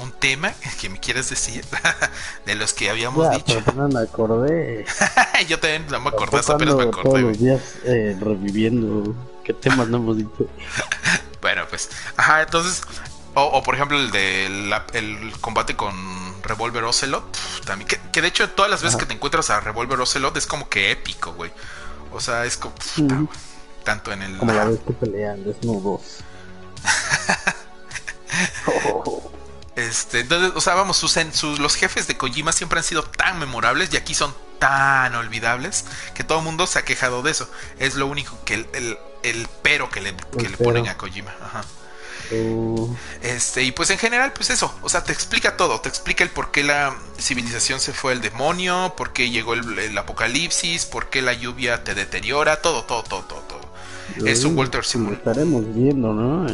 un 0.00 0.12
tema 0.12 0.52
que 0.80 0.88
me 0.88 0.98
quieres 0.98 1.30
decir 1.30 1.64
de 2.46 2.54
los 2.54 2.72
que 2.72 2.90
habíamos 2.90 3.30
dicho. 3.30 3.62
no 3.74 3.88
me 3.88 4.00
acordé. 4.00 4.84
Yo 5.48 5.58
también 5.58 5.86
no 5.90 6.00
me 6.00 6.08
acordé, 6.08 6.38
apenas 6.38 6.74
me 6.74 6.84
acordé. 6.84 7.02
Todos 7.02 7.20
los 7.20 7.38
días 7.38 7.60
eh, 7.84 8.16
reviviendo 8.20 9.14
qué 9.44 9.52
temas 9.52 9.88
no 9.88 9.98
hemos 9.98 10.16
dicho. 10.16 10.48
bueno, 11.42 11.62
pues, 11.68 11.90
ajá, 12.16 12.42
entonces, 12.42 12.82
o, 13.34 13.62
por 13.62 13.74
ejemplo 13.74 13.98
el 13.98 14.10
de 14.10 14.46
el 14.92 15.32
combate 15.40 15.76
con 15.76 15.94
Revolver 16.42 16.84
Ocelot, 16.84 17.36
también, 17.64 17.88
que, 18.12 18.22
de 18.22 18.28
hecho 18.28 18.48
todas 18.50 18.70
las 18.70 18.82
veces 18.82 18.98
que 18.98 19.06
te 19.06 19.14
encuentras 19.14 19.50
a 19.50 19.60
Revolver 19.60 20.00
Ocelot 20.00 20.36
es 20.36 20.46
como 20.46 20.68
que 20.68 20.90
épico, 20.90 21.32
güey. 21.34 21.50
O 22.12 22.20
sea, 22.20 22.44
es 22.44 22.56
como, 22.56 22.74
tanto 23.84 24.12
en 24.12 24.22
el... 24.22 24.38
Como 24.38 24.52
la 24.52 24.64
vez 24.64 24.80
que 24.80 24.92
pelean 24.92 25.44
desnudos. 25.44 26.18
Este, 29.76 30.20
entonces, 30.20 30.52
o 30.56 30.60
sea, 30.60 30.74
vamos, 30.74 30.98
sus, 30.98 31.58
los 31.58 31.74
jefes 31.74 32.06
de 32.06 32.16
Kojima 32.16 32.52
siempre 32.52 32.78
han 32.78 32.84
sido 32.84 33.02
tan 33.02 33.38
memorables 33.38 33.88
y 33.92 33.96
aquí 33.96 34.14
son 34.14 34.34
tan 34.58 35.14
olvidables 35.14 35.86
que 36.12 36.22
todo 36.22 36.38
el 36.38 36.44
mundo 36.44 36.66
se 36.66 36.78
ha 36.78 36.84
quejado 36.84 37.22
de 37.22 37.30
eso. 37.30 37.48
Es 37.78 37.94
lo 37.94 38.06
único 38.06 38.38
que 38.44 38.54
el, 38.54 38.98
el, 39.22 39.48
pero 39.62 39.88
que 39.88 40.00
le, 40.02 40.12
le 40.12 40.56
ponen 40.58 40.88
a 40.88 40.98
Kojima. 40.98 41.34
Oh. 42.32 42.94
Este, 43.22 43.64
y 43.64 43.72
pues 43.72 43.90
en 43.90 43.98
general, 43.98 44.32
pues 44.32 44.50
eso, 44.50 44.72
o 44.82 44.88
sea, 44.88 45.02
te 45.02 45.12
explica 45.12 45.56
todo, 45.56 45.80
te 45.80 45.88
explica 45.88 46.22
el 46.22 46.30
por 46.30 46.52
qué 46.52 46.62
la 46.62 46.96
civilización 47.18 47.80
se 47.80 47.92
fue 47.92 48.12
el 48.12 48.20
demonio, 48.20 48.94
por 48.96 49.12
qué 49.12 49.30
llegó 49.30 49.54
el, 49.54 49.98
apocalipsis, 49.98 50.86
por 50.86 51.10
qué 51.10 51.22
la 51.22 51.32
lluvia 51.32 51.82
te 51.82 51.94
deteriora, 51.94 52.62
todo, 52.62 52.84
todo, 52.84 53.02
todo, 53.02 53.22
todo, 53.22 53.40
todo. 53.40 54.26
Es 54.26 54.44
un 54.44 54.56
Walter 54.56 54.84
Simulator. 54.84 55.18
estaremos 55.18 55.74
viendo, 55.74 56.12
¿no? 56.12 56.46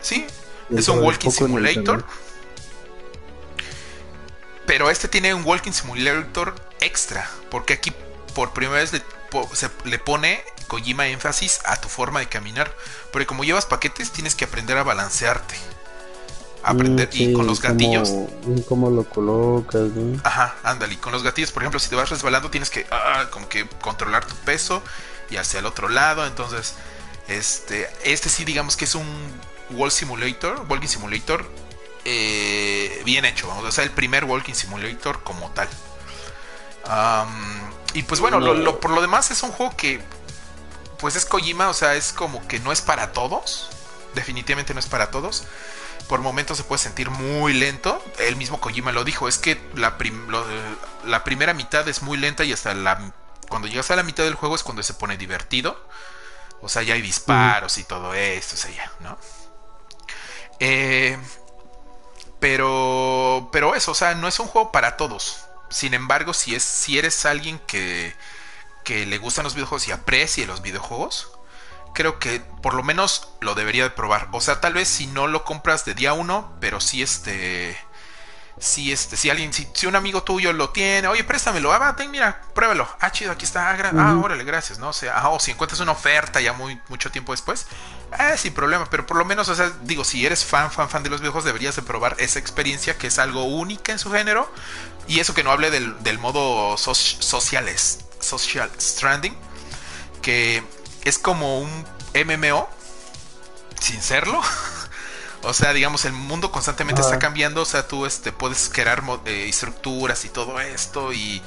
sí, 0.00 0.26
es 0.70 0.88
un 0.88 1.00
Walking 1.00 1.30
Simulator. 1.30 2.04
Pero 4.66 4.90
este 4.90 5.08
tiene 5.08 5.32
un 5.32 5.44
Walking 5.44 5.72
Simulator 5.72 6.54
extra. 6.80 7.30
Porque 7.50 7.74
aquí 7.74 7.92
por 8.34 8.52
primera 8.52 8.80
vez 8.80 8.92
le, 8.92 9.02
se, 9.52 9.70
le 9.84 9.98
pone 9.98 10.42
Kojima 10.66 11.06
énfasis 11.06 11.60
a 11.64 11.80
tu 11.80 11.88
forma 11.88 12.20
de 12.20 12.26
caminar. 12.26 12.74
Porque 13.12 13.26
como 13.26 13.44
llevas 13.44 13.66
paquetes, 13.66 14.10
tienes 14.10 14.34
que 14.34 14.44
aprender 14.44 14.76
a 14.76 14.82
balancearte. 14.82 15.54
Aprender 16.62 17.08
y 17.12 17.32
con 17.32 17.46
los 17.46 17.62
gatillos. 17.62 18.12
Cómo 18.68 18.90
lo 18.90 19.04
colocas, 19.04 19.88
Ajá, 20.24 20.56
ándale. 20.64 20.94
Y 20.94 20.96
con 20.96 21.12
los 21.12 21.22
gatillos, 21.22 21.52
por 21.52 21.62
ejemplo, 21.62 21.78
si 21.78 21.88
te 21.88 21.94
vas 21.94 22.10
resbalando, 22.10 22.50
tienes 22.50 22.70
que 22.70 22.86
ah, 22.90 23.28
como 23.30 23.48
que 23.48 23.68
controlar 23.80 24.26
tu 24.26 24.34
peso 24.36 24.82
y 25.30 25.36
hacia 25.36 25.60
el 25.60 25.66
otro 25.66 25.88
lado. 25.88 26.26
Entonces, 26.26 26.74
este, 27.28 27.88
este 28.02 28.28
sí, 28.28 28.44
digamos 28.44 28.76
que 28.76 28.84
es 28.84 28.96
un 28.96 29.06
Wall 29.70 29.90
Simulator, 29.90 30.64
Walking 30.68 30.88
Simulator, 30.88 31.48
eh, 32.04 33.02
bien 33.04 33.24
hecho, 33.24 33.48
vamos, 33.48 33.64
o 33.64 33.72
sea, 33.72 33.84
el 33.84 33.90
primer 33.90 34.24
Walking 34.24 34.54
Simulator 34.54 35.22
como 35.22 35.50
tal. 35.50 35.68
y 37.94 38.02
pues 38.04 38.20
bueno, 38.20 38.38
por 38.80 38.90
lo 38.90 39.00
demás 39.00 39.30
es 39.30 39.42
un 39.42 39.50
juego 39.50 39.76
que, 39.76 40.00
pues 40.98 41.16
es 41.16 41.26
Kojima, 41.26 41.68
o 41.68 41.74
sea, 41.74 41.94
es 41.94 42.12
como 42.12 42.46
que 42.46 42.60
no 42.60 42.72
es 42.72 42.80
para 42.80 43.12
todos, 43.12 43.68
definitivamente 44.14 44.74
no 44.74 44.80
es 44.80 44.86
para 44.86 45.10
todos. 45.10 45.44
Por 46.08 46.20
momentos 46.20 46.56
se 46.56 46.62
puede 46.62 46.78
sentir 46.80 47.10
muy 47.10 47.52
lento. 47.52 48.00
El 48.20 48.36
mismo 48.36 48.60
Kojima 48.60 48.92
lo 48.92 49.02
dijo, 49.02 49.26
es 49.26 49.38
que 49.38 49.60
la, 49.74 49.96
la 51.04 51.24
primera 51.24 51.52
mitad 51.52 51.88
es 51.88 52.02
muy 52.02 52.16
lenta 52.16 52.44
y 52.44 52.52
hasta 52.52 52.74
la... 52.74 53.12
Cuando 53.48 53.66
llegas 53.66 53.90
a 53.90 53.96
la 53.96 54.04
mitad 54.04 54.22
del 54.22 54.36
juego 54.36 54.54
es 54.54 54.62
cuando 54.62 54.84
se 54.84 54.94
pone 54.94 55.16
divertido. 55.16 55.80
O 56.60 56.68
sea, 56.68 56.82
ya 56.82 56.94
hay 56.94 57.02
disparos 57.02 57.78
y 57.78 57.84
todo 57.84 58.14
esto, 58.14 58.54
o 58.54 58.58
sea, 58.58 58.70
ya, 58.70 58.90
¿no? 59.00 59.18
Eh, 60.60 61.18
pero, 62.40 63.48
pero 63.52 63.74
eso, 63.74 63.92
o 63.92 63.94
sea, 63.94 64.14
no 64.14 64.28
es 64.28 64.38
un 64.38 64.46
juego 64.46 64.72
para 64.72 64.96
todos. 64.96 65.46
Sin 65.68 65.94
embargo, 65.94 66.32
si, 66.32 66.54
es, 66.54 66.62
si 66.62 66.98
eres 66.98 67.26
alguien 67.26 67.58
que, 67.66 68.14
que 68.84 69.06
le 69.06 69.18
gustan 69.18 69.44
los 69.44 69.54
videojuegos 69.54 69.88
y 69.88 69.92
aprecie 69.92 70.46
los 70.46 70.62
videojuegos, 70.62 71.32
creo 71.94 72.18
que 72.18 72.40
por 72.62 72.74
lo 72.74 72.82
menos 72.82 73.28
lo 73.40 73.54
debería 73.54 73.84
de 73.84 73.90
probar. 73.90 74.28
O 74.32 74.40
sea, 74.40 74.60
tal 74.60 74.74
vez 74.74 74.88
si 74.88 75.06
no 75.06 75.26
lo 75.26 75.44
compras 75.44 75.84
de 75.84 75.94
día 75.94 76.12
uno, 76.12 76.56
pero 76.60 76.80
si 76.80 77.02
este 77.02 77.76
si 78.58 78.90
este 78.90 79.16
si 79.16 79.28
alguien 79.28 79.52
si, 79.52 79.68
un 79.86 79.96
amigo 79.96 80.22
tuyo 80.22 80.52
lo 80.52 80.70
tiene 80.70 81.08
oye 81.08 81.24
préstamelo 81.24 81.72
ah 81.72 81.94
ten, 81.94 82.10
mira 82.10 82.40
pruébalo. 82.54 82.88
Ah 83.00 83.10
chido 83.10 83.32
aquí 83.32 83.44
está 83.44 83.70
ah, 83.70 83.92
ah 83.94 84.16
órale 84.22 84.44
gracias 84.44 84.78
no 84.78 84.88
o 84.88 84.92
sea 84.94 85.18
ah, 85.18 85.28
o 85.28 85.38
si 85.38 85.50
encuentras 85.50 85.80
una 85.80 85.92
oferta 85.92 86.40
ya 86.40 86.54
muy 86.54 86.80
mucho 86.88 87.10
tiempo 87.10 87.32
después 87.32 87.66
eh, 88.18 88.36
sin 88.38 88.54
problema 88.54 88.86
pero 88.90 89.04
por 89.04 89.18
lo 89.18 89.26
menos 89.26 89.48
o 89.50 89.54
sea 89.54 89.70
digo 89.82 90.04
si 90.04 90.24
eres 90.24 90.44
fan 90.44 90.70
fan 90.70 90.88
fan 90.88 91.02
de 91.02 91.10
los 91.10 91.20
viejos 91.20 91.44
deberías 91.44 91.76
de 91.76 91.82
probar 91.82 92.16
esa 92.18 92.38
experiencia 92.38 92.96
que 92.96 93.08
es 93.08 93.18
algo 93.18 93.44
única 93.44 93.92
en 93.92 93.98
su 93.98 94.10
género 94.10 94.50
y 95.06 95.20
eso 95.20 95.34
que 95.34 95.44
no 95.44 95.50
hable 95.50 95.70
del, 95.70 96.02
del 96.02 96.18
modo 96.18 96.78
social 96.78 97.66
social 98.20 98.70
stranding 98.80 99.36
que 100.22 100.62
es 101.04 101.18
como 101.18 101.60
un 101.60 101.84
MMO 102.14 102.68
sin 103.78 104.00
serlo 104.00 104.40
O 105.46 105.52
sea, 105.52 105.72
digamos, 105.72 106.04
el 106.04 106.12
mundo 106.12 106.50
constantemente 106.50 107.00
está 107.00 107.18
cambiando. 107.18 107.62
O 107.62 107.64
sea, 107.64 107.86
tú 107.86 108.06
este, 108.06 108.32
puedes 108.32 108.68
crear 108.68 109.02
eh, 109.24 109.48
estructuras 109.48 110.24
y 110.24 110.28
todo 110.28 110.60
esto. 110.60 111.12
Y 111.12 111.40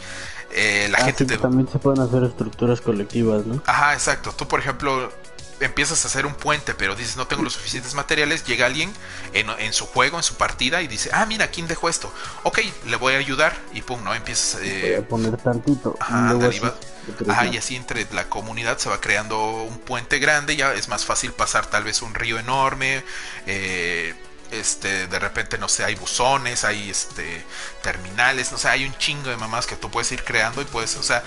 eh, 0.52 0.88
la 0.90 1.00
ah, 1.00 1.06
gente 1.06 1.26
También 1.38 1.68
se 1.68 1.80
pueden 1.80 2.02
hacer 2.02 2.24
estructuras 2.24 2.82
colectivas, 2.82 3.46
¿no? 3.46 3.62
Ajá, 3.66 3.94
exacto. 3.94 4.32
Tú, 4.32 4.48
por 4.48 4.60
ejemplo, 4.60 5.12
empiezas 5.60 6.04
a 6.04 6.08
hacer 6.08 6.26
un 6.26 6.34
puente, 6.34 6.74
pero 6.74 6.96
dices 6.96 7.18
no 7.18 7.28
tengo 7.28 7.44
los 7.44 7.54
suficientes 7.54 7.94
materiales, 7.94 8.46
llega 8.46 8.66
alguien 8.66 8.92
en, 9.34 9.74
su 9.74 9.86
juego, 9.86 10.18
en 10.18 10.24
su 10.24 10.36
partida 10.36 10.82
y 10.82 10.88
dice, 10.88 11.10
ah, 11.14 11.26
mira, 11.26 11.50
¿quién 11.50 11.68
dejó 11.68 11.90
esto? 11.90 12.12
Ok, 12.44 12.60
le 12.88 12.96
voy 12.96 13.14
a 13.14 13.18
ayudar 13.18 13.56
y 13.74 13.82
pum, 13.82 14.04
¿no? 14.04 14.14
Empiezas... 14.14 14.62
Eh, 14.62 14.98
a 14.98 15.08
poner 15.08 15.38
tantito. 15.38 15.96
Ajá, 16.00 17.46
y 17.48 17.58
así 17.58 17.76
entre 17.76 18.08
la 18.14 18.30
comunidad 18.30 18.78
se 18.78 18.90
va 18.90 19.02
creando 19.02 19.64
un 19.64 19.78
puente 19.80 20.20
grande, 20.20 20.56
ya 20.56 20.74
es 20.74 20.88
más 20.90 21.06
fácil 21.06 21.32
pasar 21.32 21.66
tal 21.66 21.84
vez 21.84 22.02
un 22.02 22.14
río 22.14 22.40
enorme, 22.40 23.04
eh, 23.48 24.14
este, 24.52 25.08
de 25.08 25.20
repente, 25.20 25.58
no 25.58 25.68
sé, 25.68 25.84
hay 25.84 25.96
buzones, 25.96 26.64
hay 26.64 26.90
este, 26.90 27.46
terminales, 27.82 28.52
no 28.52 28.58
sé, 28.58 28.70
hay 28.70 28.86
un 28.86 28.98
chingo 28.98 29.30
de 29.30 29.38
mamás 29.38 29.68
que 29.68 29.76
tú 29.76 29.90
puedes 29.90 30.12
ir 30.12 30.24
creando 30.24 30.62
y 30.62 30.66
puedes, 30.66 30.96
o 30.96 31.04
sea, 31.04 31.24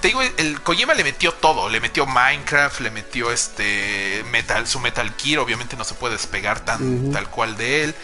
te 0.00 0.08
digo, 0.08 0.22
el 0.22 0.60
Kojima 0.62 0.94
le 0.94 1.04
metió 1.04 1.32
todo, 1.32 1.68
le 1.68 1.80
metió 1.80 2.06
Minecraft, 2.06 2.80
le 2.80 2.90
metió 2.90 3.30
este, 3.30 4.24
Metal, 4.30 4.66
su 4.66 4.80
Metal 4.80 5.12
Gear, 5.18 5.40
obviamente 5.40 5.76
no 5.76 5.84
se 5.84 5.94
puede 5.94 6.14
despegar 6.14 6.64
tan, 6.64 7.12
tal 7.12 7.28
cual 7.30 7.56
de 7.56 7.84
él, 7.84 7.94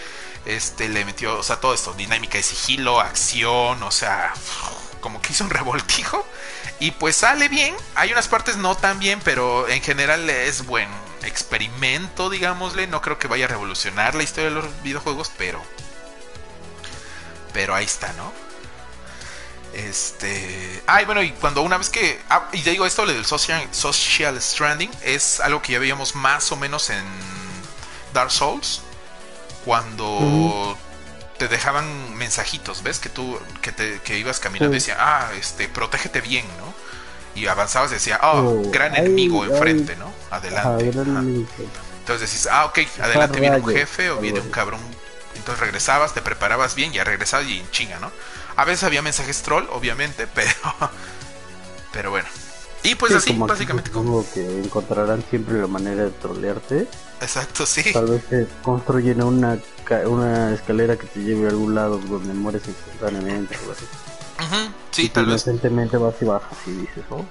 este, 0.47 0.89
le 0.89 1.05
metió, 1.05 1.39
o 1.39 1.43
sea, 1.43 1.57
todo 1.57 1.75
esto, 1.75 1.93
dinámica 1.95 2.39
de 2.39 2.43
sigilo, 2.43 3.01
acción, 3.01 3.83
o 3.83 3.91
sea, 3.91 4.33
como 5.01 5.21
que 5.21 5.33
hizo 5.33 5.45
un 5.45 5.51
revoltijo 5.51 6.27
y 6.79 6.93
pues 6.93 7.17
sale 7.17 7.49
bien, 7.49 7.75
hay 7.95 8.13
unas 8.13 8.29
partes 8.29 8.57
no 8.57 8.77
tan 8.77 8.99
bien, 8.99 9.21
pero 9.23 9.69
en 9.69 9.83
general 9.83 10.29
es 10.31 10.67
bueno 10.67 11.11
experimento, 11.25 12.31
digámosle. 12.31 12.87
No 12.87 13.01
creo 13.01 13.19
que 13.19 13.29
vaya 13.29 13.45
a 13.47 13.49
revolucionar 13.49 14.15
la 14.15 14.23
historia 14.23 14.51
de 14.51 14.57
los 14.57 14.83
videojuegos, 14.83 15.31
pero. 15.37 15.63
Pero 17.53 17.75
ahí 17.75 17.85
está, 17.85 18.13
¿no? 18.15 18.33
Este. 19.75 20.83
Ay, 20.87 21.05
bueno, 21.05 21.23
y 21.23 21.31
cuando 21.33 21.63
una 21.63 21.79
vez 21.79 21.91
que. 21.91 22.21
Ah, 22.29 22.49
y 22.53 22.63
ya 22.63 22.73
digo 22.73 22.87
esto, 22.87 23.07
del 23.07 23.25
social, 23.25 23.67
social 23.73 24.41
Stranding, 24.41 24.91
es 25.03 25.41
algo 25.41 25.63
que 25.63 25.73
ya 25.73 25.79
veíamos 25.79 26.15
más 26.15 26.51
o 26.53 26.57
menos 26.57 26.91
en 26.91 27.05
Dark 28.13 28.31
Souls. 28.31 28.83
Cuando. 29.65 30.79
Te 31.41 31.49
dejaban 31.49 32.15
mensajitos, 32.19 32.83
¿ves? 32.83 32.99
Que 32.99 33.09
tú 33.09 33.41
que, 33.63 33.73
te, 33.73 33.99
que 34.03 34.19
ibas 34.19 34.41
caminando 34.41 34.77
y 34.77 34.79
decía, 34.79 34.99
ah, 35.01 35.31
este, 35.39 35.69
protégete 35.69 36.21
bien, 36.21 36.45
¿no? 36.59 36.71
y 37.35 37.47
avanzabas 37.47 37.91
y 37.93 37.95
decía, 37.95 38.21
oh, 38.23 38.61
gran 38.71 38.95
enemigo 38.95 39.45
enfrente, 39.45 39.97
¿no? 39.97 40.13
Adelante. 40.31 40.91
Entonces 40.91 42.29
decís, 42.29 42.49
ah, 42.51 42.67
ok, 42.67 42.81
adelante 43.01 43.41
viene 43.41 43.57
un 43.57 43.67
jefe 43.67 44.11
o 44.11 44.19
viene 44.19 44.41
un 44.41 44.51
cabrón. 44.51 44.81
Entonces 45.37 45.61
regresabas, 45.61 46.13
te 46.13 46.21
preparabas 46.21 46.75
bien, 46.75 46.93
ya 46.93 47.05
regresabas 47.05 47.47
y 47.47 47.65
chinga, 47.71 47.99
¿no? 48.01 48.11
A 48.57 48.67
veces 48.67 48.85
había 48.85 49.01
mensajes 49.01 49.41
troll, 49.43 49.65
obviamente, 49.71 50.27
pero. 50.35 50.51
Pero 51.93 52.11
bueno. 52.11 52.29
Y 52.83 52.95
pues 52.97 53.15
así, 53.15 53.33
básicamente. 53.33 53.91
Como 53.91 54.25
que 54.33 54.45
encontrarán 54.61 55.25
siempre 55.31 55.59
la 55.59 55.67
manera 55.67 56.05
de 56.05 56.11
trolearte. 56.11 56.89
Exacto, 57.21 57.67
sí. 57.67 57.93
Tal 57.93 58.07
vez 58.07 58.25
te 58.25 58.47
construyen 58.63 59.23
una, 59.23 59.59
una 60.07 60.55
escalera 60.55 60.97
que 60.97 61.07
te 61.07 61.21
lleve 61.21 61.47
a 61.47 61.51
algún 61.51 61.75
lado 61.75 61.99
donde 61.99 62.33
mueres 62.33 62.63
instantáneamente 62.67 63.59
o 63.69 63.73
así. 63.73 63.85
Sí, 64.91 65.09
tal 65.09 65.27
vez. 65.27 65.35
Recientemente 65.45 65.97
vas 65.97 66.15
y 66.21 66.25
bajas 66.25 66.59
y 66.67 66.71
dices, 66.73 67.05
oh. 67.11 67.25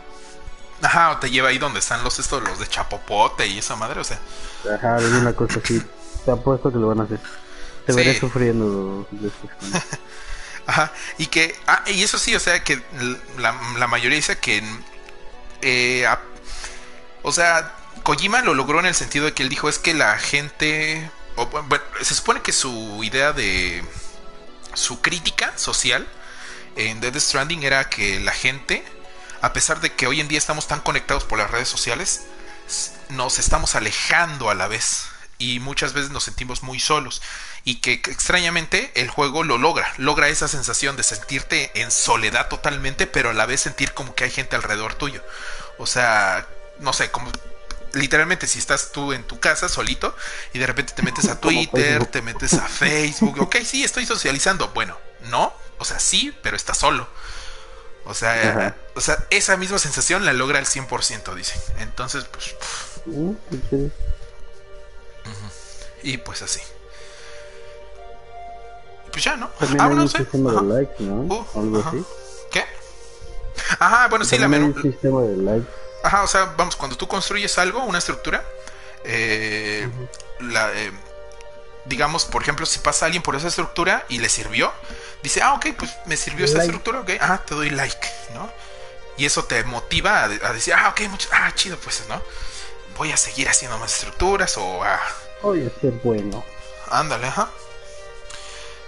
Ajá, 0.81 1.11
o 1.11 1.17
te 1.17 1.29
lleva 1.29 1.49
ahí 1.49 1.57
donde 1.57 1.79
están 1.79 2.03
los 2.03 2.19
estos, 2.19 2.41
los 2.41 2.59
de 2.59 2.67
Chapopote 2.67 3.47
y 3.47 3.57
esa 3.57 3.75
madre, 3.75 3.99
o 3.99 4.03
sea. 4.03 4.19
Ajá, 4.73 4.97
de 4.99 5.17
una 5.17 5.33
cosa 5.33 5.59
así. 5.63 5.81
Te 6.25 6.31
apuesto 6.31 6.71
que 6.71 6.77
lo 6.77 6.87
van 6.89 7.01
a 7.01 7.03
hacer. 7.03 7.19
Te 7.85 7.93
veré 7.93 8.17
sufriendo 8.17 9.07
después. 9.11 9.53
Ajá, 10.67 10.93
y 11.17 11.25
que, 11.25 11.55
ah, 11.65 11.83
y 11.87 12.03
eso 12.03 12.19
sí, 12.19 12.35
o 12.35 12.39
sea, 12.39 12.63
que 12.63 12.79
la, 13.39 13.55
la 13.79 13.87
mayoría 13.87 14.17
dice 14.17 14.37
que, 14.37 14.63
eh, 15.61 16.05
o 17.23 17.31
sea, 17.31 17.75
Kojima 18.03 18.41
lo 18.41 18.53
logró 18.53 18.79
en 18.79 18.85
el 18.85 18.95
sentido 18.95 19.25
de 19.25 19.33
que 19.33 19.43
él 19.43 19.49
dijo 19.49 19.69
es 19.69 19.79
que 19.79 19.93
la 19.93 20.17
gente, 20.17 21.09
se 22.01 22.15
supone 22.15 22.41
que 22.41 22.53
su 22.53 23.03
idea 23.03 23.33
de 23.33 23.83
su 24.73 25.01
crítica 25.01 25.57
social 25.57 26.07
en 26.75 27.01
Dead 27.01 27.17
Stranding 27.19 27.63
era 27.63 27.89
que 27.89 28.19
la 28.19 28.31
gente, 28.31 28.83
a 29.41 29.53
pesar 29.53 29.81
de 29.81 29.93
que 29.93 30.07
hoy 30.07 30.21
en 30.21 30.27
día 30.27 30.37
estamos 30.37 30.67
tan 30.67 30.79
conectados 30.79 31.23
por 31.23 31.37
las 31.37 31.51
redes 31.51 31.67
sociales, 31.67 32.23
nos 33.09 33.39
estamos 33.39 33.75
alejando 33.75 34.49
a 34.49 34.55
la 34.55 34.67
vez 34.67 35.07
y 35.37 35.59
muchas 35.59 35.93
veces 35.93 36.11
nos 36.11 36.23
sentimos 36.23 36.63
muy 36.63 36.79
solos 36.79 37.21
y 37.63 37.75
que 37.75 37.93
extrañamente 37.93 38.91
el 38.95 39.09
juego 39.09 39.43
lo 39.43 39.57
logra, 39.57 39.91
logra 39.97 40.29
esa 40.29 40.47
sensación 40.47 40.95
de 40.97 41.03
sentirte 41.03 41.71
en 41.81 41.91
soledad 41.91 42.49
totalmente, 42.49 43.07
pero 43.07 43.29
a 43.29 43.33
la 43.33 43.45
vez 43.45 43.61
sentir 43.61 43.93
como 43.93 44.13
que 44.15 44.25
hay 44.25 44.31
gente 44.31 44.55
alrededor 44.55 44.95
tuyo. 44.95 45.23
O 45.77 45.85
sea, 45.85 46.45
no 46.79 46.93
sé, 46.93 47.09
como 47.09 47.31
literalmente 47.93 48.47
si 48.47 48.59
estás 48.59 48.91
tú 48.91 49.13
en 49.13 49.23
tu 49.23 49.39
casa 49.39 49.69
solito 49.69 50.15
y 50.53 50.59
de 50.59 50.67
repente 50.67 50.93
te 50.93 51.01
metes 51.01 51.27
a 51.29 51.39
Twitter, 51.41 52.05
te 52.05 52.21
metes 52.21 52.53
a 52.53 52.67
Facebook, 52.67 53.41
ok, 53.41 53.57
sí, 53.63 53.83
estoy 53.83 54.05
socializando. 54.05 54.69
Bueno, 54.69 54.97
no, 55.29 55.53
o 55.77 55.85
sea, 55.85 55.99
sí, 55.99 56.35
pero 56.41 56.55
estás 56.55 56.77
solo. 56.77 57.07
O 58.05 58.13
sea, 58.13 58.75
o 58.95 59.01
sea, 59.01 59.23
esa 59.29 59.55
misma 59.55 59.77
sensación 59.77 60.25
la 60.25 60.33
logra 60.33 60.57
al 60.57 60.65
100%, 60.65 61.35
dice. 61.35 61.59
Entonces, 61.77 62.25
pues... 62.25 62.55
Uh, 63.05 63.35
y 66.01 66.17
pues 66.17 66.41
así. 66.41 66.61
Pues 69.11 69.23
ya, 69.23 69.35
¿no? 69.35 69.49
También 69.49 69.81
ah, 69.81 69.87
hay 69.87 69.93
un 69.93 70.09
sistema 70.09 70.53
de 70.53 70.61
likes, 70.61 71.03
¿no? 71.03 71.21
Uh, 71.21 71.45
Algo 71.55 71.83
así. 71.85 72.03
¿Qué? 72.51 72.63
Ajá, 73.79 74.07
bueno, 74.07 74.25
sí, 74.25 74.37
la 74.37 74.47
menú. 74.47 74.67
un 74.67 74.81
sistema 74.81 75.21
de 75.21 75.37
likes. 75.37 75.69
Ajá, 76.03 76.23
o 76.23 76.27
sea, 76.27 76.53
vamos, 76.57 76.75
cuando 76.75 76.97
tú 76.97 77.07
construyes 77.07 77.57
algo, 77.57 77.83
una 77.83 77.97
estructura, 77.97 78.43
eh, 79.03 79.89
la, 80.39 80.71
eh, 80.73 80.91
digamos, 81.85 82.25
por 82.25 82.41
ejemplo, 82.41 82.65
si 82.65 82.79
pasa 82.79 83.05
alguien 83.05 83.23
por 83.23 83.35
esa 83.35 83.47
estructura 83.47 84.05
y 84.09 84.19
le 84.19 84.29
sirvió, 84.29 84.71
dice, 85.23 85.41
ah, 85.41 85.53
ok, 85.53 85.67
pues 85.77 85.91
me 86.05 86.15
sirvió 86.15 86.45
esa 86.45 86.59
estructura, 86.61 87.01
ok, 87.01 87.11
ajá, 87.19 87.43
te 87.45 87.55
doy 87.55 87.69
like, 87.69 88.07
¿no? 88.33 88.49
Y 89.17 89.25
eso 89.25 89.43
te 89.43 89.63
motiva 89.65 90.23
a, 90.23 90.53
decir, 90.53 90.73
ah, 90.73 90.89
ok, 90.89 91.01
mucho, 91.09 91.27
ah, 91.33 91.51
chido, 91.53 91.77
pues, 91.77 92.05
¿no? 92.07 92.21
Voy 92.97 93.11
a 93.11 93.17
seguir 93.17 93.49
haciendo 93.49 93.77
más 93.77 93.93
estructuras 93.93 94.57
o 94.57 94.83
a... 94.83 94.99
Oye, 95.41 95.71
qué 95.81 95.89
bueno. 95.89 96.43
Ándale, 96.89 97.27
ajá. 97.27 97.49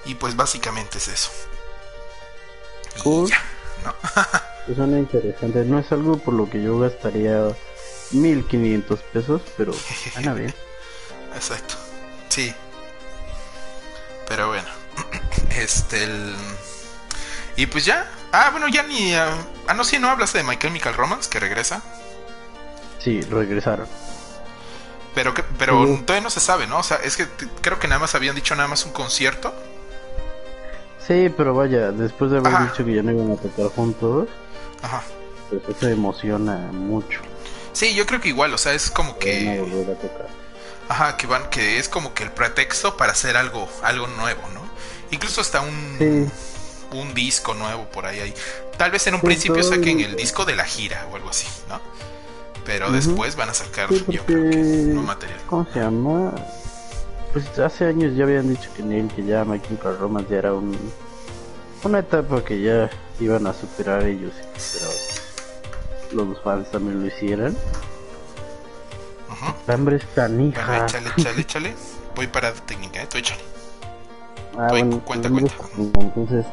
Y 0.05 0.15
pues 0.15 0.35
básicamente 0.35 0.97
es 0.97 1.07
eso. 1.07 1.31
Y 3.03 3.29
ya, 3.29 3.43
¿no? 3.83 3.95
Suena 4.67 4.99
interesante. 4.99 5.65
No 5.65 5.79
es 5.79 5.91
algo 5.91 6.17
por 6.17 6.33
lo 6.33 6.49
que 6.49 6.61
yo 6.61 6.79
gastaría 6.79 7.47
1500 8.11 8.99
pesos, 9.01 9.41
pero 9.57 9.73
suena 9.73 10.33
bien. 10.33 10.53
Exacto. 11.35 11.75
Sí. 12.29 12.53
Pero 14.27 14.47
bueno. 14.49 14.67
Este. 15.57 16.03
El... 16.03 16.35
Y 17.57 17.65
pues 17.65 17.85
ya. 17.85 18.09
Ah, 18.31 18.49
bueno, 18.51 18.67
ya 18.69 18.83
ni. 18.83 19.13
ah, 19.13 19.35
ah 19.67 19.73
no, 19.73 19.83
sí, 19.83 19.99
no 19.99 20.09
hablaste 20.09 20.37
de 20.37 20.43
My 20.43 20.57
Chemical 20.57 20.93
Romance 20.93 21.29
que 21.29 21.39
regresa. 21.39 21.81
Sí, 22.99 23.21
regresaron. 23.21 23.87
Pero, 25.13 25.33
pero 25.57 25.83
todavía 26.05 26.21
no 26.21 26.29
se 26.29 26.39
sabe, 26.39 26.67
¿no? 26.67 26.79
O 26.79 26.83
sea, 26.83 26.97
es 26.97 27.17
que 27.17 27.27
creo 27.59 27.79
que 27.79 27.87
nada 27.87 27.99
más 27.99 28.15
habían 28.15 28.35
dicho 28.35 28.55
nada 28.55 28.69
más 28.69 28.85
un 28.85 28.93
concierto. 28.93 29.53
Sí, 31.05 31.33
pero 31.35 31.53
vaya, 31.53 31.91
después 31.91 32.31
de 32.31 32.37
haber 32.37 32.69
dicho 32.69 32.85
que 32.85 32.93
ya 32.93 33.03
no 33.03 33.11
iban 33.11 33.31
a 33.31 33.35
tocar 33.35 33.67
juntos, 33.75 34.29
Ajá. 34.81 35.03
Pues 35.49 35.61
eso 35.67 35.87
emociona 35.87 36.69
mucho. 36.71 37.19
Sí, 37.73 37.93
yo 37.93 38.05
creo 38.05 38.21
que 38.21 38.29
igual, 38.29 38.53
o 38.53 38.57
sea, 38.57 38.73
es 38.73 38.89
como 38.89 39.17
que. 39.17 39.63
Ajá, 40.89 41.15
que 41.15 41.27
van, 41.27 41.49
que 41.49 41.77
es 41.77 41.87
como 41.87 42.13
que 42.13 42.23
el 42.23 42.31
pretexto 42.31 42.97
para 42.97 43.13
hacer 43.13 43.37
algo, 43.37 43.67
algo 43.81 44.07
nuevo, 44.07 44.41
¿no? 44.53 44.61
Incluso 45.11 45.41
hasta 45.41 45.61
un, 45.61 46.31
un 46.93 47.13
disco 47.13 47.53
nuevo 47.53 47.85
por 47.85 48.05
ahí, 48.05 48.19
ahí. 48.19 48.33
Tal 48.77 48.91
vez 48.91 49.07
en 49.07 49.15
un 49.15 49.21
principio 49.21 49.63
saquen 49.63 49.99
el 50.01 50.15
disco 50.15 50.45
de 50.45 50.55
la 50.55 50.65
gira 50.65 51.07
o 51.11 51.15
algo 51.15 51.29
así, 51.29 51.47
¿no? 51.69 51.79
Pero 52.65 52.91
después 52.91 53.35
van 53.35 53.49
a 53.49 53.53
sacar, 53.53 53.89
yo 53.89 54.23
creo 54.25 54.49
que 54.49 54.57
no 54.57 55.01
material. 55.01 55.39
¿Cómo 55.47 55.65
se 55.71 55.79
llama? 55.79 56.33
Pues 57.33 57.57
hace 57.59 57.85
años 57.85 58.15
ya 58.15 58.25
habían 58.25 58.49
dicho 58.49 58.69
que 58.75 58.83
Neil, 58.83 59.07
que 59.15 59.23
ya 59.23 59.45
My 59.45 59.59
Chemical 59.61 59.97
Romance 59.97 60.29
ya 60.29 60.37
era 60.37 60.53
un, 60.53 60.77
una 61.83 61.99
etapa 61.99 62.43
que 62.43 62.61
ya 62.61 62.89
iban 63.21 63.47
a 63.47 63.53
superar 63.53 64.03
ellos, 64.03 64.33
pero 66.11 66.25
los 66.25 66.41
fans 66.41 66.69
también 66.71 67.01
lo 67.01 67.07
hicieran. 67.07 67.55
La 69.67 69.73
hambre 69.73 69.97
es 69.97 70.05
canija. 70.15 70.65
Bueno, 70.65 70.85
échale, 70.85 71.09
échale, 71.17 71.41
échale. 71.41 71.75
Voy 72.15 72.27
para 72.27 72.53
técnica, 72.53 73.01
¿eh? 73.01 73.07
Tú 73.09 73.17
échale. 73.17 73.41
Ah, 74.57 74.67
bueno, 74.69 75.01
cuenta, 75.05 75.29
cuenta. 75.29 75.53
Entonces, 75.77 76.45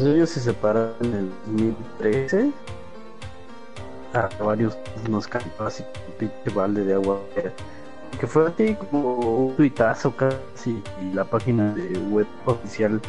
ellos 0.00 0.30
se 0.30 0.40
separaron 0.40 0.94
en 1.00 1.14
el 1.14 1.30
2013. 1.46 2.50
A 4.14 4.28
varios 4.42 4.78
nos 5.08 5.28
cayó 5.28 5.46
así 5.58 5.84
un 6.08 6.14
pinche 6.14 6.50
balde 6.54 6.84
de 6.84 6.94
agua. 6.94 7.20
Que 8.18 8.26
fue 8.26 8.48
así 8.48 8.74
como 8.74 9.18
un 9.18 9.56
tuitazo 9.56 10.16
casi. 10.16 10.82
Y 11.02 11.12
la 11.12 11.24
página 11.24 11.74
de 11.74 11.98
web 11.98 12.26
oficial. 12.46 13.00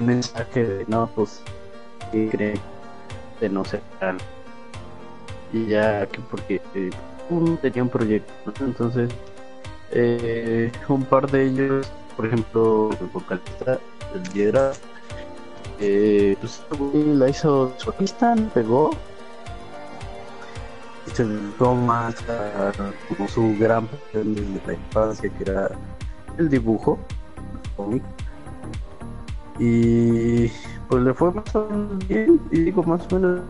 Un 0.00 0.06
mensaje 0.06 0.64
de 0.64 0.84
no, 0.88 1.08
pues 1.14 1.40
que 2.10 2.28
cree 2.28 2.60
de 3.40 3.48
no 3.48 3.64
ser 3.64 3.82
tal. 4.00 4.16
Y 5.52 5.66
ya 5.66 6.06
que 6.06 6.20
porque 6.20 6.60
eh, 6.74 6.90
uno 7.30 7.56
tenía 7.58 7.82
un 7.82 7.88
proyecto, 7.88 8.32
entonces 8.64 9.10
eh, 9.92 10.72
un 10.88 11.04
par 11.04 11.30
de 11.30 11.46
ellos, 11.46 11.90
por 12.16 12.26
ejemplo, 12.26 12.90
el 13.00 13.06
vocalista, 13.06 13.78
el 14.14 14.32
Hiedra, 14.32 14.72
eh, 15.80 16.36
pues 16.40 16.62
la 16.92 17.28
hizo 17.28 17.72
solista, 17.78 18.34
pegó. 18.54 18.90
Y 21.06 21.10
se 21.10 21.24
dedicó 21.24 21.74
más 21.74 22.16
a 22.28 22.72
como 23.08 23.28
su 23.28 23.56
gran 23.58 23.86
pasión 23.86 24.34
de 24.34 24.60
la 24.66 24.72
infancia 24.72 25.30
que 25.30 25.42
era 25.42 25.70
el 26.38 26.48
dibujo, 26.48 26.98
el 27.36 27.70
cómic. 27.76 28.02
Y 29.58 30.50
pues 30.88 31.02
le 31.02 31.14
fue 31.14 31.32
más 31.32 31.54
o 31.54 31.68
menos 31.68 32.08
bien, 32.08 32.40
y 32.50 32.60
digo 32.60 32.82
más 32.82 33.10
o 33.12 33.18
menos 33.18 33.40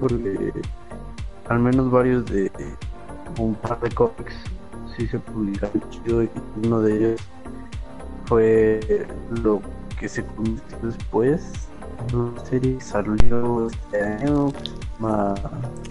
porque 0.00 0.52
al 1.48 1.58
menos 1.60 1.90
varios 1.90 2.24
de 2.26 2.50
un 3.38 3.54
par 3.54 3.80
de 3.80 3.90
cómics 3.90 4.34
sí 4.96 5.06
se 5.06 5.18
publicaron. 5.18 5.82
Chido 5.90 6.22
y 6.22 6.30
uno 6.64 6.80
de 6.80 6.96
ellos 6.96 7.20
fue 8.26 9.06
lo 9.42 9.60
que 9.98 10.08
se 10.08 10.24
convirtió 10.24 10.78
después. 10.82 11.68
Una 12.12 12.38
serie 12.44 12.80
salió 12.80 13.68
este 13.68 14.02
año 14.02 14.52
más 14.98 15.40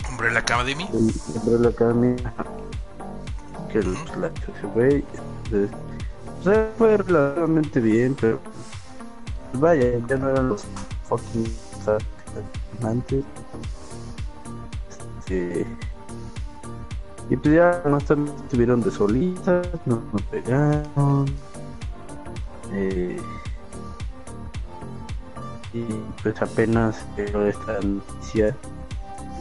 Umbrella 0.10 0.40
Academy 0.40 0.88
Umbrella 0.94 1.70
Academy 1.70 2.16
que 3.72 3.82
la 3.82 4.28
entonces 4.28 4.66
pues, 4.74 6.64
fue 6.78 6.98
relativamente 6.98 7.80
bien 7.80 8.16
pero 8.20 8.40
vaya, 9.56 10.00
ya 10.08 10.18
no 10.18 10.30
eran 10.30 10.50
los 10.50 10.66
fucking 11.04 11.46
antes. 12.84 13.24
Este, 15.20 15.66
y 17.30 17.36
pues 17.36 17.56
ya 17.56 17.82
no 17.86 17.98
estuvieron 17.98 18.82
de 18.82 18.92
solitas, 18.92 19.68
no 19.86 20.02
nos 20.12 20.22
pegaron. 20.24 21.26
Eh, 22.74 23.20
y 25.74 25.84
pues 26.24 26.42
apenas 26.42 27.06
pero 27.16 27.46
esta 27.46 27.80
noticia 27.82 28.56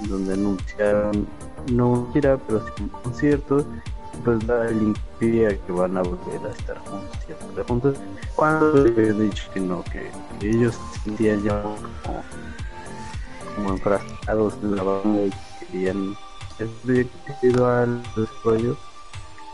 donde 0.09 0.35
anunciaron 0.35 1.27
no 1.73 2.09
gira 2.13 2.39
pero 2.47 2.65
un 2.81 2.89
concierto 2.89 3.65
pues 4.25 4.47
da 4.47 4.69
el 4.69 4.83
impide 4.83 5.59
que 5.67 5.73
van 5.73 5.97
a 5.97 6.03
volver 6.03 6.47
a 6.47 6.51
estar 6.51 6.79
juntos 6.79 7.19
y 7.29 7.33
estar 7.33 7.67
juntos. 7.67 7.97
Cuando 8.37 8.87
he 8.87 9.13
dicho 9.13 9.45
que 9.53 9.61
no 9.61 9.83
que, 9.85 10.11
ellos 10.41 10.75
se 10.93 11.01
sentían 11.01 11.43
ya 11.43 11.63
como, 11.63 12.25
como 13.55 13.71
enfrascados 13.71 14.55
en 14.63 14.77
la 14.77 14.83
banda 14.83 15.23
y 15.23 15.31
que 15.31 15.67
que 15.71 15.81
ya 15.81 15.95
no 15.95 16.17
es 16.59 16.69
individual 16.85 18.03
desarrollo 18.15 18.77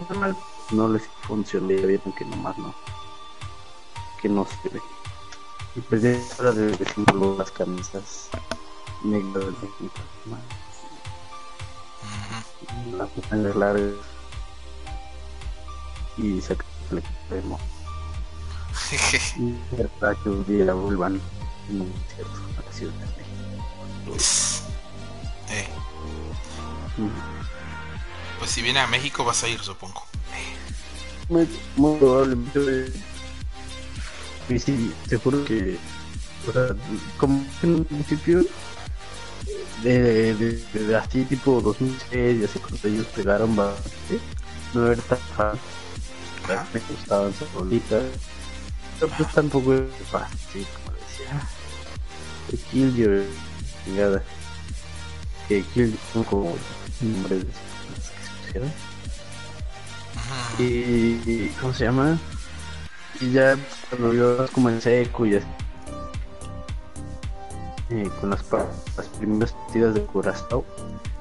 normal 0.09 0.37
no 0.73 0.89
les 0.89 1.03
funciona 1.23 1.73
ya 1.75 1.87
vieron 1.87 2.13
que 2.13 2.25
nomás 2.25 2.57
no 2.59 2.75
que 4.21 4.29
no 4.29 4.47
sirve 4.63 4.81
y 5.77 5.81
pues 5.81 6.03
ya 6.03 6.11
es 6.11 6.39
hora 6.39 6.53
de 6.53 6.85
símbolo 6.95 7.39
las 7.39 7.51
camisas 7.51 8.29
negras 9.03 9.45
de 9.45 9.51
México 9.51 10.01
las 13.33 13.57
largas 13.57 14.10
y 16.21 16.41
sacar 16.41 16.67
el 16.91 16.99
extremo 16.99 17.59
y 19.39 19.53
para 19.99 20.15
que 20.17 20.29
un 20.29 20.45
día 20.47 20.73
vuelvan 20.75 21.21
en 21.69 21.83
un 21.83 21.93
cierto 22.15 22.33
a 22.59 22.67
la 22.67 22.73
ciudad 22.73 22.93
de 22.95 23.07
México 23.07 23.31
eh. 25.51 25.67
Pues 28.39 28.51
si 28.51 28.63
viene 28.63 28.81
a 28.81 28.87
México 28.87 29.25
vas 29.25 29.43
a 29.45 29.49
ir, 29.49 29.61
supongo. 29.61 30.05
Muy, 31.29 31.49
muy 31.77 31.99
probablemente. 31.99 32.93
Y 34.49 34.59
sí, 34.59 34.93
te 35.09 35.17
juro 35.17 35.45
que. 35.45 35.79
O 36.49 36.53
sea, 36.53 36.69
como 37.17 37.45
en 37.63 37.75
un 37.75 37.85
principio. 37.85 38.45
De, 39.83 40.35
de, 40.35 40.57
de, 40.75 40.97
así 40.97 41.25
tipo 41.25 41.59
2006 41.63 42.41
y 42.43 42.45
así 42.45 42.59
cuando 42.59 42.89
ellos 42.89 43.07
pegaron 43.15 43.57
bastante. 43.57 44.21
No 44.75 44.87
era 44.93 45.03
tan 45.03 45.59
fan. 46.57 46.67
Me 46.75 46.81
gustaban 46.81 47.35
sus 47.35 47.53
bolitas. 47.53 48.05
Pero 48.99 49.13
pues 49.17 49.33
tampoco 49.33 49.75
es 49.75 50.09
fácil, 50.11 50.67
como 50.85 50.97
decía. 50.97 51.49
The 52.51 52.57
Kill 52.57 52.97
Your 52.97 53.25
chingada. 53.85 54.23
Que 55.49 55.63
Kill 55.75 55.99
son 56.13 56.25
como 56.25 56.55
nombres 57.01 57.41
de 57.41 57.47
que 57.47 57.53
se 57.53 58.31
pusieron. 58.47 58.73
Y, 60.59 61.49
¿cómo 61.61 61.73
se 61.73 61.85
llama? 61.85 62.19
Y 63.21 63.33
ya 63.33 63.57
cuando 63.89 64.11
vio 64.11 64.47
como 64.53 64.69
en 64.69 64.81
seco 64.81 65.27
y 65.27 65.37
así, 65.37 65.47
eh, 67.91 68.09
con 68.21 68.31
las, 68.31 68.45
las 68.97 69.07
primeras 69.19 69.53
partidas 69.53 69.95
de 69.95 70.03
Curazao. 70.05 70.65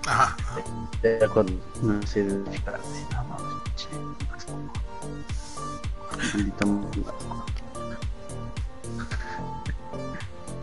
Ajá. 0.05 0.35
Ya 1.03 1.27
cuando 1.29 1.53
no 1.81 2.05
sé 2.05 2.23
no 2.23 2.45
mundo. 4.51 4.68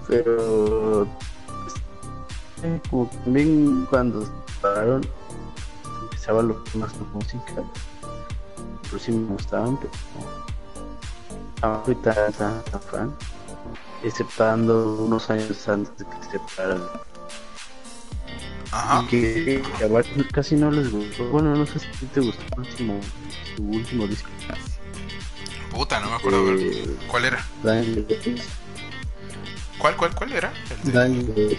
Pero 0.08 1.06
como 2.90 3.06
también 3.24 3.86
cuando 3.90 4.24
pararon 4.60 5.06
empezaba 6.02 6.42
lo 6.42 6.62
más 6.74 6.92
de 6.92 7.04
música. 7.12 7.62
Pero 8.82 8.98
sí 8.98 9.12
me 9.12 9.32
gustaban 9.32 9.76
pero 9.78 9.92
fui 11.84 11.94
tan, 11.96 12.32
fan 12.32 13.14
exceptando 14.04 15.04
unos 15.04 15.30
años 15.30 15.68
antes 15.68 15.96
de 15.98 16.04
que 16.04 16.24
se 16.24 16.30
separaran. 16.32 16.82
Ajá. 18.70 19.06
que, 19.08 19.62
casi 20.32 20.54
no 20.54 20.70
les 20.70 20.92
gustó. 20.92 21.28
Bueno 21.30 21.54
no 21.56 21.66
sé 21.66 21.78
si 21.78 22.06
te 22.06 22.20
gustó 22.20 22.42
el 22.54 22.60
último, 22.60 23.00
su 23.56 23.62
último 23.62 24.06
disco 24.06 24.28
Puta, 25.76 26.00
no 26.00 26.08
me 26.08 26.16
acuerdo. 26.16 26.52
Eh, 26.54 26.96
¿Cuál 27.06 27.26
era? 27.26 27.46
Daniel 27.62 28.06
¿Cuál, 29.78 29.94
cuál, 29.94 30.14
cuál 30.14 30.32
era? 30.32 30.50
El 30.70 30.82
de- 30.84 30.92
Daniel 30.98 31.58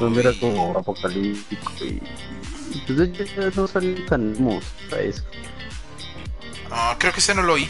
Uy. 0.00 0.18
era 0.18 0.32
como 0.40 0.78
apocalíptico 0.78 1.70
y, 1.84 2.00
y 2.72 2.82
pues 2.86 3.14
ya 3.36 3.50
no 3.54 3.66
salió 3.66 4.06
tan 4.06 4.34
para 4.88 5.02
eso 5.02 5.22
Ah, 6.70 6.96
creo 6.98 7.12
que 7.12 7.20
ese 7.20 7.34
no 7.34 7.42
lo 7.42 7.52
oí. 7.54 7.68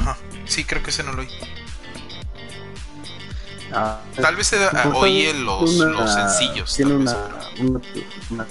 Ajá. 0.00 0.16
Sí, 0.46 0.64
creo 0.64 0.82
que 0.82 0.88
ese 0.88 1.02
no 1.02 1.12
lo 1.12 1.20
oí. 1.20 1.28
Ah, 3.72 4.00
Tal 4.16 4.36
vez 4.36 4.52
oí 4.94 5.22
es 5.26 5.36
los, 5.36 5.76
una- 5.78 5.90
los 5.92 6.14
sencillos. 6.14 6.74
Tiene 6.74 6.94
una, 6.94 7.16
una, 7.60 7.80
una. 8.30 8.46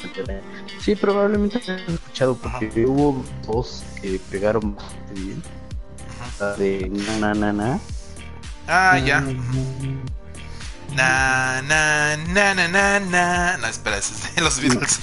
Sí, 0.80 0.96
probablemente 0.96 1.60
he 1.66 1.92
escuchado 1.94 2.36
porque 2.38 2.86
hubo 2.86 3.24
dos 3.46 3.84
que 4.02 4.20
pegaron 4.30 4.76
bastante 4.76 5.14
bien. 5.14 5.44
La 6.40 6.54
de 6.54 6.90
na 6.90 7.18
na 7.20 7.34
na 7.34 7.54
na. 7.54 7.80
Ah, 8.68 9.00
ya. 9.00 9.22
Na, 10.96 11.62
na, 11.64 12.18
na, 12.18 12.54
na, 12.54 12.68
na, 12.68 13.00
na. 13.00 13.58
No, 13.58 13.68
espera, 13.68 13.98
es 13.98 14.36
de 14.36 14.42
los 14.42 14.60
Beatles. 14.60 15.00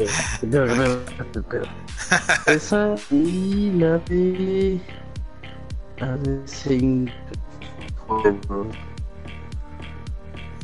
Esa 2.46 2.94
y 3.10 3.72
la 3.72 3.98
de. 3.98 4.80
La 5.98 6.16
de. 6.16 6.40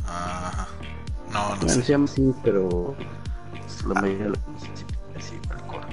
Ajá. 0.03 0.77
No, 1.25 1.55
no 1.55 1.67
Bueno, 1.67 1.69
sé. 1.69 1.83
se 1.83 1.91
llama 1.93 2.07
pero. 2.43 3.05
La 3.83 3.95
mayoría 3.95 4.25
de 4.25 4.31
la 4.31 4.37
conoce 4.39 4.71
así, 5.15 5.41
tal 5.41 5.63
cual. 5.65 5.87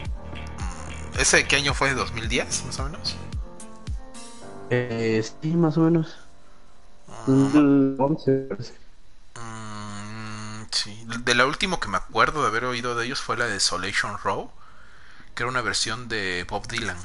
Mm, 0.58 1.18
¿Ese 1.18 1.38
de 1.38 1.46
qué 1.48 1.56
año 1.56 1.74
fue? 1.74 1.94
¿2010, 1.94 2.64
más 2.64 2.78
o 2.80 2.84
menos? 2.84 3.20
Eh, 4.70 5.22
sí, 5.22 5.56
más 5.56 5.76
o 5.78 5.82
menos. 5.82 6.16
Ah, 7.08 7.26
2011, 7.26 8.46
parece. 8.48 8.74
Mm, 9.36 10.64
sí. 10.70 11.04
De 11.24 11.34
la 11.34 11.46
última 11.46 11.78
que 11.80 11.88
me 11.88 11.96
acuerdo 11.96 12.42
de 12.42 12.48
haber 12.48 12.64
oído 12.64 12.94
de 12.94 13.06
ellos 13.06 13.20
fue 13.20 13.36
la 13.36 13.46
de 13.46 13.52
Desolation 13.54 14.18
Row, 14.22 14.50
que 15.34 15.44
era 15.44 15.50
una 15.50 15.62
versión 15.62 16.08
de 16.08 16.46
Bob 16.48 16.68
Dylan. 16.68 16.98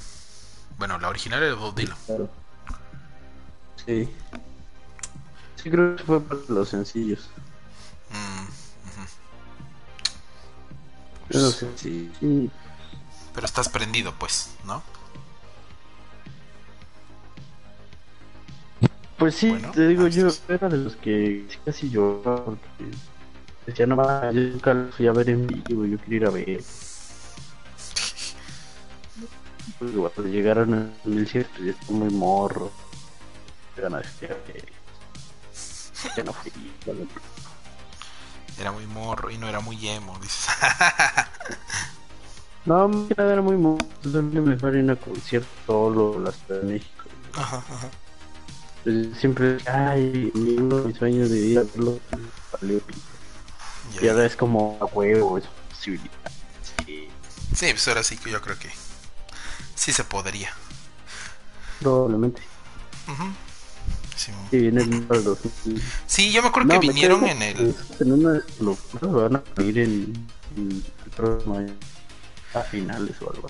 Bueno, 0.78 1.00
la 1.00 1.10
original 1.10 1.39
era 1.43 1.50
de 1.50 1.56
Bob 1.56 1.76
Dylan. 1.76 1.97
Claro. 2.06 2.30
Sí. 3.86 4.10
Sí, 5.56 5.70
creo 5.70 5.96
que 5.96 6.04
fue 6.04 6.22
para 6.22 6.40
los 6.48 6.70
sencillos. 6.70 7.30
Mm, 8.12 8.44
ujú. 8.46 9.08
Pero 11.28 11.52
sí, 11.52 11.68
sí, 11.76 12.12
sí. 12.20 12.52
Pero 13.34 13.46
estás 13.46 13.70
prendido, 13.70 14.14
pues, 14.20 14.50
¿no? 14.66 14.84
Pues 19.18 19.36
sí, 19.36 19.50
Bueno, 19.50 19.72
te 19.72 19.88
digo, 19.88 20.08
yo 20.08 20.28
estás- 20.28 20.50
era 20.50 20.70
de 20.70 20.78
los 20.78 20.96
que 20.96 21.46
casi 21.66 21.90
lloraba 21.90 22.46
porque 22.46 22.64
decía, 23.66 23.86
no, 23.86 23.96
ma, 23.98 24.32
yo 24.32 24.40
nunca 24.42 24.74
los 24.74 24.96
fui 24.96 25.08
a 25.08 25.12
ver 25.12 25.30
en 25.30 25.48
vivo, 25.48 25.86
yo 25.86 26.00
quería 26.00 26.18
ir 26.18 26.26
a 26.26 26.32
ver. 26.32 26.64
Pues 29.80 29.92
cuando 29.92 30.32
llegaron 30.32 30.94
en 31.06 31.18
el 31.18 31.28
cierto, 31.28 31.62
yo 31.62 31.72
estaba 31.72 32.00
muy 32.00 32.10
morro. 32.10 32.72
Que 36.16 36.24
no 36.24 36.34
fui. 36.34 36.52
vale. 36.86 37.08
Era 38.58 38.72
muy 38.72 38.86
morro 38.88 39.32
y 39.32 39.38
no 39.38 39.48
era 39.48 39.60
muy 39.62 39.88
emo, 39.88 40.18
dices. 40.20 40.48
No, 42.66 43.08
era 43.10 43.42
muy 43.42 43.56
morro. 43.58 43.86
Entonces 44.04 44.24
me 44.44 44.58
fui 44.58 44.70
a 44.70 44.74
ir 44.84 44.92
a 44.92 44.96
concierto 44.96 45.48
solo, 45.66 46.20
la 46.20 46.32
Ciudad 46.32 46.62
de 46.62 46.68
México. 46.74 47.06
Ajá, 47.34 47.58
ajá. 47.58 47.90
Pues 48.84 49.18
siempre, 49.18 49.58
ay, 49.68 50.32
uno 50.36 50.78
de 50.82 50.88
mis 50.88 50.98
sueños 50.98 51.30
de 51.30 51.38
ir 51.38 51.60
a 51.60 51.64
verlo, 51.64 52.00
valió. 52.52 52.82
Y 54.02 54.08
ahora 54.08 54.26
es 54.26 54.36
como 54.36 54.78
a 54.80 54.86
huevo, 54.86 55.38
es 55.38 55.46
posibilidad. 55.70 56.32
Sí, 56.86 57.10
Sí, 57.56 57.68
pues 57.72 57.88
ahora 57.88 58.04
sí 58.04 58.18
que 58.18 58.32
yo 58.32 58.42
creo 58.42 58.58
que 58.60 58.70
sí 59.76 59.92
se 59.92 60.04
podría. 60.04 60.54
probablemente. 61.80 62.42
Sí, 64.20 64.32
viene 64.51 64.82
el 64.82 64.89
número 64.89 65.22
2000. 65.22 65.82
Sí, 66.05 66.32
yo 66.32 66.41
me 66.41 66.49
acuerdo 66.49 66.74
No, 66.74 66.80
que 66.80 66.88
vinieron 66.88 67.26
en 67.26 67.41
el. 67.41 67.76
En 67.99 68.11
una 68.11 68.41
locura, 68.59 69.07
van 69.30 69.36
a 69.38 69.43
venir 69.55 69.80
en, 69.80 70.28
en 70.57 70.84
el 71.05 71.11
próximo 71.15 71.57
año. 71.57 71.74
A 72.53 72.61
finales 72.61 73.15
o 73.22 73.32
algo. 73.32 73.49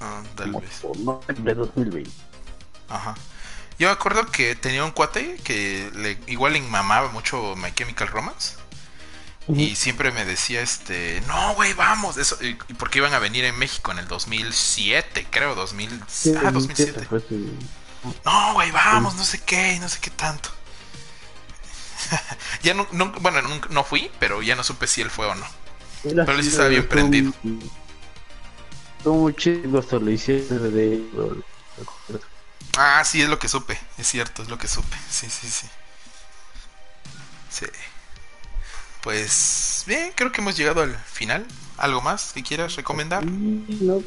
Ah, 0.00 0.22
tal 0.36 0.52
Como 0.52 1.20
vez. 1.26 1.44
de 1.44 1.54
2020. 1.54 2.10
Ajá. 2.88 3.14
Yo 3.78 3.88
me 3.88 3.92
acuerdo 3.92 4.26
que 4.26 4.54
tenía 4.54 4.84
un 4.84 4.90
cuate 4.92 5.36
que 5.42 5.90
le, 5.96 6.18
igual 6.30 6.52
le 6.52 6.60
mamaba 6.60 7.10
mucho 7.10 7.54
My 7.56 7.72
Chemical 7.72 8.08
Romance. 8.08 8.56
Y 9.48 9.76
siempre 9.76 10.12
me 10.12 10.26
decía, 10.26 10.60
este, 10.60 11.22
no, 11.26 11.54
güey, 11.54 11.72
vamos. 11.72 12.18
Eso, 12.18 12.36
y, 12.44 12.52
porque 12.74 12.98
iban 12.98 13.14
a 13.14 13.18
venir 13.18 13.46
en 13.46 13.58
México 13.58 13.90
en 13.92 13.98
el 13.98 14.06
2007, 14.06 15.26
creo, 15.30 15.54
2000, 15.54 16.02
Sí, 16.06 16.34
ah, 16.36 16.48
el 16.48 16.52
2007. 16.52 17.06
fue 17.08 17.20
su- 17.20 17.48
No, 18.24 18.54
güey, 18.54 18.70
vamos, 18.70 19.14
no 19.16 19.24
sé 19.24 19.40
qué, 19.42 19.78
no 19.80 19.88
sé 19.88 19.98
qué 20.00 20.10
tanto. 20.10 20.50
ya 22.62 22.74
no, 22.74 22.86
no- 22.92 23.12
bueno, 23.20 23.42
nunca- 23.42 23.68
no 23.70 23.84
fui, 23.84 24.10
pero 24.18 24.42
ya 24.42 24.54
no 24.56 24.62
supe 24.64 24.86
si 24.86 25.00
él 25.02 25.10
fue 25.10 25.26
o 25.26 25.34
no. 25.34 25.46
Pero 26.02 26.32
él 26.32 26.42
sí 26.42 26.50
estaba 26.50 26.68
bien 26.68 26.88
prendido. 26.88 27.32
Fue 29.02 29.12
muy 29.12 29.34
chido 29.34 29.78
hasta 29.78 29.98
lo 29.98 30.10
hicieron 30.10 30.74
de 30.74 31.02
Ah, 32.76 33.02
sí, 33.04 33.20
es 33.22 33.28
lo 33.28 33.38
que 33.38 33.48
supe, 33.48 33.78
es 33.98 34.06
cierto, 34.06 34.42
es 34.42 34.48
lo 34.48 34.58
que 34.58 34.68
supe. 34.68 34.96
Sí, 35.10 35.28
sí, 35.28 35.48
sí. 35.48 35.66
Sí. 37.50 37.66
Pues 39.02 39.84
bien, 39.86 40.12
creo 40.14 40.32
que 40.32 40.40
hemos 40.40 40.56
llegado 40.56 40.82
al 40.82 40.96
final. 40.96 41.46
¿Algo 41.76 42.00
más 42.00 42.32
que 42.32 42.42
quieras 42.42 42.74
recomendar? 42.76 43.24
No, 43.24 44.02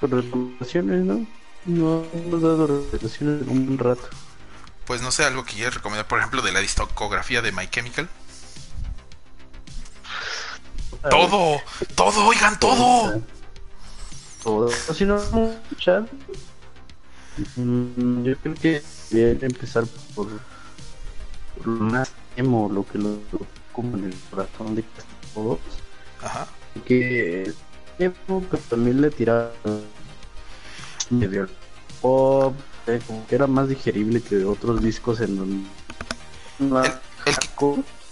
por 0.00 0.10
recomendaciones, 0.10 1.04
¿no? 1.04 1.26
No 1.66 2.04
hemos 2.14 2.42
dado 2.42 2.66
recomendaciones 2.66 3.42
en 3.42 3.50
un 3.50 3.78
rato. 3.78 4.08
Pues 4.86 5.02
no 5.02 5.10
sé, 5.10 5.24
algo 5.24 5.44
que 5.44 5.54
quieras 5.54 5.74
recomendar, 5.74 6.08
por 6.08 6.18
ejemplo, 6.18 6.40
de 6.40 6.52
la 6.52 6.60
discografía 6.60 7.42
de 7.42 7.52
My 7.52 7.68
Chemical. 7.68 8.08
Todo, 11.10 11.60
todo, 11.94 12.26
oigan, 12.26 12.58
todo. 12.58 13.22
Todo. 14.42 14.70
Si 14.70 15.04
no 15.04 15.16
escuchar, 15.16 16.08
mm, 17.56 18.22
yo 18.24 18.36
creo 18.38 18.54
que 18.54 18.82
bien 19.10 19.38
empezar 19.42 19.84
por, 20.14 20.28
por 21.56 21.66
lo 21.66 21.84
más 21.84 22.10
emo, 22.36 22.68
lo 22.72 22.86
que 22.86 22.98
lo, 22.98 23.18
como 23.72 23.96
en 23.96 24.04
el 24.04 24.14
corazón 24.30 24.74
de 24.74 24.84
todos. 25.34 25.58
Ajá. 26.22 26.48
Que 26.84 27.52
emo, 27.98 28.44
pero 28.50 28.62
también 28.68 29.00
le 29.00 29.10
tiraba 29.10 29.52
medio 31.10 31.48
pop, 32.00 32.54
eh, 32.86 33.00
como 33.06 33.26
que 33.26 33.34
era 33.34 33.46
más 33.46 33.68
digerible 33.68 34.22
que 34.22 34.44
otros 34.44 34.82
discos 34.82 35.20
en 35.20 35.36
donde 35.36 35.68
el, 36.60 36.92
el, 37.26 37.38
que, 37.38 37.48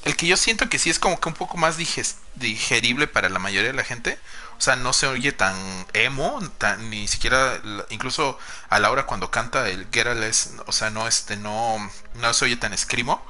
el, 0.05 0.17
que, 0.17 0.27
yo 0.27 0.37
siento 0.37 0.69
que 0.69 0.79
sí 0.79 0.91
es 0.91 0.99
como 0.99 1.19
que 1.19 1.29
un 1.29 1.35
poco 1.35 1.57
más 1.57 1.77
digerible 1.77 3.07
para 3.07 3.29
la 3.29 3.39
mayoría 3.39 3.71
de 3.71 3.77
la 3.77 3.85
gente. 3.85 4.19
O 4.59 4.61
sea, 4.61 4.77
no 4.77 4.93
se 4.93 5.07
oye 5.07 5.33
tan 5.33 5.55
emo, 5.93 6.41
tan, 6.59 6.89
ni 6.89 7.09
siquiera, 7.09 7.61
incluso 7.91 8.39
a 8.71 8.79
la 8.81 8.91
hora 8.91 9.05
cuando 9.05 9.31
canta 9.31 9.69
el 9.69 9.87
Geralt, 9.93 10.35
o 10.67 10.73
sea, 10.73 10.91
no, 10.91 11.07
este, 11.07 11.37
no, 11.37 11.77
no 12.21 12.33
se 12.33 12.45
oye 12.47 12.57
tan 12.57 12.73
escrimo. 12.73 13.23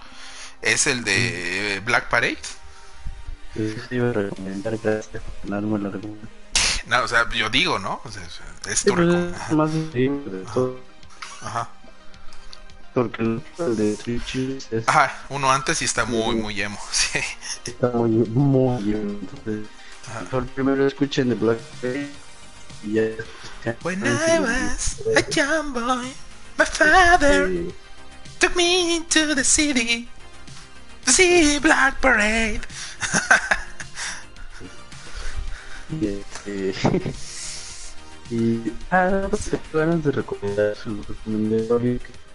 Es 0.62 0.86
el 0.86 1.04
de 1.04 1.82
Black 1.84 2.08
Parade. 2.08 2.38
Sí, 3.54 3.74
sí, 3.88 3.96
iba 3.96 4.10
a 4.10 4.12
recomendar, 4.12 4.78
gracias. 4.78 5.22
Lo 5.44 5.60
recomiendo. 5.60 6.28
No, 6.86 7.02
o 7.02 7.08
sea, 7.08 7.28
yo 7.30 7.50
digo, 7.50 7.78
¿no? 7.78 8.00
O 8.04 8.10
sea, 8.10 8.22
es 8.22 8.84
pues 8.84 8.84
es 8.84 9.52
más 9.52 9.72
de 9.72 10.44
todo. 10.52 10.78
Ajá. 11.42 11.68
Porque 12.94 13.22
el 13.22 13.76
de 13.76 13.96
Switch 13.96 14.36
es... 14.70 14.88
Ajá, 14.88 15.14
uno 15.28 15.52
antes 15.52 15.82
y 15.82 15.84
está 15.84 16.06
muy, 16.06 16.36
muy 16.36 16.60
emo, 16.60 16.78
sí. 16.90 17.20
Está 17.66 17.88
muy, 17.88 18.10
muy 18.10 18.94
emo, 18.94 19.18
entonces... 19.20 19.66
Por 20.30 20.46
primero 20.46 20.86
escuchen 20.86 21.28
The 21.28 21.34
Black 21.34 21.58
Parade 21.58 22.08
y 22.84 22.92
ya... 22.92 23.74
When 23.82 24.02
I 24.06 24.38
was 24.38 25.02
a 25.16 25.28
young 25.30 25.72
boy, 25.72 26.06
my 26.56 26.64
father 26.64 27.50
took 28.38 28.54
me 28.54 29.00
to 29.10 29.34
the 29.34 29.44
city 29.44 30.08
to 31.04 31.10
see 31.10 31.58
Black 31.58 32.00
Parade. 32.00 32.60
y, 35.90 36.06
este, 36.06 36.74
y 38.30 38.72
ah, 38.90 39.28
te 39.30 39.60
ganas 39.78 40.02
de 40.04 40.12
recomendar 40.12 40.74
su 40.76 41.02
recomendatorio 41.02 41.98
que 41.98 42.26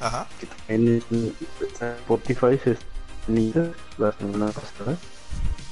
Ajá. 0.00 0.28
que 0.38 0.46
también 0.46 1.02
es 1.10 1.82
Spotify 2.00 2.58
se 2.62 2.76
la 3.98 4.12
semana 4.12 4.46
pasada 4.52 4.96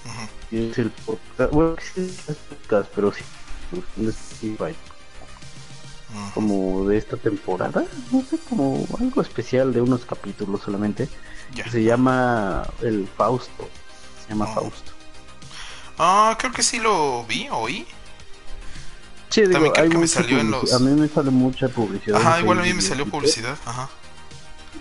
Ajá. 0.04 0.28
y 0.50 0.68
es 0.70 0.78
el 0.78 0.90
podcast 0.90 1.52
bueno 1.52 1.76
sí 1.94 2.00
es 2.28 2.36
podcast 2.36 2.90
pero 2.94 3.12
sí 3.12 3.24
de 3.96 4.10
Spotify 4.10 4.74
Ajá. 6.12 6.30
como 6.34 6.88
de 6.88 6.98
esta 6.98 7.16
temporada 7.16 7.84
no 8.12 8.22
sé 8.22 8.38
como 8.48 8.84
algo 8.98 9.22
especial 9.22 9.72
de 9.72 9.80
unos 9.80 10.04
capítulos 10.04 10.62
solamente 10.62 11.08
que 11.54 11.70
se 11.70 11.82
llama 11.84 12.68
el 12.82 13.06
Fausto 13.16 13.68
se 14.24 14.30
llama 14.30 14.46
Oh. 14.50 14.54
Fausto 14.54 14.92
Ah, 15.98 16.36
creo 16.38 16.52
que 16.52 16.62
sí 16.62 16.78
lo 16.78 17.24
vi, 17.24 17.48
oí. 17.50 17.86
Sí, 19.30 19.40
digo, 19.42 19.52
También 19.52 19.72
creo 19.72 19.84
hay 19.84 19.90
que 19.90 19.98
me 19.98 20.08
salió 20.08 20.38
en 20.40 20.50
los- 20.50 20.72
A 20.72 20.78
mí 20.78 20.90
me 20.92 21.08
sale 21.08 21.30
mucha 21.30 21.68
publicidad. 21.68 22.20
Ajá, 22.20 22.40
igual 22.40 22.60
a 22.60 22.62
mí 22.62 22.72
me 22.74 22.82
salió 22.82 23.06
publicidad. 23.06 23.56
Ajá. 23.64 23.88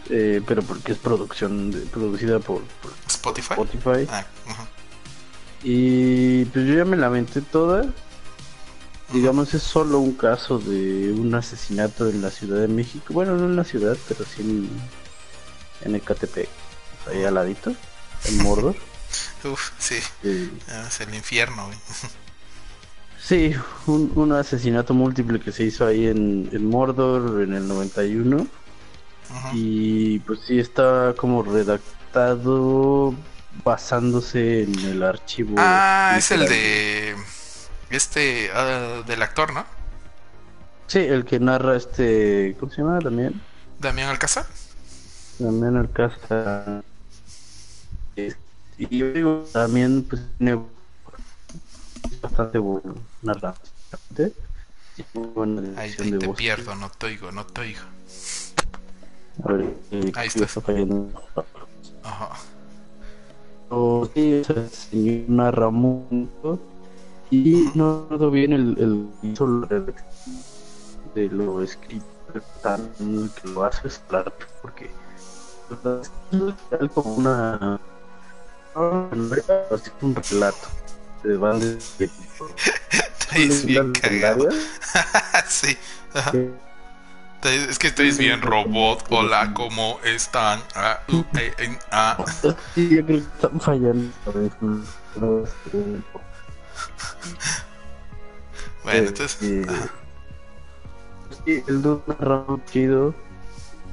Eh, 0.09 0.41
pero 0.45 0.61
porque 0.61 0.91
es 0.91 0.97
producción 0.99 1.71
de- 1.71 1.79
producida 1.87 2.39
por, 2.39 2.61
por 2.81 2.91
Spotify. 3.07 3.53
Spotify. 3.53 4.07
Ah, 4.09 4.25
ajá. 4.47 4.67
Y 5.63 6.45
pues 6.45 6.67
yo 6.67 6.75
ya 6.75 6.85
me 6.85 6.95
la 6.95 7.07
aventé 7.07 7.41
toda. 7.41 7.85
Digamos, 9.11 9.53
es 9.53 9.63
solo 9.63 9.99
un 9.99 10.13
caso 10.13 10.59
de 10.59 11.11
un 11.11 11.33
asesinato 11.33 12.07
en 12.09 12.21
la 12.21 12.29
Ciudad 12.31 12.59
de 12.59 12.67
México. 12.67 13.13
Bueno, 13.13 13.35
no 13.35 13.45
en 13.45 13.55
la 13.55 13.63
ciudad, 13.63 13.97
pero 14.07 14.25
sí 14.25 14.41
en, 14.41 14.69
en 15.83 15.95
Ecatepec. 15.95 16.49
ahí 17.11 17.23
al 17.23 17.35
ladito, 17.35 17.73
en 18.25 18.43
Mordor. 18.43 18.75
Uf, 19.43 19.71
sí. 19.77 19.95
Ah, 20.69 20.85
Es 20.87 21.01
el 21.01 21.13
infierno, 21.13 21.67
güey. 21.67 21.77
sí, 23.21 23.55
un, 23.87 24.11
un 24.15 24.31
asesinato 24.33 24.93
múltiple 24.93 25.39
que 25.39 25.51
se 25.51 25.63
hizo 25.63 25.85
ahí 25.85 26.07
en, 26.07 26.49
en 26.51 26.65
Mordor 26.69 27.41
en 27.41 27.53
el 27.53 27.67
91. 27.67 28.47
Ajá. 29.29 29.51
Y 29.53 30.19
pues 30.19 30.39
sí 30.47 30.59
está 30.59 31.13
como 31.17 31.41
redactado 31.43 33.15
basándose 33.63 34.63
en 34.63 34.79
el 34.79 35.03
archivo. 35.03 35.55
Ah, 35.57 36.15
es 36.17 36.31
el 36.31 36.47
de. 36.47 37.15
Este. 37.89 38.49
ah, 38.53 39.03
del 39.05 39.21
actor, 39.21 39.53
¿no? 39.53 39.65
Sí, 40.87 40.99
el 40.99 41.25
que 41.25 41.39
narra 41.39 41.75
este. 41.75 42.55
¿Cómo 42.59 42.71
se 42.71 42.81
llama? 42.81 42.99
También. 42.99 43.41
Damián 43.79 44.09
Alcázar. 44.09 44.45
También 45.39 45.75
Alcázar. 45.77 46.83
Eh, 48.15 48.33
Y 48.77 48.97
yo 48.97 49.11
digo, 49.13 49.45
también 49.53 50.03
pues 50.03 50.21
tiene 50.37 50.59
bastante 52.21 52.57
bueno. 52.57 52.95
Y 54.97 55.03
muy 55.17 55.27
buena 55.29 55.61
Ahí, 55.81 55.93
ahí 55.99 56.11
de 56.11 56.17
te 56.19 56.27
voz. 56.27 56.37
pierdo, 56.37 56.75
no 56.75 56.89
te 56.89 57.05
oigo, 57.07 57.31
no 57.31 57.45
te 57.45 57.61
oigo. 57.61 57.81
A 59.43 59.51
ver, 59.51 59.73
eh, 59.91 60.11
Ahí 60.15 60.29
ya 60.35 60.45
está. 60.45 60.61
fallando. 60.61 61.09
Ajá. 62.03 62.29
Sí, 62.37 63.69
o 63.69 64.05
el 64.05 64.69
señor 64.69 65.29
narra 65.29 65.69
mucho 65.69 66.59
y 67.31 67.69
no 67.75 68.03
recuerdo 68.03 68.31
bien 68.31 68.53
el, 68.53 68.77
el 68.77 69.35
de 71.15 71.27
lo 71.29 71.61
escrito 71.61 72.05
tan 72.61 72.89
que 73.41 73.47
lo 73.49 73.63
hace 73.63 73.87
es 73.87 73.99
claro 74.07 74.31
porque 74.61 74.89
es 75.71 75.79
tal 76.69 76.89
como 76.91 77.15
una 77.15 77.79
así 78.75 79.89
un 80.01 80.15
relato 80.15 80.67
de 81.23 81.37
bandas 81.37 81.95
de 81.99 82.09
Traes 83.17 83.65
bien 83.65 83.91
cagado. 83.93 84.49
sí. 85.47 85.77
Ajá. 86.13 86.31
Es 87.43 87.77
que 87.77 87.91
traes 87.91 88.17
bien 88.17 88.41
robot. 88.41 89.05
Hola, 89.09 89.53
¿cómo 89.53 89.99
están? 90.03 90.59
Ah, 90.73 90.99
uh, 91.09 91.23
eh, 91.37 91.53
eh, 91.59 91.77
ah. 91.91 92.17
están 92.75 93.61
fallando 93.61 94.11
Bueno, 98.83 99.07
entonces. 99.07 99.67
Ajá. 99.69 99.89
Sí, 101.45 101.63
el 101.67 101.81
dude 101.83 102.01
chido. 102.65 103.13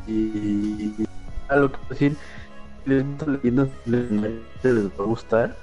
Y. 0.07 0.95
A 1.49 1.57
lo 1.57 1.71
que 1.71 1.79
decir, 1.91 2.17
leyendas 2.85 3.69
les 3.87 4.87
va 4.89 5.05
a 5.05 5.07
gustar. 5.07 5.57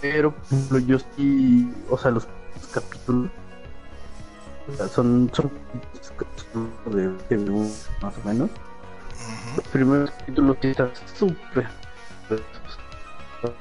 Pero, 0.00 0.32
por 0.32 0.44
ejemplo, 0.44 0.78
yo 0.80 0.98
sí. 1.16 1.72
O 1.90 1.98
sea, 1.98 2.10
los, 2.10 2.26
los 2.54 2.66
capítulos. 2.68 3.30
son. 4.92 5.30
Son 5.32 5.50
capítulos 6.16 6.94
de 6.94 7.08
20 7.08 7.36
minutos 7.38 7.88
más 8.02 8.14
o 8.16 8.28
menos. 8.28 8.50
Los 9.56 9.66
primeros 9.68 10.10
capítulos 10.10 10.56
que 10.58 10.70
están 10.70 10.90
súper. 11.14 11.66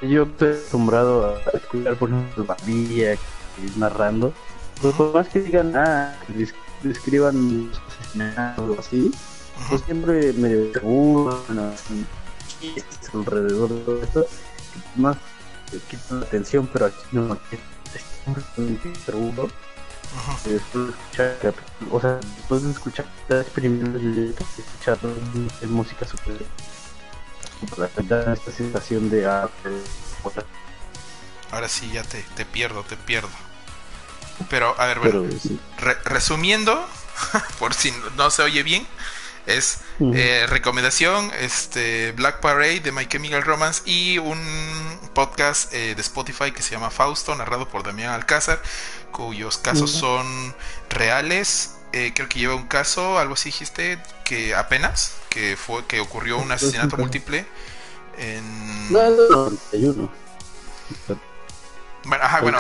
Yo 0.02 0.24
estoy 0.24 0.50
acostumbrado 0.50 1.36
a 1.36 1.58
escuchar, 1.58 1.96
por 1.96 2.10
ejemplo, 2.10 2.46
Barbilla 2.46 3.16
narrando. 3.78 4.34
Pues 4.82 4.94
por 4.96 5.14
más 5.14 5.30
que 5.30 5.42
digan, 5.42 5.74
ah, 5.76 6.16
describan 6.84 7.70
los 7.70 7.82
asesinatos 7.88 8.78
o 8.78 8.80
así, 8.80 9.12
pues 9.70 9.82
siempre 9.82 10.32
burlan, 10.82 11.60
hacen 11.60 12.06
chistes 12.74 13.10
alrededor 13.14 13.70
de 13.70 14.04
esto, 14.04 14.26
que 14.26 15.02
más 15.02 15.18
te 15.72 15.80
quitan 15.80 16.20
la 16.20 16.26
atención, 16.26 16.70
pero 16.72 16.86
aquí 16.88 17.04
no, 17.12 17.34
aquí 17.34 17.56
es. 17.56 18.02
Y 20.46 20.50
después 20.50 20.88
de 20.88 20.92
escuchar, 20.92 21.54
o 21.92 22.02
sea, 22.02 22.16
después 22.16 22.64
de 22.64 22.72
escuchar 22.72 23.06
las 23.28 23.46
primeras 23.48 24.02
escuchar 24.02 25.00
música 25.68 26.08
super 26.08 26.38
para 27.76 28.34
esta 28.34 28.52
sensación 28.52 29.10
de 29.10 29.26
ah, 29.26 29.50
Ahora 31.52 31.70
sí, 31.70 31.90
ya 31.92 32.04
te, 32.04 32.22
te 32.36 32.46
pierdo, 32.46 32.84
te 32.84 32.98
pierdo. 32.98 33.30
Pero, 34.50 34.76
a 34.80 34.86
ver, 34.88 35.00
bueno. 35.00 35.22
pero 35.24 35.40
sí. 35.40 35.60
Re- 35.78 35.98
resumiendo, 36.04 36.86
por 37.60 37.74
si 37.74 37.94
no 38.18 38.30
se 38.30 38.44
oye 38.44 38.64
bien, 38.64 38.86
Es 39.46 39.80
eh, 40.00 40.46
recomendación, 40.50 41.32
este 41.40 42.12
Black 42.14 42.40
Parade 42.40 42.80
de 42.80 42.92
My 42.92 43.06
Chemical 43.06 43.44
Romance 43.44 43.84
y 43.86 44.18
un 44.18 44.40
podcast 45.14 45.72
eh, 45.74 45.94
de 45.94 46.02
Spotify 46.02 46.52
que 46.52 46.64
se 46.64 46.72
llama 46.72 46.90
Fausto, 46.90 47.36
narrado 47.36 47.68
por 47.68 47.84
Damián 47.84 48.12
Alcázar, 48.12 48.60
cuyos 49.12 49.58
casos 49.58 49.92
son 49.92 50.56
reales. 50.90 51.76
Eh, 51.94 52.12
creo 52.14 52.28
que 52.28 52.40
lleva 52.40 52.56
un 52.56 52.68
caso, 52.68 53.20
algo 53.20 53.36
así 53.36 53.50
dijiste, 53.50 54.02
que 54.24 54.56
apenas, 54.56 55.16
que 55.30 55.56
fue 55.56 55.86
que 55.86 56.00
ocurrió 56.00 56.40
un 56.40 56.52
asesinato 56.52 56.98
múltiple 56.98 57.46
en... 58.18 58.92
No, 58.92 59.10
no, 59.10 59.50
no, 59.50 60.12
Bueno, 62.04 62.24
ajá, 62.24 62.42
bueno. 62.42 62.60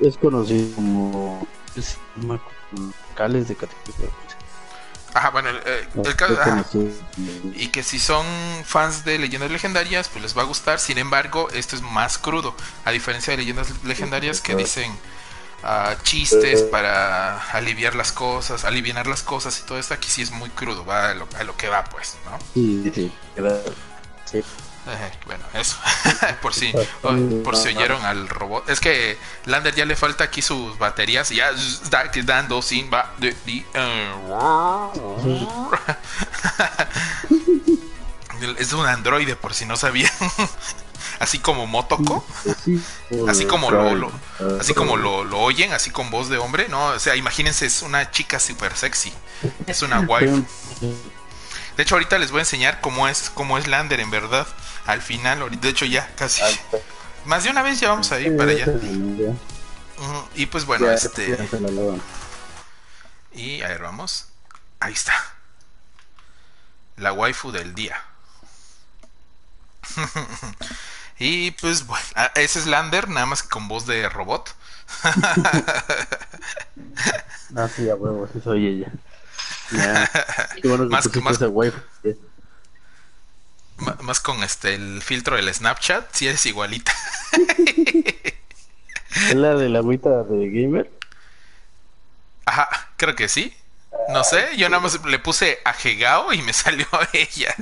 Es, 0.00 0.16
conocido 0.18 0.74
como... 0.76 1.46
Es, 1.74 1.96
locales 3.16 3.48
de. 3.48 3.56
Ajá, 5.16 5.30
bueno, 5.30 5.48
el, 5.48 5.56
eh, 5.64 5.88
Y 7.54 7.68
que 7.68 7.82
si 7.82 7.98
son 7.98 8.26
fans 8.66 9.04
de 9.06 9.18
leyendas 9.18 9.50
legendarias, 9.50 10.10
pues 10.10 10.22
les 10.22 10.36
va 10.36 10.42
a 10.42 10.44
gustar. 10.44 10.78
Sin 10.78 10.98
embargo, 10.98 11.48
esto 11.54 11.74
es 11.74 11.80
más 11.80 12.18
crudo. 12.18 12.54
A 12.84 12.90
diferencia 12.90 13.30
de 13.30 13.38
leyendas 13.38 13.68
legendarias 13.84 14.42
que 14.42 14.54
dicen 14.54 14.92
uh, 15.62 16.02
chistes 16.02 16.62
para 16.62 17.40
aliviar 17.52 17.94
las 17.94 18.12
cosas, 18.12 18.66
aliviar 18.66 19.06
las 19.06 19.22
cosas 19.22 19.58
y 19.58 19.62
todo 19.62 19.78
esto, 19.78 19.94
aquí 19.94 20.10
sí 20.10 20.20
es 20.20 20.32
muy 20.32 20.50
crudo, 20.50 20.84
va 20.84 21.10
a 21.10 21.14
lo, 21.14 21.26
a 21.38 21.44
lo 21.44 21.56
que 21.56 21.70
va, 21.70 21.82
pues, 21.84 22.18
¿no? 22.26 22.38
Sí, 22.52 22.92
sí, 22.94 23.10
sí 24.26 24.42
bueno, 25.26 25.44
eso. 25.54 25.76
por 26.42 26.54
si 26.54 26.72
por 27.42 27.56
si 27.56 27.68
oyeron 27.68 28.04
al 28.04 28.28
robot. 28.28 28.68
Es 28.68 28.80
que 28.80 29.18
Lander 29.44 29.74
ya 29.74 29.84
le 29.84 29.96
falta 29.96 30.24
aquí 30.24 30.42
sus 30.42 30.78
baterías. 30.78 31.30
Ya 31.30 31.50
está 31.50 32.10
quedando 32.10 32.62
sin 32.62 32.90
va 32.92 33.14
es 38.58 38.72
un 38.72 38.86
androide 38.86 39.36
por 39.36 39.54
si 39.54 39.64
no 39.64 39.76
sabían. 39.76 40.12
así 41.18 41.38
como 41.38 41.66
Motoko. 41.66 42.24
Así 43.28 43.46
como 43.46 43.70
lo, 43.70 44.12
así 44.60 44.74
como 44.74 44.96
lo, 44.96 45.24
lo, 45.24 45.40
oyen, 45.40 45.72
así 45.72 45.90
con 45.90 46.10
voz 46.10 46.28
de 46.28 46.38
hombre, 46.38 46.68
¿no? 46.68 46.86
O 46.86 46.98
sea, 46.98 47.16
imagínense, 47.16 47.66
es 47.66 47.82
una 47.82 48.10
chica 48.10 48.38
super 48.38 48.76
sexy. 48.76 49.12
Es 49.66 49.82
una 49.82 50.00
wife. 50.00 50.42
De 51.76 51.82
hecho, 51.82 51.96
ahorita 51.96 52.18
les 52.18 52.30
voy 52.30 52.38
a 52.38 52.42
enseñar 52.42 52.80
cómo 52.80 53.08
es, 53.08 53.30
cómo 53.30 53.58
es 53.58 53.66
Lander 53.66 54.00
en 54.00 54.10
verdad 54.10 54.46
al 54.86 55.02
final, 55.02 55.60
de 55.60 55.68
hecho 55.68 55.84
ya 55.84 56.08
casi. 56.16 56.42
Más 57.24 57.44
de 57.44 57.50
una 57.50 57.62
vez 57.62 57.80
ya 57.80 57.88
vamos 57.88 58.10
a 58.12 58.20
ir 58.20 58.36
para 58.36 58.52
allá. 58.52 58.66
Y 60.34 60.46
pues 60.46 60.64
bueno, 60.64 60.90
este... 60.90 61.36
Y 63.32 63.62
a 63.62 63.68
ver, 63.68 63.82
vamos. 63.82 64.28
Ahí 64.80 64.92
está. 64.92 65.14
La 66.96 67.12
waifu 67.12 67.52
del 67.52 67.74
día. 67.74 68.00
y 71.18 71.50
pues 71.52 71.86
bueno, 71.86 72.04
ah, 72.14 72.32
ese 72.34 72.58
es 72.58 72.66
Lander, 72.66 73.08
nada 73.08 73.26
más 73.26 73.42
que 73.42 73.48
con 73.48 73.68
voz 73.68 73.86
de 73.86 74.08
robot. 74.08 74.54
ah, 77.56 77.68
sí, 77.74 77.90
a 77.90 77.94
huevo, 77.94 78.28
sí 78.32 78.40
soy 78.42 78.66
ella. 78.66 78.90
Qué 80.62 80.68
bueno 80.68 80.84
que 80.84 80.90
más, 80.90 81.14
más... 81.16 81.40
waifu 81.42 81.78
más 84.02 84.20
con 84.20 84.42
este 84.42 84.74
el 84.74 85.02
filtro 85.02 85.36
del 85.36 85.52
Snapchat, 85.52 86.14
si 86.14 86.28
es 86.28 86.46
igualita. 86.46 86.92
¿Es 89.28 89.34
la 89.34 89.54
de 89.54 89.68
la 89.68 89.78
agüita 89.78 90.24
de 90.24 90.50
gamer? 90.50 90.90
Ajá, 92.44 92.68
creo 92.96 93.16
que 93.16 93.28
sí. 93.28 93.54
No 94.08 94.22
sé, 94.22 94.46
yo 94.56 94.68
nada 94.68 94.80
más 94.80 95.04
le 95.04 95.18
puse 95.18 95.58
a 95.64 95.74
y 96.32 96.42
me 96.42 96.52
salió 96.52 96.86
ella. 97.12 97.54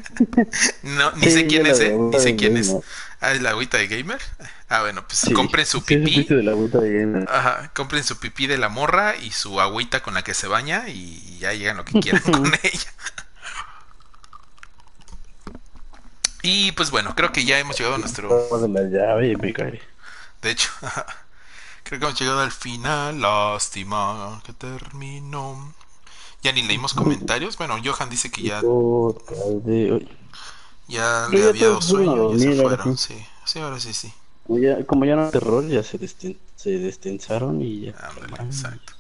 No, 0.83 1.13
ni 1.13 1.31
sé 1.31 1.47
quién 1.47 1.67
es, 1.67 1.81
¿eh? 1.81 1.97
Ni 1.97 2.19
sé 2.21 2.37
quién 2.37 2.57
es. 2.57 2.75
Ah, 3.21 3.33
es 3.33 3.41
la 3.41 3.51
agüita 3.51 3.79
de 3.79 3.87
gamer. 3.87 4.21
Ah, 4.69 4.83
bueno, 4.83 5.07
pues 5.07 5.31
compren 5.35 5.65
su 5.65 5.83
pipí. 5.83 6.25
de 6.25 6.43
la 6.43 6.51
agüita 6.51 6.81
de 6.81 6.93
gamer. 6.93 7.29
Ajá, 7.31 7.71
compren 7.75 8.05
su 8.05 8.19
pipí 8.19 8.47
de 8.47 8.59
la 8.59 8.69
morra 8.69 9.17
y 9.17 9.31
su 9.31 9.61
agüita 9.61 10.03
con 10.03 10.15
la 10.15 10.23
que 10.23 10.35
se 10.35 10.47
baña 10.47 10.89
y 10.89 11.39
ya 11.39 11.53
llegan 11.55 11.79
lo 11.79 11.85
que 11.85 12.01
quieran 12.01 12.23
con 12.31 12.47
ella. 12.63 12.93
Y 16.47 16.73
pues 16.73 16.91
bueno, 16.91 17.15
creo 17.17 17.33
que 17.33 17.47
ya 17.47 17.59
hemos 17.59 17.79
llegado 17.79 17.95
a 17.95 17.99
nuestro. 17.99 18.29
De 20.43 20.51
hecho, 20.51 20.69
creo 21.83 21.99
que 21.99 22.05
hemos 22.05 22.21
llegado 22.21 22.41
al 22.41 22.53
final. 22.53 23.19
Lástima 23.19 24.43
que 24.45 24.53
terminó. 24.53 25.73
Ya 26.43 26.53
ni 26.53 26.61
leímos 26.61 26.93
comentarios. 26.93 27.57
Bueno, 27.57 27.77
Johan 27.83 28.11
dice 28.11 28.31
que 28.31 28.43
ya. 28.43 28.61
Ya 30.87 31.29
le 31.31 31.49
había 31.49 31.69
dado 31.69 31.81
sueño 31.81 32.35
y 32.35 32.39
se 32.39 32.61
fueron. 32.61 32.99
Sí, 32.99 33.27
sí, 33.47 33.61
ahora 33.61 33.81
sí, 33.81 33.95
sí. 33.95 34.13
Como 34.47 34.59
ya, 34.59 34.85
como 34.85 35.07
ya 35.07 35.17
no 35.17 35.31
terror, 35.31 35.67
ya 35.67 35.83
se, 35.83 35.97
desten, 35.97 36.39
se 36.57 36.79
destensaron 36.79 37.63
y 37.63 37.87
ya. 37.87 37.95
exacto. 38.41 38.93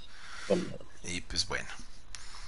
Y 1.02 1.20
pues 1.20 1.46
bueno. 1.46 1.68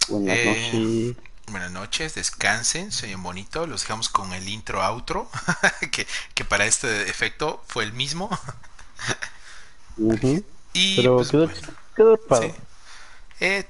Buenas 0.09 0.39
eh, 0.39 1.15
noches. 1.15 1.26
Buenas 1.51 1.71
noches, 1.71 2.15
descansen, 2.15 2.91
se 2.91 3.07
oyen 3.07 3.23
bonito. 3.23 3.67
Los 3.67 3.83
dejamos 3.83 4.09
con 4.09 4.33
el 4.33 4.49
intro 4.49 4.83
outro, 4.83 5.31
que, 5.93 6.07
que, 6.35 6.45
para 6.45 6.67
este 6.67 7.09
efecto 7.09 7.63
fue 7.69 7.85
el 7.85 7.93
mismo. 7.93 8.29
Uh 9.97 10.13
-huh. 10.13 10.45
Y 10.73 10.97
Pero 10.97 11.17
pues, 11.17 11.31
quedó, 11.95 12.21
bueno, 12.29 12.55
eh, 13.41 13.67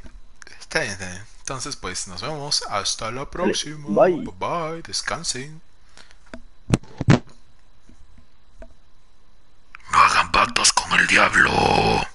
está 0.58 0.80
bien. 0.80 0.96
Entonces, 1.40 1.76
pues 1.76 2.08
nos 2.08 2.22
vemos. 2.22 2.64
Hasta 2.68 3.10
la 3.12 3.30
próxima. 3.30 3.86
Bye, 3.88 4.16
bye, 4.16 4.32
bye 4.38 4.82
descansen. 4.82 5.60
No 9.92 9.98
hagan 9.98 10.32
pactos 10.32 10.72
con 10.72 10.98
el 10.98 11.06
diablo. 11.06 12.05